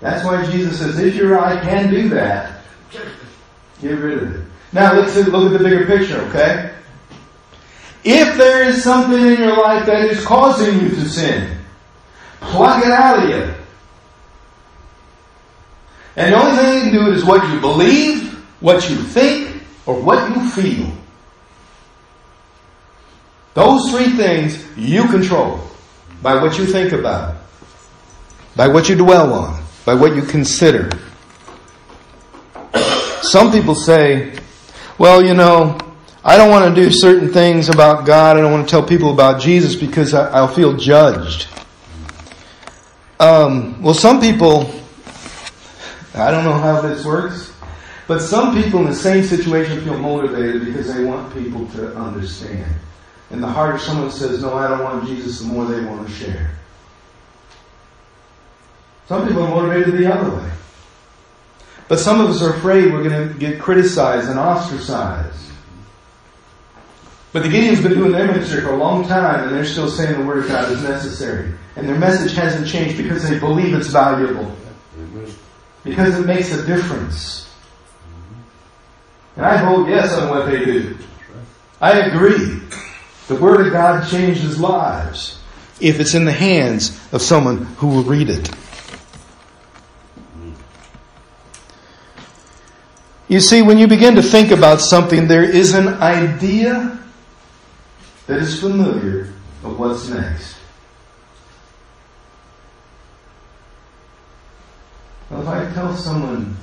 That's 0.00 0.24
why 0.24 0.44
Jesus 0.50 0.80
says, 0.80 0.98
if 0.98 1.14
your 1.14 1.38
eye 1.38 1.60
can 1.62 1.90
do 1.90 2.08
that, 2.08 2.60
get 3.80 3.92
rid 3.92 4.18
of 4.20 4.34
it. 4.34 4.44
Now 4.72 4.94
let's 4.94 5.14
look 5.14 5.52
at 5.52 5.58
the 5.58 5.62
bigger 5.62 5.86
picture, 5.86 6.20
okay? 6.22 6.74
If 8.02 8.36
there 8.36 8.64
is 8.64 8.82
something 8.82 9.20
in 9.20 9.38
your 9.38 9.56
life 9.56 9.86
that 9.86 10.06
is 10.06 10.24
causing 10.24 10.80
you 10.80 10.88
to 10.88 11.08
sin, 11.08 11.56
pluck 12.40 12.84
it 12.84 12.90
out 12.90 13.22
of 13.22 13.30
you. 13.30 13.54
And 16.16 16.34
the 16.34 16.36
only 16.36 16.56
thing 16.56 16.74
you 16.74 16.80
can 16.90 16.92
do 16.92 17.12
is 17.12 17.24
what 17.24 17.48
you 17.48 17.60
believe, 17.60 18.32
what 18.60 18.90
you 18.90 18.96
think, 18.96 19.55
or 19.86 20.00
what 20.00 20.28
you 20.34 20.50
feel. 20.50 20.92
Those 23.54 23.90
three 23.90 24.16
things 24.16 24.62
you 24.76 25.08
control 25.08 25.60
by 26.22 26.42
what 26.42 26.58
you 26.58 26.66
think 26.66 26.92
about, 26.92 27.36
by 28.54 28.68
what 28.68 28.88
you 28.88 28.96
dwell 28.96 29.32
on, 29.32 29.62
by 29.84 29.94
what 29.94 30.14
you 30.14 30.22
consider. 30.22 30.90
Some 33.22 33.50
people 33.50 33.74
say, 33.74 34.38
well, 34.98 35.24
you 35.24 35.34
know, 35.34 35.78
I 36.24 36.36
don't 36.36 36.50
want 36.50 36.74
to 36.74 36.80
do 36.84 36.90
certain 36.90 37.32
things 37.32 37.68
about 37.68 38.04
God. 38.04 38.36
I 38.36 38.40
don't 38.40 38.52
want 38.52 38.66
to 38.66 38.70
tell 38.70 38.82
people 38.82 39.12
about 39.12 39.40
Jesus 39.40 39.76
because 39.76 40.12
I, 40.12 40.40
will 40.40 40.48
feel 40.48 40.76
judged. 40.76 41.46
Um, 43.20 43.80
well, 43.80 43.94
some 43.94 44.20
people, 44.20 44.70
I 46.14 46.30
don't 46.30 46.44
know 46.44 46.52
how 46.52 46.80
this 46.80 47.04
works, 47.04 47.45
but 48.06 48.20
some 48.20 48.62
people 48.62 48.80
in 48.80 48.86
the 48.86 48.94
same 48.94 49.24
situation 49.24 49.82
feel 49.82 49.98
motivated 49.98 50.64
because 50.64 50.92
they 50.92 51.04
want 51.04 51.32
people 51.34 51.66
to 51.68 51.94
understand. 51.96 52.72
And 53.30 53.42
the 53.42 53.48
harder 53.48 53.78
someone 53.78 54.10
says, 54.10 54.42
no, 54.42 54.54
I 54.54 54.68
don't 54.68 54.84
want 54.84 55.06
Jesus, 55.06 55.40
the 55.40 55.46
more 55.46 55.64
they 55.64 55.84
want 55.84 56.06
to 56.06 56.12
share. 56.12 56.52
Some 59.08 59.26
people 59.26 59.42
are 59.42 59.50
motivated 59.50 59.98
the 59.98 60.12
other 60.12 60.36
way. 60.36 60.50
But 61.88 61.98
some 61.98 62.20
of 62.20 62.30
us 62.30 62.42
are 62.42 62.54
afraid 62.54 62.92
we're 62.92 63.08
going 63.08 63.28
to 63.28 63.38
get 63.38 63.60
criticized 63.60 64.28
and 64.28 64.38
ostracized. 64.38 65.50
But 67.32 67.42
the 67.42 67.48
Gideons 67.48 67.82
been 67.82 67.94
doing 67.94 68.12
their 68.12 68.26
ministry 68.26 68.60
for 68.62 68.70
a 68.70 68.76
long 68.76 69.06
time 69.06 69.46
and 69.46 69.54
they're 69.54 69.64
still 69.64 69.90
saying 69.90 70.18
the 70.18 70.24
Word 70.24 70.38
of 70.38 70.48
God 70.48 70.70
is 70.72 70.82
necessary. 70.82 71.52
And 71.76 71.88
their 71.88 71.98
message 71.98 72.34
hasn't 72.34 72.66
changed 72.66 72.96
because 72.96 73.28
they 73.28 73.38
believe 73.38 73.74
it's 73.74 73.88
valuable. 73.88 74.50
Because 75.84 76.18
it 76.18 76.26
makes 76.26 76.52
a 76.52 76.64
difference. 76.66 77.45
And 79.36 79.44
I 79.44 79.62
vote 79.62 79.88
yes 79.88 80.12
on 80.14 80.30
what 80.30 80.46
they 80.46 80.64
do. 80.64 80.96
I 81.80 82.00
agree. 82.00 82.60
The 83.28 83.36
Word 83.36 83.66
of 83.66 83.72
God 83.72 84.08
changes 84.08 84.58
lives 84.58 85.38
if 85.80 86.00
it's 86.00 86.14
in 86.14 86.24
the 86.24 86.32
hands 86.32 86.98
of 87.12 87.20
someone 87.20 87.66
who 87.76 87.88
will 87.88 88.02
read 88.02 88.30
it. 88.30 88.50
You 93.28 93.40
see, 93.40 93.60
when 93.60 93.76
you 93.76 93.88
begin 93.88 94.14
to 94.14 94.22
think 94.22 94.52
about 94.52 94.80
something, 94.80 95.26
there 95.26 95.42
is 95.42 95.74
an 95.74 95.88
idea 96.00 96.98
that 98.26 98.38
is 98.38 98.60
familiar 98.60 99.32
of 99.64 99.78
what's 99.78 100.08
next. 100.08 100.56
Well, 105.28 105.42
if 105.42 105.48
I 105.48 105.74
tell 105.74 105.96
someone, 105.96 106.56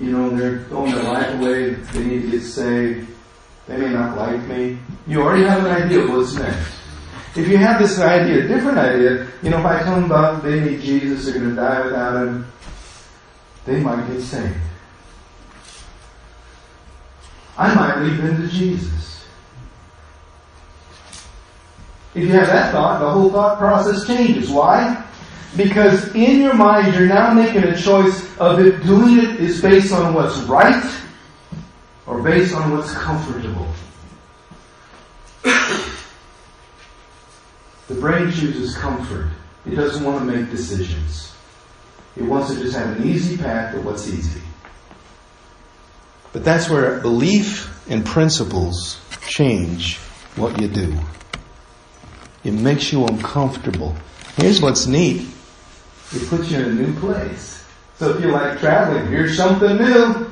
you 0.00 0.12
know, 0.12 0.30
they're 0.30 0.60
throwing 0.64 0.92
their 0.92 1.04
life 1.04 1.34
away, 1.34 1.74
they 1.74 2.04
need 2.04 2.22
to 2.22 2.30
get 2.30 2.42
saved, 2.42 3.08
they 3.66 3.76
may 3.76 3.90
not 3.90 4.16
like 4.16 4.40
me, 4.46 4.78
you 5.06 5.22
already 5.22 5.44
have 5.44 5.64
an 5.64 5.82
idea 5.82 6.00
of 6.00 6.10
what's 6.10 6.34
next. 6.34 6.72
If 7.36 7.48
you 7.48 7.58
have 7.58 7.80
this 7.80 7.98
idea, 7.98 8.44
a 8.44 8.48
different 8.48 8.78
idea, 8.78 9.28
you 9.42 9.50
know, 9.50 9.58
if 9.58 9.66
I 9.66 9.82
tell 9.82 9.94
them 9.94 10.04
about 10.04 10.42
they 10.42 10.60
need 10.60 10.80
Jesus, 10.80 11.24
they're 11.26 11.34
going 11.34 11.50
to 11.50 11.56
die 11.56 11.84
without 11.84 12.26
him, 12.26 12.46
they 13.64 13.80
might 13.80 14.06
get 14.08 14.20
saved. 14.22 14.56
I 17.56 17.74
might 17.74 18.00
lead 18.02 18.18
them 18.18 18.42
to 18.42 18.48
Jesus. 18.48 19.24
If 22.14 22.24
you 22.24 22.32
have 22.32 22.46
that 22.46 22.72
thought, 22.72 23.00
the 23.00 23.10
whole 23.10 23.30
thought 23.30 23.58
process 23.58 24.06
changes. 24.06 24.48
Why? 24.48 25.04
Because 25.56 26.14
in 26.14 26.40
your 26.40 26.54
mind, 26.54 26.94
you're 26.94 27.06
now 27.06 27.32
making 27.32 27.64
a 27.64 27.76
choice 27.76 28.36
of 28.38 28.60
if 28.60 28.82
doing 28.84 29.18
it 29.18 29.40
is 29.40 29.62
based 29.62 29.92
on 29.92 30.14
what's 30.14 30.38
right 30.40 30.84
or 32.06 32.22
based 32.22 32.54
on 32.54 32.76
what's 32.76 32.92
comfortable. 32.92 33.66
the 37.88 37.94
brain 37.94 38.30
chooses 38.30 38.76
comfort. 38.76 39.30
It 39.66 39.74
doesn't 39.74 40.04
want 40.04 40.18
to 40.18 40.24
make 40.24 40.50
decisions. 40.50 41.34
It 42.16 42.22
wants 42.22 42.52
to 42.52 42.60
just 42.60 42.76
have 42.76 42.98
an 42.98 43.08
easy 43.08 43.36
path 43.36 43.74
to 43.74 43.80
what's 43.80 44.08
easy. 44.08 44.42
But 46.32 46.44
that's 46.44 46.68
where 46.68 47.00
belief 47.00 47.86
and 47.90 48.04
principles 48.04 49.00
change 49.26 49.98
what 50.36 50.60
you 50.60 50.68
do. 50.68 50.98
It 52.44 52.52
makes 52.52 52.92
you 52.92 53.06
uncomfortable. 53.06 53.96
Here's 54.36 54.60
what's 54.60 54.86
neat. 54.86 55.26
It 56.12 56.28
puts 56.28 56.50
you 56.50 56.58
in 56.58 56.64
a 56.64 56.72
new 56.72 56.94
place. 57.00 57.64
So 57.98 58.10
if 58.10 58.20
you 58.22 58.30
like 58.30 58.58
traveling, 58.60 59.06
here's 59.08 59.36
something 59.36 59.76
new. 59.76 60.30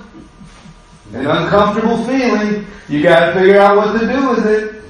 An 1.12 1.26
uncomfortable 1.26 2.04
feeling. 2.04 2.66
You 2.88 3.02
gotta 3.02 3.32
figure 3.38 3.60
out 3.60 3.76
what 3.76 3.98
to 3.98 4.06
do 4.06 4.28
with 4.30 4.46
it. 4.46 4.82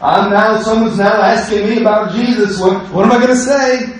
I'm 0.00 0.30
now, 0.30 0.60
someone's 0.60 0.98
now 0.98 1.20
asking 1.22 1.68
me 1.68 1.80
about 1.80 2.14
Jesus. 2.14 2.60
What, 2.60 2.90
what 2.92 3.06
am 3.06 3.12
I 3.12 3.20
gonna 3.20 3.36
say? 3.36 3.98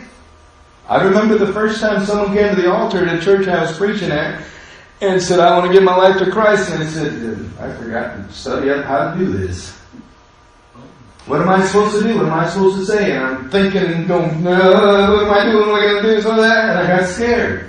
I 0.89 1.03
remember 1.03 1.37
the 1.37 1.53
first 1.53 1.81
time 1.81 2.05
someone 2.05 2.37
came 2.37 2.55
to 2.55 2.63
the 2.63 2.73
altar 2.73 3.05
at 3.05 3.17
a 3.17 3.21
church 3.21 3.49
I 3.49 3.63
was 3.63 3.77
preaching 3.77 4.13
at, 4.13 4.45
and 5.01 5.21
said, 5.21 5.41
I 5.41 5.59
want 5.59 5.67
to 5.67 5.73
give 5.73 5.83
my 5.83 5.97
life 5.97 6.19
to 6.19 6.31
Christ. 6.31 6.71
And 6.71 6.83
I 6.83 6.87
said, 6.87 7.51
I 7.59 7.75
forgot 7.77 8.17
to 8.17 8.33
study 8.33 8.71
up 8.71 8.85
how 8.85 9.13
to 9.13 9.19
do 9.19 9.33
this. 9.33 9.79
What 11.27 11.41
am 11.41 11.49
I 11.49 11.65
supposed 11.67 11.99
to 11.99 12.07
do? 12.07 12.17
What 12.17 12.27
am 12.27 12.35
I 12.35 12.49
supposed 12.49 12.79
to 12.79 12.87
say? 12.87 13.13
And 13.13 13.25
I'm 13.25 13.51
thinking 13.51 13.83
and 13.83 14.07
going, 14.07 14.45
no, 14.45 14.51
what 14.53 15.25
am 15.25 15.31
I 15.33 15.51
doing? 15.51 15.69
What 15.69 15.83
am 15.83 15.89
I 15.89 15.93
going 15.93 16.03
to 16.05 16.15
do? 16.15 16.23
So 16.23 16.37
that. 16.41 16.69
And 16.71 16.79
I 16.79 17.01
got 17.01 17.09
scared. 17.09 17.69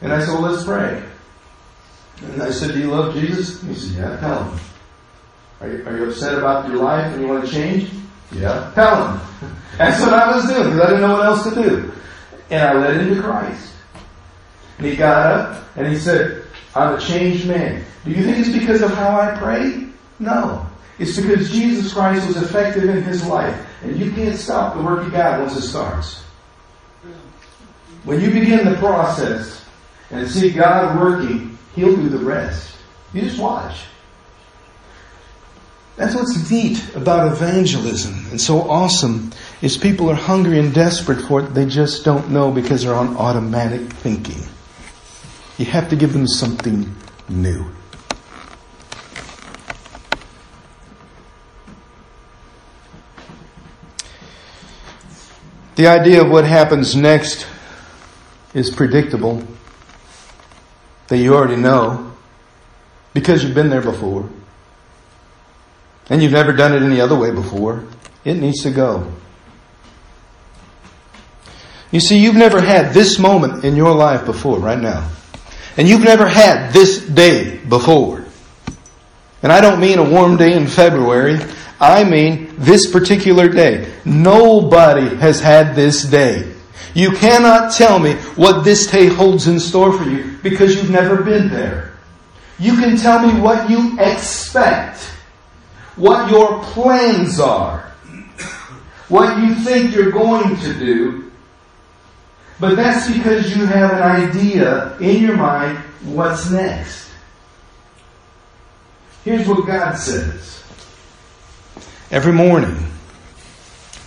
And 0.00 0.12
I 0.12 0.20
said, 0.20 0.34
well, 0.34 0.52
let's 0.52 0.64
pray. 0.64 1.02
And 2.22 2.42
I 2.42 2.50
said, 2.50 2.72
do 2.72 2.78
you 2.78 2.90
love 2.90 3.14
Jesus? 3.14 3.60
He 3.62 3.74
said, 3.74 3.96
yeah, 3.96 4.16
tell 4.18 4.44
him. 4.44 4.60
Are 5.60 5.68
you, 5.68 5.86
are 5.86 5.96
you 5.96 6.10
upset 6.10 6.38
about 6.38 6.68
your 6.68 6.76
life 6.76 7.12
and 7.12 7.22
you 7.22 7.28
want 7.28 7.44
to 7.44 7.50
change? 7.50 7.90
Yeah, 8.32 8.70
tell 8.74 9.08
him. 9.08 9.20
That's 9.78 10.00
what 10.00 10.12
I 10.12 10.36
was 10.36 10.46
doing 10.46 10.70
because 10.70 10.80
I 10.80 10.86
didn't 10.86 11.00
know 11.00 11.14
what 11.14 11.26
else 11.26 11.44
to 11.44 11.54
do. 11.54 11.92
And 12.50 12.62
I 12.62 12.74
led 12.74 13.00
him 13.00 13.14
to 13.14 13.22
Christ. 13.22 13.72
And 14.78 14.86
he 14.86 14.94
got 14.94 15.26
up 15.26 15.64
and 15.76 15.86
he 15.86 15.98
said, 15.98 16.44
I'm 16.74 16.94
a 16.94 17.00
changed 17.00 17.46
man. 17.46 17.84
Do 18.04 18.10
you 18.10 18.24
think 18.24 18.38
it's 18.38 18.56
because 18.56 18.82
of 18.82 18.92
how 18.92 19.18
I 19.18 19.36
pray? 19.36 19.88
No. 20.18 20.63
It's 20.98 21.16
because 21.16 21.50
Jesus 21.50 21.92
Christ 21.92 22.26
was 22.26 22.36
effective 22.36 22.88
in 22.88 23.02
his 23.02 23.26
life. 23.26 23.66
And 23.82 23.98
you 23.98 24.12
can't 24.12 24.38
stop 24.38 24.76
the 24.76 24.82
work 24.82 25.06
of 25.06 25.12
God 25.12 25.40
once 25.40 25.56
it 25.56 25.62
starts. 25.62 26.22
When 28.04 28.20
you 28.20 28.30
begin 28.30 28.64
the 28.70 28.76
process 28.76 29.64
and 30.10 30.28
see 30.28 30.50
God 30.50 31.00
working, 31.00 31.58
He'll 31.74 31.96
do 31.96 32.08
the 32.08 32.18
rest. 32.18 32.76
You 33.12 33.22
just 33.22 33.38
watch. 33.38 33.76
That's 35.96 36.14
what's 36.14 36.50
neat 36.50 36.94
about 36.96 37.32
evangelism 37.32 38.26
and 38.30 38.40
so 38.40 38.68
awesome 38.68 39.30
is 39.62 39.76
people 39.76 40.10
are 40.10 40.16
hungry 40.16 40.58
and 40.58 40.74
desperate 40.74 41.20
for 41.20 41.40
it. 41.40 41.54
They 41.54 41.66
just 41.66 42.04
don't 42.04 42.30
know 42.30 42.50
because 42.50 42.82
they're 42.82 42.94
on 42.94 43.16
automatic 43.16 43.82
thinking. 43.82 44.42
You 45.56 45.66
have 45.66 45.88
to 45.90 45.96
give 45.96 46.12
them 46.12 46.26
something 46.26 46.92
new. 47.28 47.64
The 55.76 55.88
idea 55.88 56.22
of 56.22 56.30
what 56.30 56.44
happens 56.44 56.94
next 56.94 57.46
is 58.54 58.70
predictable. 58.70 59.42
That 61.08 61.18
you 61.18 61.34
already 61.34 61.56
know 61.56 62.12
because 63.12 63.42
you've 63.42 63.54
been 63.54 63.70
there 63.70 63.82
before. 63.82 64.28
And 66.10 66.22
you've 66.22 66.32
never 66.32 66.52
done 66.52 66.74
it 66.74 66.82
any 66.82 67.00
other 67.00 67.18
way 67.18 67.30
before. 67.30 67.84
It 68.24 68.34
needs 68.34 68.62
to 68.62 68.70
go. 68.70 69.12
You 71.90 72.00
see, 72.00 72.18
you've 72.18 72.34
never 72.34 72.60
had 72.60 72.92
this 72.92 73.18
moment 73.18 73.64
in 73.64 73.76
your 73.76 73.94
life 73.94 74.26
before, 74.26 74.58
right 74.58 74.78
now. 74.78 75.08
And 75.76 75.88
you've 75.88 76.02
never 76.02 76.26
had 76.26 76.72
this 76.72 76.98
day 76.98 77.58
before. 77.58 78.24
And 79.42 79.52
I 79.52 79.60
don't 79.60 79.80
mean 79.80 79.98
a 79.98 80.08
warm 80.08 80.36
day 80.36 80.54
in 80.54 80.66
February. 80.66 81.38
I 81.84 82.04
mean 82.04 82.54
this 82.56 82.90
particular 82.90 83.48
day. 83.48 83.92
Nobody 84.04 85.14
has 85.16 85.40
had 85.40 85.74
this 85.74 86.04
day. 86.04 86.52
You 86.94 87.10
cannot 87.10 87.72
tell 87.72 87.98
me 87.98 88.14
what 88.36 88.64
this 88.64 88.86
day 88.90 89.06
holds 89.06 89.48
in 89.48 89.58
store 89.60 89.92
for 89.92 90.04
you 90.04 90.38
because 90.42 90.76
you've 90.76 90.90
never 90.90 91.22
been 91.22 91.48
there. 91.48 91.94
You 92.58 92.76
can 92.76 92.96
tell 92.96 93.26
me 93.26 93.38
what 93.40 93.68
you 93.68 93.98
expect, 94.00 95.00
what 95.96 96.30
your 96.30 96.62
plans 96.62 97.40
are, 97.40 97.92
what 99.08 99.38
you 99.38 99.54
think 99.56 99.94
you're 99.94 100.12
going 100.12 100.56
to 100.56 100.74
do, 100.74 101.32
but 102.60 102.76
that's 102.76 103.10
because 103.12 103.56
you 103.56 103.66
have 103.66 103.92
an 103.92 104.02
idea 104.02 104.96
in 104.98 105.22
your 105.22 105.36
mind 105.36 105.76
what's 106.04 106.50
next. 106.50 107.10
Here's 109.24 109.48
what 109.48 109.66
God 109.66 109.94
says. 109.94 110.63
Every 112.14 112.32
morning, 112.32 112.76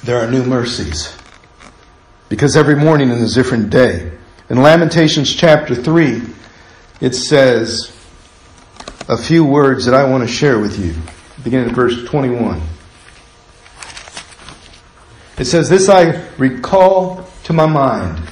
there 0.01 0.17
are 0.17 0.31
new 0.31 0.45
mercies. 0.45 1.13
Because 2.29 2.55
every 2.55 2.77
morning 2.77 3.09
is 3.09 3.33
a 3.33 3.35
different 3.35 3.69
day. 3.69 4.13
In 4.49 4.61
Lamentations 4.61 5.35
chapter 5.35 5.75
3, 5.75 6.21
it 7.01 7.13
says 7.13 7.93
a 9.09 9.17
few 9.17 9.43
words 9.43 9.83
that 9.83 9.93
I 9.93 10.09
want 10.09 10.25
to 10.25 10.33
share 10.33 10.57
with 10.57 10.79
you, 10.79 10.95
beginning 11.43 11.67
at 11.67 11.75
verse 11.75 12.01
21. 12.05 12.61
It 15.37 15.43
says, 15.43 15.67
This 15.67 15.89
I 15.89 16.29
recall 16.37 17.27
to 17.43 17.51
my 17.51 17.65
mind. 17.65 18.25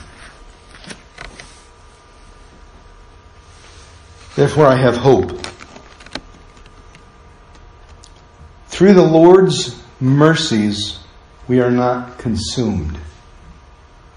Therefore 4.37 4.67
I 4.67 4.75
have 4.77 4.95
hope. 4.95 5.45
Through 8.75 8.95
the 8.95 9.03
Lord's 9.03 9.81
mercies, 10.01 10.99
we 11.47 11.61
are 11.61 11.71
not 11.71 12.17
consumed. 12.17 12.99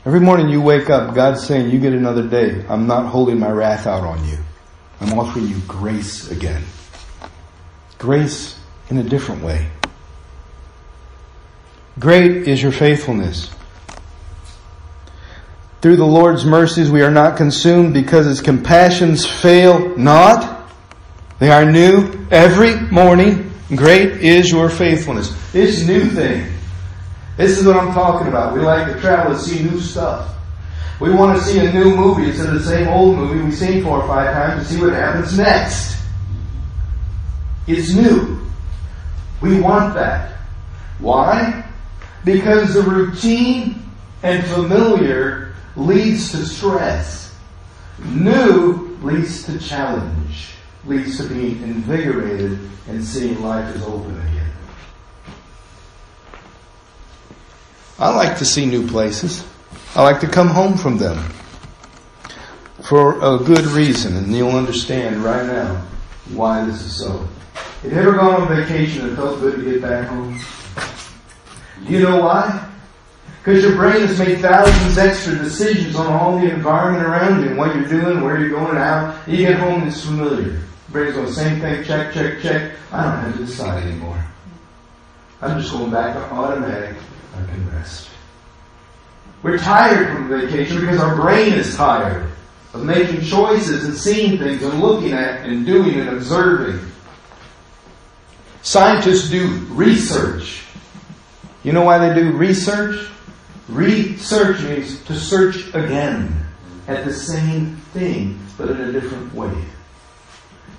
Every 0.05 0.19
morning 0.19 0.49
you 0.49 0.61
wake 0.61 0.91
up, 0.91 1.15
God's 1.15 1.47
saying, 1.47 1.71
You 1.71 1.79
get 1.79 1.93
another 1.93 2.27
day. 2.27 2.67
I'm 2.69 2.89
not 2.89 3.07
holding 3.07 3.39
my 3.39 3.53
wrath 3.53 3.87
out 3.87 4.03
on 4.03 4.29
you. 4.29 4.37
I'm 5.01 5.17
offering 5.17 5.47
you 5.47 5.61
grace 5.69 6.33
again. 6.33 6.65
Grace 7.99 8.59
in 8.91 8.99
a 8.99 9.05
different 9.05 9.45
way. 9.45 9.69
Great 12.01 12.49
is 12.49 12.61
your 12.61 12.73
faithfulness. 12.73 13.53
Through 15.83 15.99
the 15.99 16.05
Lord's 16.05 16.45
mercies 16.45 16.91
we 16.91 17.03
are 17.03 17.13
not 17.13 17.37
consumed 17.37 17.95
because 17.95 18.27
his 18.27 18.41
compassions 18.41 19.25
fail 19.25 19.97
not. 19.97 20.69
They 21.39 21.53
are 21.53 21.65
new 21.65 22.27
every 22.33 22.75
morning. 22.91 23.48
Great 23.75 24.23
is 24.23 24.51
your 24.51 24.71
faithfulness. 24.71 25.37
This 25.53 25.87
new 25.87 26.07
thing. 26.11 26.53
This 27.37 27.59
is 27.59 27.67
what 27.67 27.77
I'm 27.77 27.93
talking 27.93 28.29
about. 28.29 28.55
We 28.55 28.61
like 28.61 28.93
to 28.93 29.01
travel 29.01 29.35
to 29.35 29.39
see 29.39 29.63
new 29.63 29.81
stuff. 29.81 30.35
We 31.01 31.15
want 31.15 31.39
to 31.39 31.45
see 31.45 31.59
a 31.65 31.73
new 31.73 31.95
movie 31.95 32.29
instead 32.29 32.49
of 32.49 32.55
the 32.55 32.69
same 32.69 32.89
old 32.89 33.17
movie 33.17 33.41
we've 33.41 33.55
seen 33.55 33.85
four 33.85 34.03
or 34.03 34.09
five 34.09 34.33
times 34.33 34.67
to 34.67 34.75
see 34.75 34.81
what 34.81 34.93
happens 34.93 35.37
next. 35.37 35.97
It's 37.69 37.93
new. 37.93 38.41
We 39.41 39.61
want 39.61 39.95
that. 39.95 40.39
Why? 40.99 41.65
Because 42.25 42.75
the 42.75 42.83
routine 42.83 43.83
and 44.23 44.45
familiar 44.47 45.55
leads 45.77 46.33
to 46.33 46.45
stress. 46.45 47.37
New 48.05 48.97
leads 49.03 49.45
to 49.45 49.59
challenge, 49.59 50.55
leads 50.85 51.17
to 51.19 51.29
being 51.29 51.63
invigorated 51.63 52.59
and 52.89 53.05
seeing 53.05 53.43
life 53.43 53.75
as 53.75 53.83
open 53.83 54.19
again. 54.21 54.53
I 57.99 58.15
like 58.15 58.39
to 58.39 58.45
see 58.45 58.65
new 58.65 58.87
places. 58.87 59.45
I 59.95 60.03
like 60.03 60.21
to 60.21 60.29
come 60.29 60.49
home 60.49 60.77
from 60.77 60.99
them 60.99 61.19
for 62.83 63.19
a 63.19 63.39
good 63.39 63.67
reason, 63.67 64.17
and 64.17 64.35
you'll 64.35 64.53
understand 64.53 65.17
right 65.17 65.45
now 65.45 65.85
why 66.33 66.65
this 66.65 66.83
is 66.83 66.97
so. 66.97 67.27
Have 67.83 67.93
you 67.93 67.99
ever 67.99 68.13
gone 68.13 68.43
on 68.43 68.49
vacation 68.49 69.09
and 69.09 69.17
felt 69.17 69.41
good 69.41 69.57
to 69.57 69.65
get 69.65 69.83
back 69.83 70.09
home? 70.09 70.39
Do 71.87 71.93
you 71.93 72.01
know 72.01 72.21
why? 72.21 72.69
Because 73.39 73.63
your 73.63 73.77
brain 73.77 74.07
has 74.07 74.19
made 74.19 74.41
thousands 74.41 74.99
extra 74.99 75.37
decisions 75.37 75.97
on 75.97 76.07
all 76.07 76.39
the 76.39 76.51
environment 76.53 77.05
around 77.05 77.43
you 77.43 77.49
and 77.49 77.59
what 77.59 77.75
you're 77.75 77.89
doing, 77.89 78.21
where 78.23 78.39
you're 78.39 78.51
going, 78.51 78.77
how. 78.77 79.19
You 79.27 79.39
get 79.39 79.59
home 79.59 79.83
and 79.83 79.89
it's 79.89 80.05
familiar. 80.05 80.61
Brain's 80.91 81.15
going, 81.15 81.33
same 81.33 81.61
thing, 81.61 81.85
check, 81.85 82.15
check, 82.15 82.41
check. 82.41 82.73
I 82.91 83.05
don't 83.05 83.25
have 83.25 83.37
to 83.37 83.45
decide 83.45 83.83
anymore. 83.85 84.25
I'm 85.43 85.61
just 85.61 85.73
going 85.73 85.91
back 85.91 86.15
to 86.15 86.35
automatic. 86.35 86.97
I 87.37 87.45
can 87.47 87.71
rest. 87.71 88.09
We're 89.43 89.59
tired 89.59 90.17
from 90.17 90.29
vacation 90.29 90.81
because 90.81 91.01
our 91.01 91.15
brain 91.15 91.53
is 91.53 91.77
tired 91.77 92.31
of 92.75 92.85
making 92.85 93.21
choices 93.23 93.85
and 93.85 93.95
seeing 93.95 94.39
things 94.39 94.63
and 94.63 94.81
looking 94.81 95.13
at 95.13 95.47
and 95.47 95.65
doing 95.65 95.95
and 96.01 96.09
observing. 96.09 96.91
Scientists 98.63 99.31
do 99.31 99.47
research. 99.71 100.65
You 101.63 101.73
know 101.73 101.85
why 101.85 101.99
they 101.99 102.15
do 102.15 102.33
research? 102.33 103.09
Research 103.69 104.61
means 104.63 105.03
to 105.05 105.15
search 105.15 105.69
again 105.75 106.35
at 106.89 107.05
the 107.05 107.13
same 107.13 107.77
thing, 107.93 108.41
but 108.57 108.71
in 108.71 108.81
a 108.81 108.93
different 108.93 109.33
way. 109.35 109.53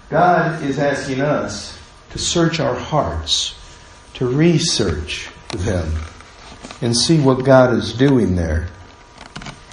God 0.09 0.63
is 0.63 0.79
asking 0.79 1.21
us 1.21 1.77
to 2.11 2.17
search 2.17 2.59
our 2.59 2.73
hearts, 2.73 3.55
to 4.15 4.27
research 4.27 5.29
them, 5.49 5.93
and 6.81 6.97
see 6.97 7.19
what 7.19 7.45
God 7.45 7.73
is 7.75 7.93
doing 7.93 8.35
there, 8.35 8.69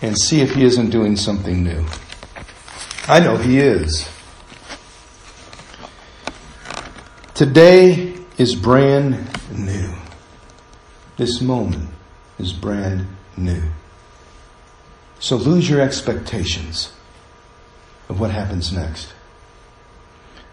and 0.03 0.17
see 0.17 0.43
if 0.43 0.55
He 0.55 0.65
isn't 0.65 0.91
doing 0.91 1.17
something 1.17 1.65
new. 1.65 1.87
I 3.09 3.21
know 3.21 3.39
He 3.39 3.59
is. 3.59 4.09
Today 7.35 8.15
is 8.37 8.55
brand 8.55 9.31
new. 9.51 9.95
This 11.17 11.41
moment 11.41 11.89
is 12.39 12.53
brand 12.53 13.07
new. 13.39 13.63
So 15.19 15.37
lose 15.37 15.69
your 15.69 15.81
expectations 15.81 16.93
of 18.11 18.21
what 18.21 18.31
happens 18.31 18.71
next. 18.71 19.15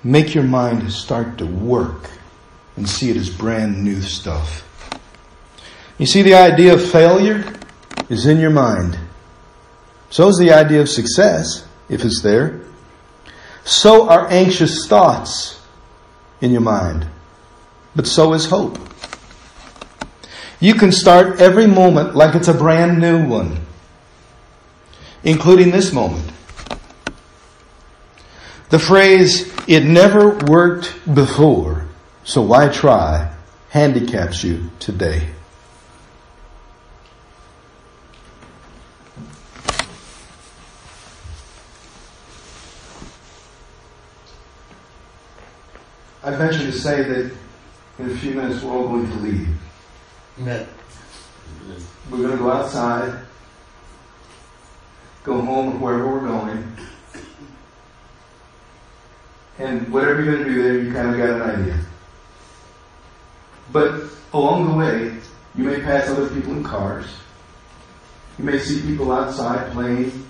Make 0.04 0.36
your 0.36 0.44
mind 0.44 0.92
start 0.92 1.38
to 1.38 1.46
work 1.46 2.10
and 2.76 2.88
see 2.88 3.10
it 3.10 3.18
as 3.18 3.30
brand 3.30 3.84
new 3.84 4.02
stuff. 4.02 4.68
You 5.98 6.06
see, 6.06 6.22
the 6.22 6.34
idea 6.34 6.74
of 6.74 6.92
failure 6.92 7.54
is 8.10 8.26
in 8.26 8.40
your 8.40 8.50
mind. 8.50 8.98
So 10.10 10.28
is 10.28 10.38
the 10.38 10.52
idea 10.52 10.82
of 10.82 10.90
success, 10.90 11.68
if 11.90 12.04
it's 12.04 12.22
there. 12.22 12.62
So 13.64 14.10
are 14.10 14.28
anxious 14.30 14.88
thoughts 14.88 15.62
in 16.42 16.52
your 16.52 16.62
mind. 16.62 17.08
But 17.96 18.08
so 18.08 18.34
is 18.34 18.46
hope. 18.46 18.78
You 20.60 20.74
can 20.74 20.92
start 20.92 21.40
every 21.40 21.68
moment 21.68 22.16
like 22.16 22.36
it's 22.36 22.48
a 22.48 22.54
brand 22.54 23.00
new 23.00 23.26
one, 23.26 23.66
including 25.24 25.72
this 25.72 25.94
moment. 25.94 26.32
The 28.74 28.80
phrase, 28.80 29.54
it 29.68 29.84
never 29.84 30.36
worked 30.48 30.96
before, 31.14 31.86
so 32.24 32.42
why 32.42 32.70
try, 32.70 33.32
handicaps 33.70 34.44
you 34.44 34.72
today. 34.80 35.28
I 46.24 46.32
venture 46.32 46.58
to 46.58 46.72
say 46.72 47.04
that 47.04 47.32
in 48.00 48.10
a 48.10 48.18
few 48.18 48.32
minutes 48.32 48.64
we're 48.64 48.72
all 48.72 48.88
going 48.88 49.08
to 49.08 49.18
leave. 49.18 49.50
Amen. 50.40 50.68
We're 52.10 52.18
going 52.18 52.32
to 52.32 52.38
go 52.38 52.52
outside, 52.52 53.24
go 55.24 55.42
home 55.42 55.80
wherever 55.80 56.08
we're 56.08 56.22
going, 56.22 56.76
and 59.60 59.92
whatever 59.92 60.24
you're 60.24 60.36
going 60.36 60.48
to 60.48 60.54
do 60.54 60.64
there, 60.64 60.80
you 60.80 60.94
kind 60.94 61.10
of 61.10 61.18
got 61.18 61.30
an 61.30 61.62
idea. 61.62 61.80
But 63.72 64.04
along 64.34 64.70
the 64.70 64.76
way, 64.76 65.18
you 65.56 65.64
may 65.64 65.82
pass 65.82 66.10
other 66.10 66.30
people 66.30 66.54
in 66.54 66.64
cars. 66.64 67.06
You 68.38 68.46
may 68.46 68.60
see 68.60 68.82
people 68.82 69.12
outside 69.12 69.72
playing. 69.72 70.26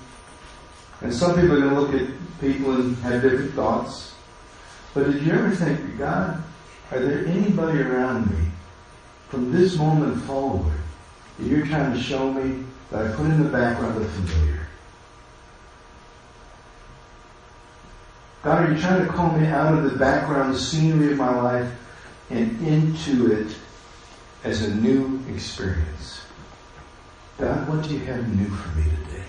And 1.02 1.14
some 1.14 1.36
people 1.36 1.54
are 1.54 1.62
going 1.62 1.74
to 1.74 1.80
look 1.80 1.94
at 2.02 2.10
people 2.42 2.74
and 2.74 2.98
have 2.98 3.22
different 3.22 3.54
thoughts. 3.54 4.14
But 4.94 5.12
did 5.12 5.24
you 5.24 5.32
ever 5.32 5.50
think, 5.52 5.98
God, 5.98 6.44
are 6.92 7.00
there 7.00 7.26
anybody 7.26 7.82
around 7.82 8.30
me 8.30 8.46
from 9.30 9.52
this 9.52 9.78
moment 9.78 10.22
forward 10.24 10.74
that 11.40 11.48
you're 11.48 11.66
trying 11.66 11.94
to 11.94 12.00
show 12.02 12.32
me 12.32 12.64
that 12.92 13.08
I 13.08 13.16
put 13.16 13.26
in 13.26 13.42
the 13.42 13.50
background 13.50 14.02
of 14.02 14.12
familiar? 14.12 14.68
God, 18.44 18.70
are 18.70 18.74
you 18.74 18.80
trying 18.82 19.06
to 19.06 19.12
call 19.12 19.32
me 19.32 19.48
out 19.48 19.74
of 19.74 19.90
the 19.90 19.98
background 19.98 20.58
scenery 20.58 21.14
of 21.14 21.18
my 21.18 21.34
life 21.42 21.72
and 22.30 22.68
into 22.68 23.32
it 23.32 23.56
as 24.44 24.64
a 24.64 24.76
new 24.76 25.22
experience? 25.34 26.22
God, 27.38 27.70
what 27.70 27.84
do 27.88 27.94
you 27.94 28.00
have 28.00 28.38
new 28.38 28.50
for 28.50 28.78
me 28.78 28.84
today? 28.84 29.24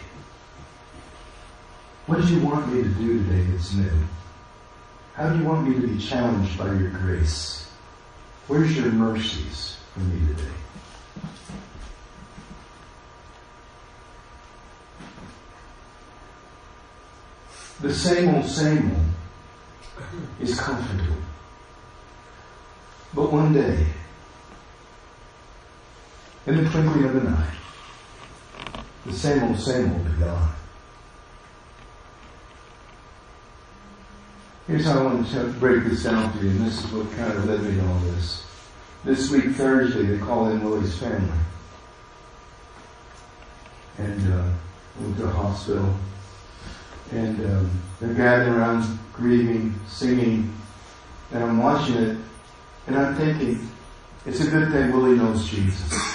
What 2.06 2.22
do 2.22 2.34
you 2.34 2.44
want 2.44 2.72
me 2.72 2.82
to 2.82 2.88
do 2.88 3.22
today 3.22 3.44
that's 3.52 3.72
new? 3.74 3.92
How 5.14 5.28
do 5.28 5.38
you 5.38 5.44
want 5.44 5.68
me 5.68 5.80
to 5.80 5.86
be 5.86 5.98
challenged 5.98 6.58
by 6.58 6.66
your 6.66 6.90
grace? 6.90 7.70
Where's 8.48 8.76
your 8.76 8.90
mercies 8.90 9.76
for 9.92 10.00
me 10.00 10.26
today? 10.26 10.50
The 17.80 17.92
same 17.92 18.34
old, 18.34 18.46
same 18.46 18.90
old 18.90 19.04
is 20.40 20.58
comfortable. 20.58 21.16
But 23.12 23.32
one 23.32 23.52
day, 23.52 23.86
in 26.46 26.62
the 26.62 26.70
twinkling 26.70 27.04
of 27.04 27.16
an 27.16 27.26
eye, 27.28 27.54
the 29.06 29.12
same 29.12 29.42
old, 29.44 29.58
same 29.58 29.92
old 29.92 30.04
be 30.04 30.12
gone. 30.24 30.54
Here's 34.66 34.86
how 34.86 35.00
I 35.00 35.02
want 35.02 35.28
to 35.28 35.44
break 35.58 35.84
this 35.84 36.04
down 36.04 36.32
for 36.32 36.42
you, 36.42 36.50
and 36.50 36.66
this 36.66 36.82
is 36.82 36.90
what 36.90 37.10
kind 37.12 37.32
of 37.32 37.44
led 37.44 37.62
me 37.62 37.76
to 37.76 37.86
all 37.86 37.98
this. 37.98 38.46
This 39.04 39.30
week, 39.30 39.56
Thursday, 39.56 40.02
they 40.02 40.18
called 40.18 40.52
in 40.52 40.64
Willie's 40.64 40.96
family. 40.98 41.38
And 43.98 44.32
uh, 44.32 44.50
went 44.98 45.16
to 45.18 45.22
the 45.24 45.30
hospital. 45.30 45.94
And 47.12 47.38
um, 47.46 47.70
they're 48.00 48.14
gathering 48.14 48.54
around, 48.54 48.98
grieving, 49.12 49.74
singing. 49.86 50.52
And 51.32 51.42
I'm 51.42 51.58
watching 51.58 51.96
it, 51.96 52.16
and 52.86 52.96
I'm 52.96 53.14
thinking, 53.16 53.68
it's 54.26 54.40
a 54.40 54.50
good 54.50 54.72
thing 54.72 54.92
Willie 54.92 55.16
knows 55.16 55.48
Jesus. 55.48 56.14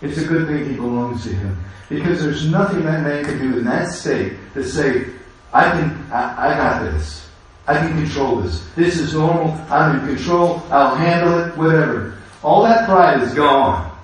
It's 0.00 0.18
a 0.18 0.24
good 0.24 0.48
thing 0.48 0.68
he 0.68 0.76
belongs 0.76 1.22
to 1.24 1.30
him. 1.30 1.56
Because 1.88 2.22
there's 2.22 2.50
nothing 2.50 2.82
that 2.84 3.02
man 3.02 3.24
can 3.24 3.38
do 3.38 3.58
in 3.58 3.64
that 3.64 3.90
state 3.92 4.34
to 4.54 4.64
say, 4.64 5.06
I 5.52 5.70
can, 5.70 6.10
I, 6.10 6.50
I 6.50 6.56
got 6.56 6.82
this. 6.82 7.28
I 7.66 7.74
can 7.78 7.96
control 8.02 8.40
this. 8.40 8.66
This 8.74 8.98
is 8.98 9.14
normal. 9.14 9.52
I'm 9.70 10.00
in 10.00 10.16
control. 10.16 10.62
I'll 10.70 10.96
handle 10.96 11.38
it. 11.38 11.56
Whatever. 11.56 12.18
All 12.42 12.62
that 12.64 12.86
pride 12.86 13.22
is 13.22 13.34
gone. 13.34 13.96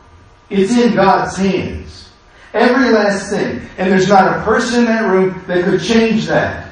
It's 0.50 0.76
in 0.76 0.94
God's 0.94 1.36
hands. 1.36 2.07
Every 2.58 2.90
last 2.90 3.30
thing. 3.30 3.62
And 3.78 3.90
there's 3.90 4.08
not 4.08 4.36
a 4.36 4.42
person 4.42 4.80
in 4.80 4.84
that 4.86 5.08
room 5.08 5.42
that 5.46 5.64
could 5.64 5.80
change 5.80 6.26
that. 6.26 6.70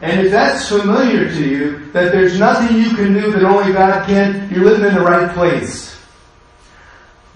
And 0.00 0.20
if 0.20 0.32
that's 0.32 0.66
familiar 0.68 1.28
to 1.28 1.48
you, 1.48 1.92
that 1.92 2.10
there's 2.10 2.38
nothing 2.38 2.78
you 2.78 2.94
can 2.94 3.12
do 3.12 3.32
that 3.32 3.44
only 3.44 3.72
God 3.72 4.06
can, 4.06 4.48
you're 4.50 4.64
living 4.64 4.86
in 4.86 4.94
the 4.94 5.02
right 5.02 5.30
place. 5.34 5.94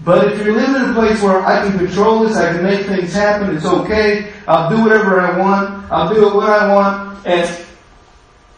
But 0.03 0.31
if 0.31 0.43
you're 0.43 0.55
living 0.55 0.75
in 0.75 0.89
a 0.89 0.93
place 0.93 1.21
where 1.21 1.45
I 1.45 1.67
can 1.67 1.77
control 1.77 2.23
this, 2.23 2.35
I 2.37 2.53
can 2.53 2.63
make 2.63 2.85
things 2.85 3.13
happen, 3.13 3.55
it's 3.55 3.65
okay, 3.65 4.33
I'll 4.47 4.69
do 4.69 4.81
whatever 4.83 5.21
I 5.21 5.37
want, 5.37 5.91
I'll 5.91 6.13
do 6.13 6.27
it 6.27 6.35
when 6.35 6.47
I 6.47 6.73
want, 6.73 7.25
and 7.25 7.65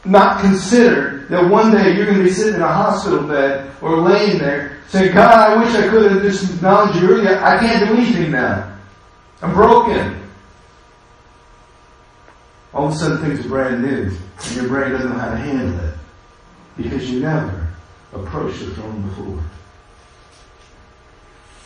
not 0.05 0.41
consider 0.41 1.16
that 1.29 1.49
one 1.49 1.71
day 1.71 1.95
you're 1.95 2.05
going 2.05 2.17
to 2.17 2.23
be 2.23 2.29
sitting 2.29 2.55
in 2.55 2.61
a 2.61 2.67
hospital 2.67 3.27
bed 3.27 3.71
or 3.81 3.97
laying 3.99 4.37
there 4.37 4.77
saying, 4.87 5.13
God, 5.13 5.51
I 5.51 5.63
wish 5.63 5.75
I 5.75 5.89
could 5.89 6.11
have 6.11 6.21
just 6.21 6.55
acknowledged 6.55 7.01
you 7.01 7.09
earlier. 7.09 7.37
I 7.39 7.59
can't 7.59 7.87
do 7.87 7.95
anything 7.95 8.31
now. 8.31 8.77
I'm 9.41 9.53
broken. 9.53 10.23
All 12.73 12.87
of 12.87 12.93
a 12.93 12.95
sudden 12.95 13.17
things 13.17 13.45
are 13.45 13.49
brand 13.49 13.81
new 13.81 14.11
and 14.45 14.55
your 14.55 14.67
brain 14.67 14.91
doesn't 14.91 15.09
know 15.09 15.17
how 15.17 15.31
to 15.31 15.37
handle 15.37 15.79
it 15.79 15.95
because 16.77 17.09
you 17.09 17.21
never 17.21 17.67
approached 18.13 18.59
the 18.59 18.73
throne 18.75 19.01
before. 19.01 19.43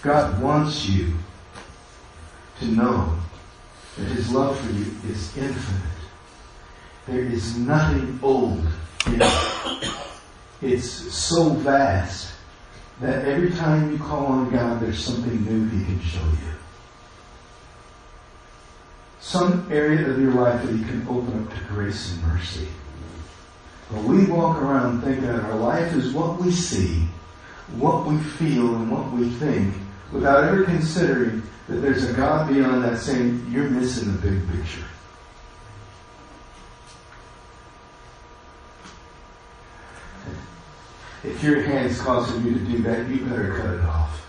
God 0.02 0.42
wants 0.42 0.90
you 0.90 1.14
to 2.60 2.66
know 2.66 3.18
that 3.98 4.06
His 4.06 4.32
love 4.32 4.60
for 4.60 4.72
you 4.72 4.86
is 5.10 5.38
infinite. 5.38 5.82
There 7.08 7.22
is 7.22 7.58
nothing 7.58 8.20
old 8.24 8.66
It's 10.62 10.86
so 10.86 11.50
vast 11.50 12.34
that 13.00 13.26
every 13.26 13.52
time 13.52 13.92
you 13.92 13.98
call 13.98 14.28
on 14.28 14.52
God, 14.52 14.80
there's 14.80 15.04
something 15.04 15.44
new 15.44 15.68
He 15.70 15.86
can 15.86 16.00
show 16.02 16.24
you. 16.24 16.52
Some 19.20 19.68
area 19.72 20.08
of 20.08 20.20
your 20.20 20.34
life 20.34 20.64
that 20.64 20.76
He 20.76 20.84
can 20.84 21.06
open 21.08 21.44
up 21.44 21.58
to 21.58 21.64
grace 21.66 22.14
and 22.14 22.24
mercy. 22.28 22.68
But 23.92 24.04
we 24.04 24.26
walk 24.26 24.62
around 24.62 25.02
thinking 25.02 25.26
that 25.26 25.44
our 25.44 25.56
life 25.56 25.94
is 25.94 26.14
what 26.14 26.40
we 26.40 26.52
see, 26.52 27.08
what 27.76 28.06
we 28.06 28.18
feel, 28.18 28.76
and 28.76 28.92
what 28.92 29.12
we 29.12 29.30
think, 29.32 29.74
without 30.12 30.44
ever 30.44 30.64
considering 30.64 31.42
that 31.68 31.78
there's 31.78 32.10
a 32.10 32.14
God 32.14 32.50
beyond 32.50 32.84
that 32.84 33.00
saying, 33.00 33.48
you're 33.50 33.70
missing 33.70 34.12
the 34.12 34.30
big 34.30 34.48
picture. 34.50 34.86
If 41.24 41.44
your 41.44 41.62
hand's 41.62 42.02
causing 42.02 42.44
you 42.44 42.54
to 42.54 42.60
do 42.60 42.78
that, 42.80 43.08
you 43.08 43.26
better 43.26 43.56
cut 43.56 43.76
it 43.76 43.82
off. 43.82 44.28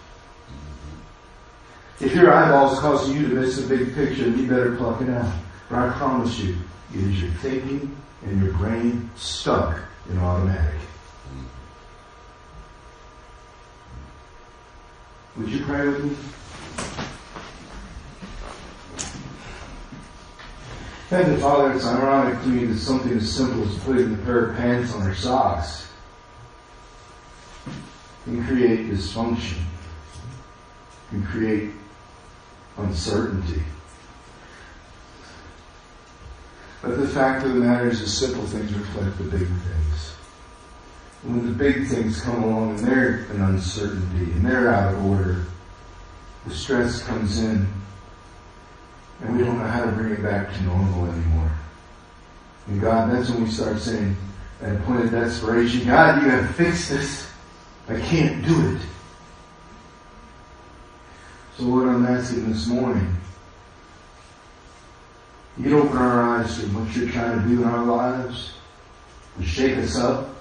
If 2.00 2.14
your 2.14 2.32
eyeball's 2.32 2.78
causing 2.80 3.16
you 3.16 3.28
to 3.28 3.34
miss 3.34 3.56
the 3.56 3.74
big 3.74 3.94
picture, 3.94 4.28
you 4.28 4.46
better 4.46 4.76
pluck 4.76 5.00
it 5.00 5.08
out. 5.08 5.32
But 5.70 5.78
I 5.78 5.92
promise 5.92 6.38
you, 6.38 6.56
it 6.92 7.00
is 7.00 7.22
your 7.22 7.30
thinking 7.34 7.96
and 8.24 8.42
your 8.42 8.52
brain 8.54 9.10
stuck 9.16 9.78
in 10.10 10.18
automatic. 10.18 10.80
Would 15.36 15.48
you 15.48 15.64
pray 15.64 15.88
with 15.88 16.04
me? 16.04 16.16
Heavenly 21.08 21.40
Father, 21.40 21.72
it's 21.72 21.86
ironic 21.86 22.42
to 22.42 22.48
me 22.48 22.66
that 22.66 22.78
something 22.78 23.12
as 23.12 23.30
simple 23.30 23.66
as 23.66 23.78
putting 23.78 24.12
a 24.12 24.16
pair 24.18 24.46
of 24.46 24.56
pants 24.56 24.94
on 24.94 25.02
our 25.02 25.14
socks 25.14 25.91
can 28.24 28.44
create 28.46 28.90
dysfunction, 28.90 29.58
can 31.10 31.24
create 31.26 31.70
uncertainty. 32.78 33.62
But 36.82 36.98
the 36.98 37.08
fact 37.08 37.44
of 37.44 37.54
the 37.54 37.60
matter 37.60 37.88
is 37.88 38.00
the 38.00 38.08
simple 38.08 38.44
things 38.44 38.72
reflect 38.72 39.18
the 39.18 39.24
big 39.24 39.46
things. 39.46 40.14
And 41.22 41.36
when 41.36 41.46
the 41.46 41.52
big 41.52 41.86
things 41.86 42.20
come 42.20 42.42
along 42.42 42.70
and 42.70 42.78
they're 42.80 43.26
an 43.30 43.42
uncertainty 43.42 44.32
and 44.32 44.44
they're 44.44 44.72
out 44.72 44.94
of 44.94 45.04
order, 45.06 45.44
the 46.46 46.54
stress 46.54 47.02
comes 47.04 47.38
in 47.38 47.68
and 49.20 49.36
we 49.36 49.44
don't 49.44 49.58
know 49.58 49.66
how 49.66 49.84
to 49.84 49.92
bring 49.92 50.12
it 50.12 50.22
back 50.22 50.52
to 50.52 50.62
normal 50.64 51.06
anymore. 51.06 51.52
And 52.66 52.80
God, 52.80 53.12
that's 53.12 53.30
when 53.30 53.44
we 53.44 53.50
start 53.50 53.78
saying, 53.78 54.16
at 54.60 54.76
a 54.76 54.78
point 54.80 55.04
of 55.04 55.10
desperation, 55.10 55.86
God, 55.86 56.22
you 56.22 56.30
have 56.30 56.54
fixed 56.56 56.90
this. 56.90 57.31
I 57.92 58.00
can't 58.00 58.42
do 58.44 58.74
it. 58.74 58.82
So 61.56 61.64
Lord, 61.64 61.88
I'm 61.88 62.06
asking 62.06 62.50
this 62.50 62.66
morning, 62.66 63.14
you'd 65.58 65.74
open 65.74 65.98
our 65.98 66.22
eyes 66.22 66.58
to 66.58 66.66
what 66.68 66.96
you're 66.96 67.10
trying 67.10 67.42
to 67.42 67.48
do 67.48 67.62
in 67.62 67.68
our 67.68 67.84
lives, 67.84 68.54
to 69.38 69.44
shake 69.44 69.76
us 69.76 69.98
up, 69.98 70.31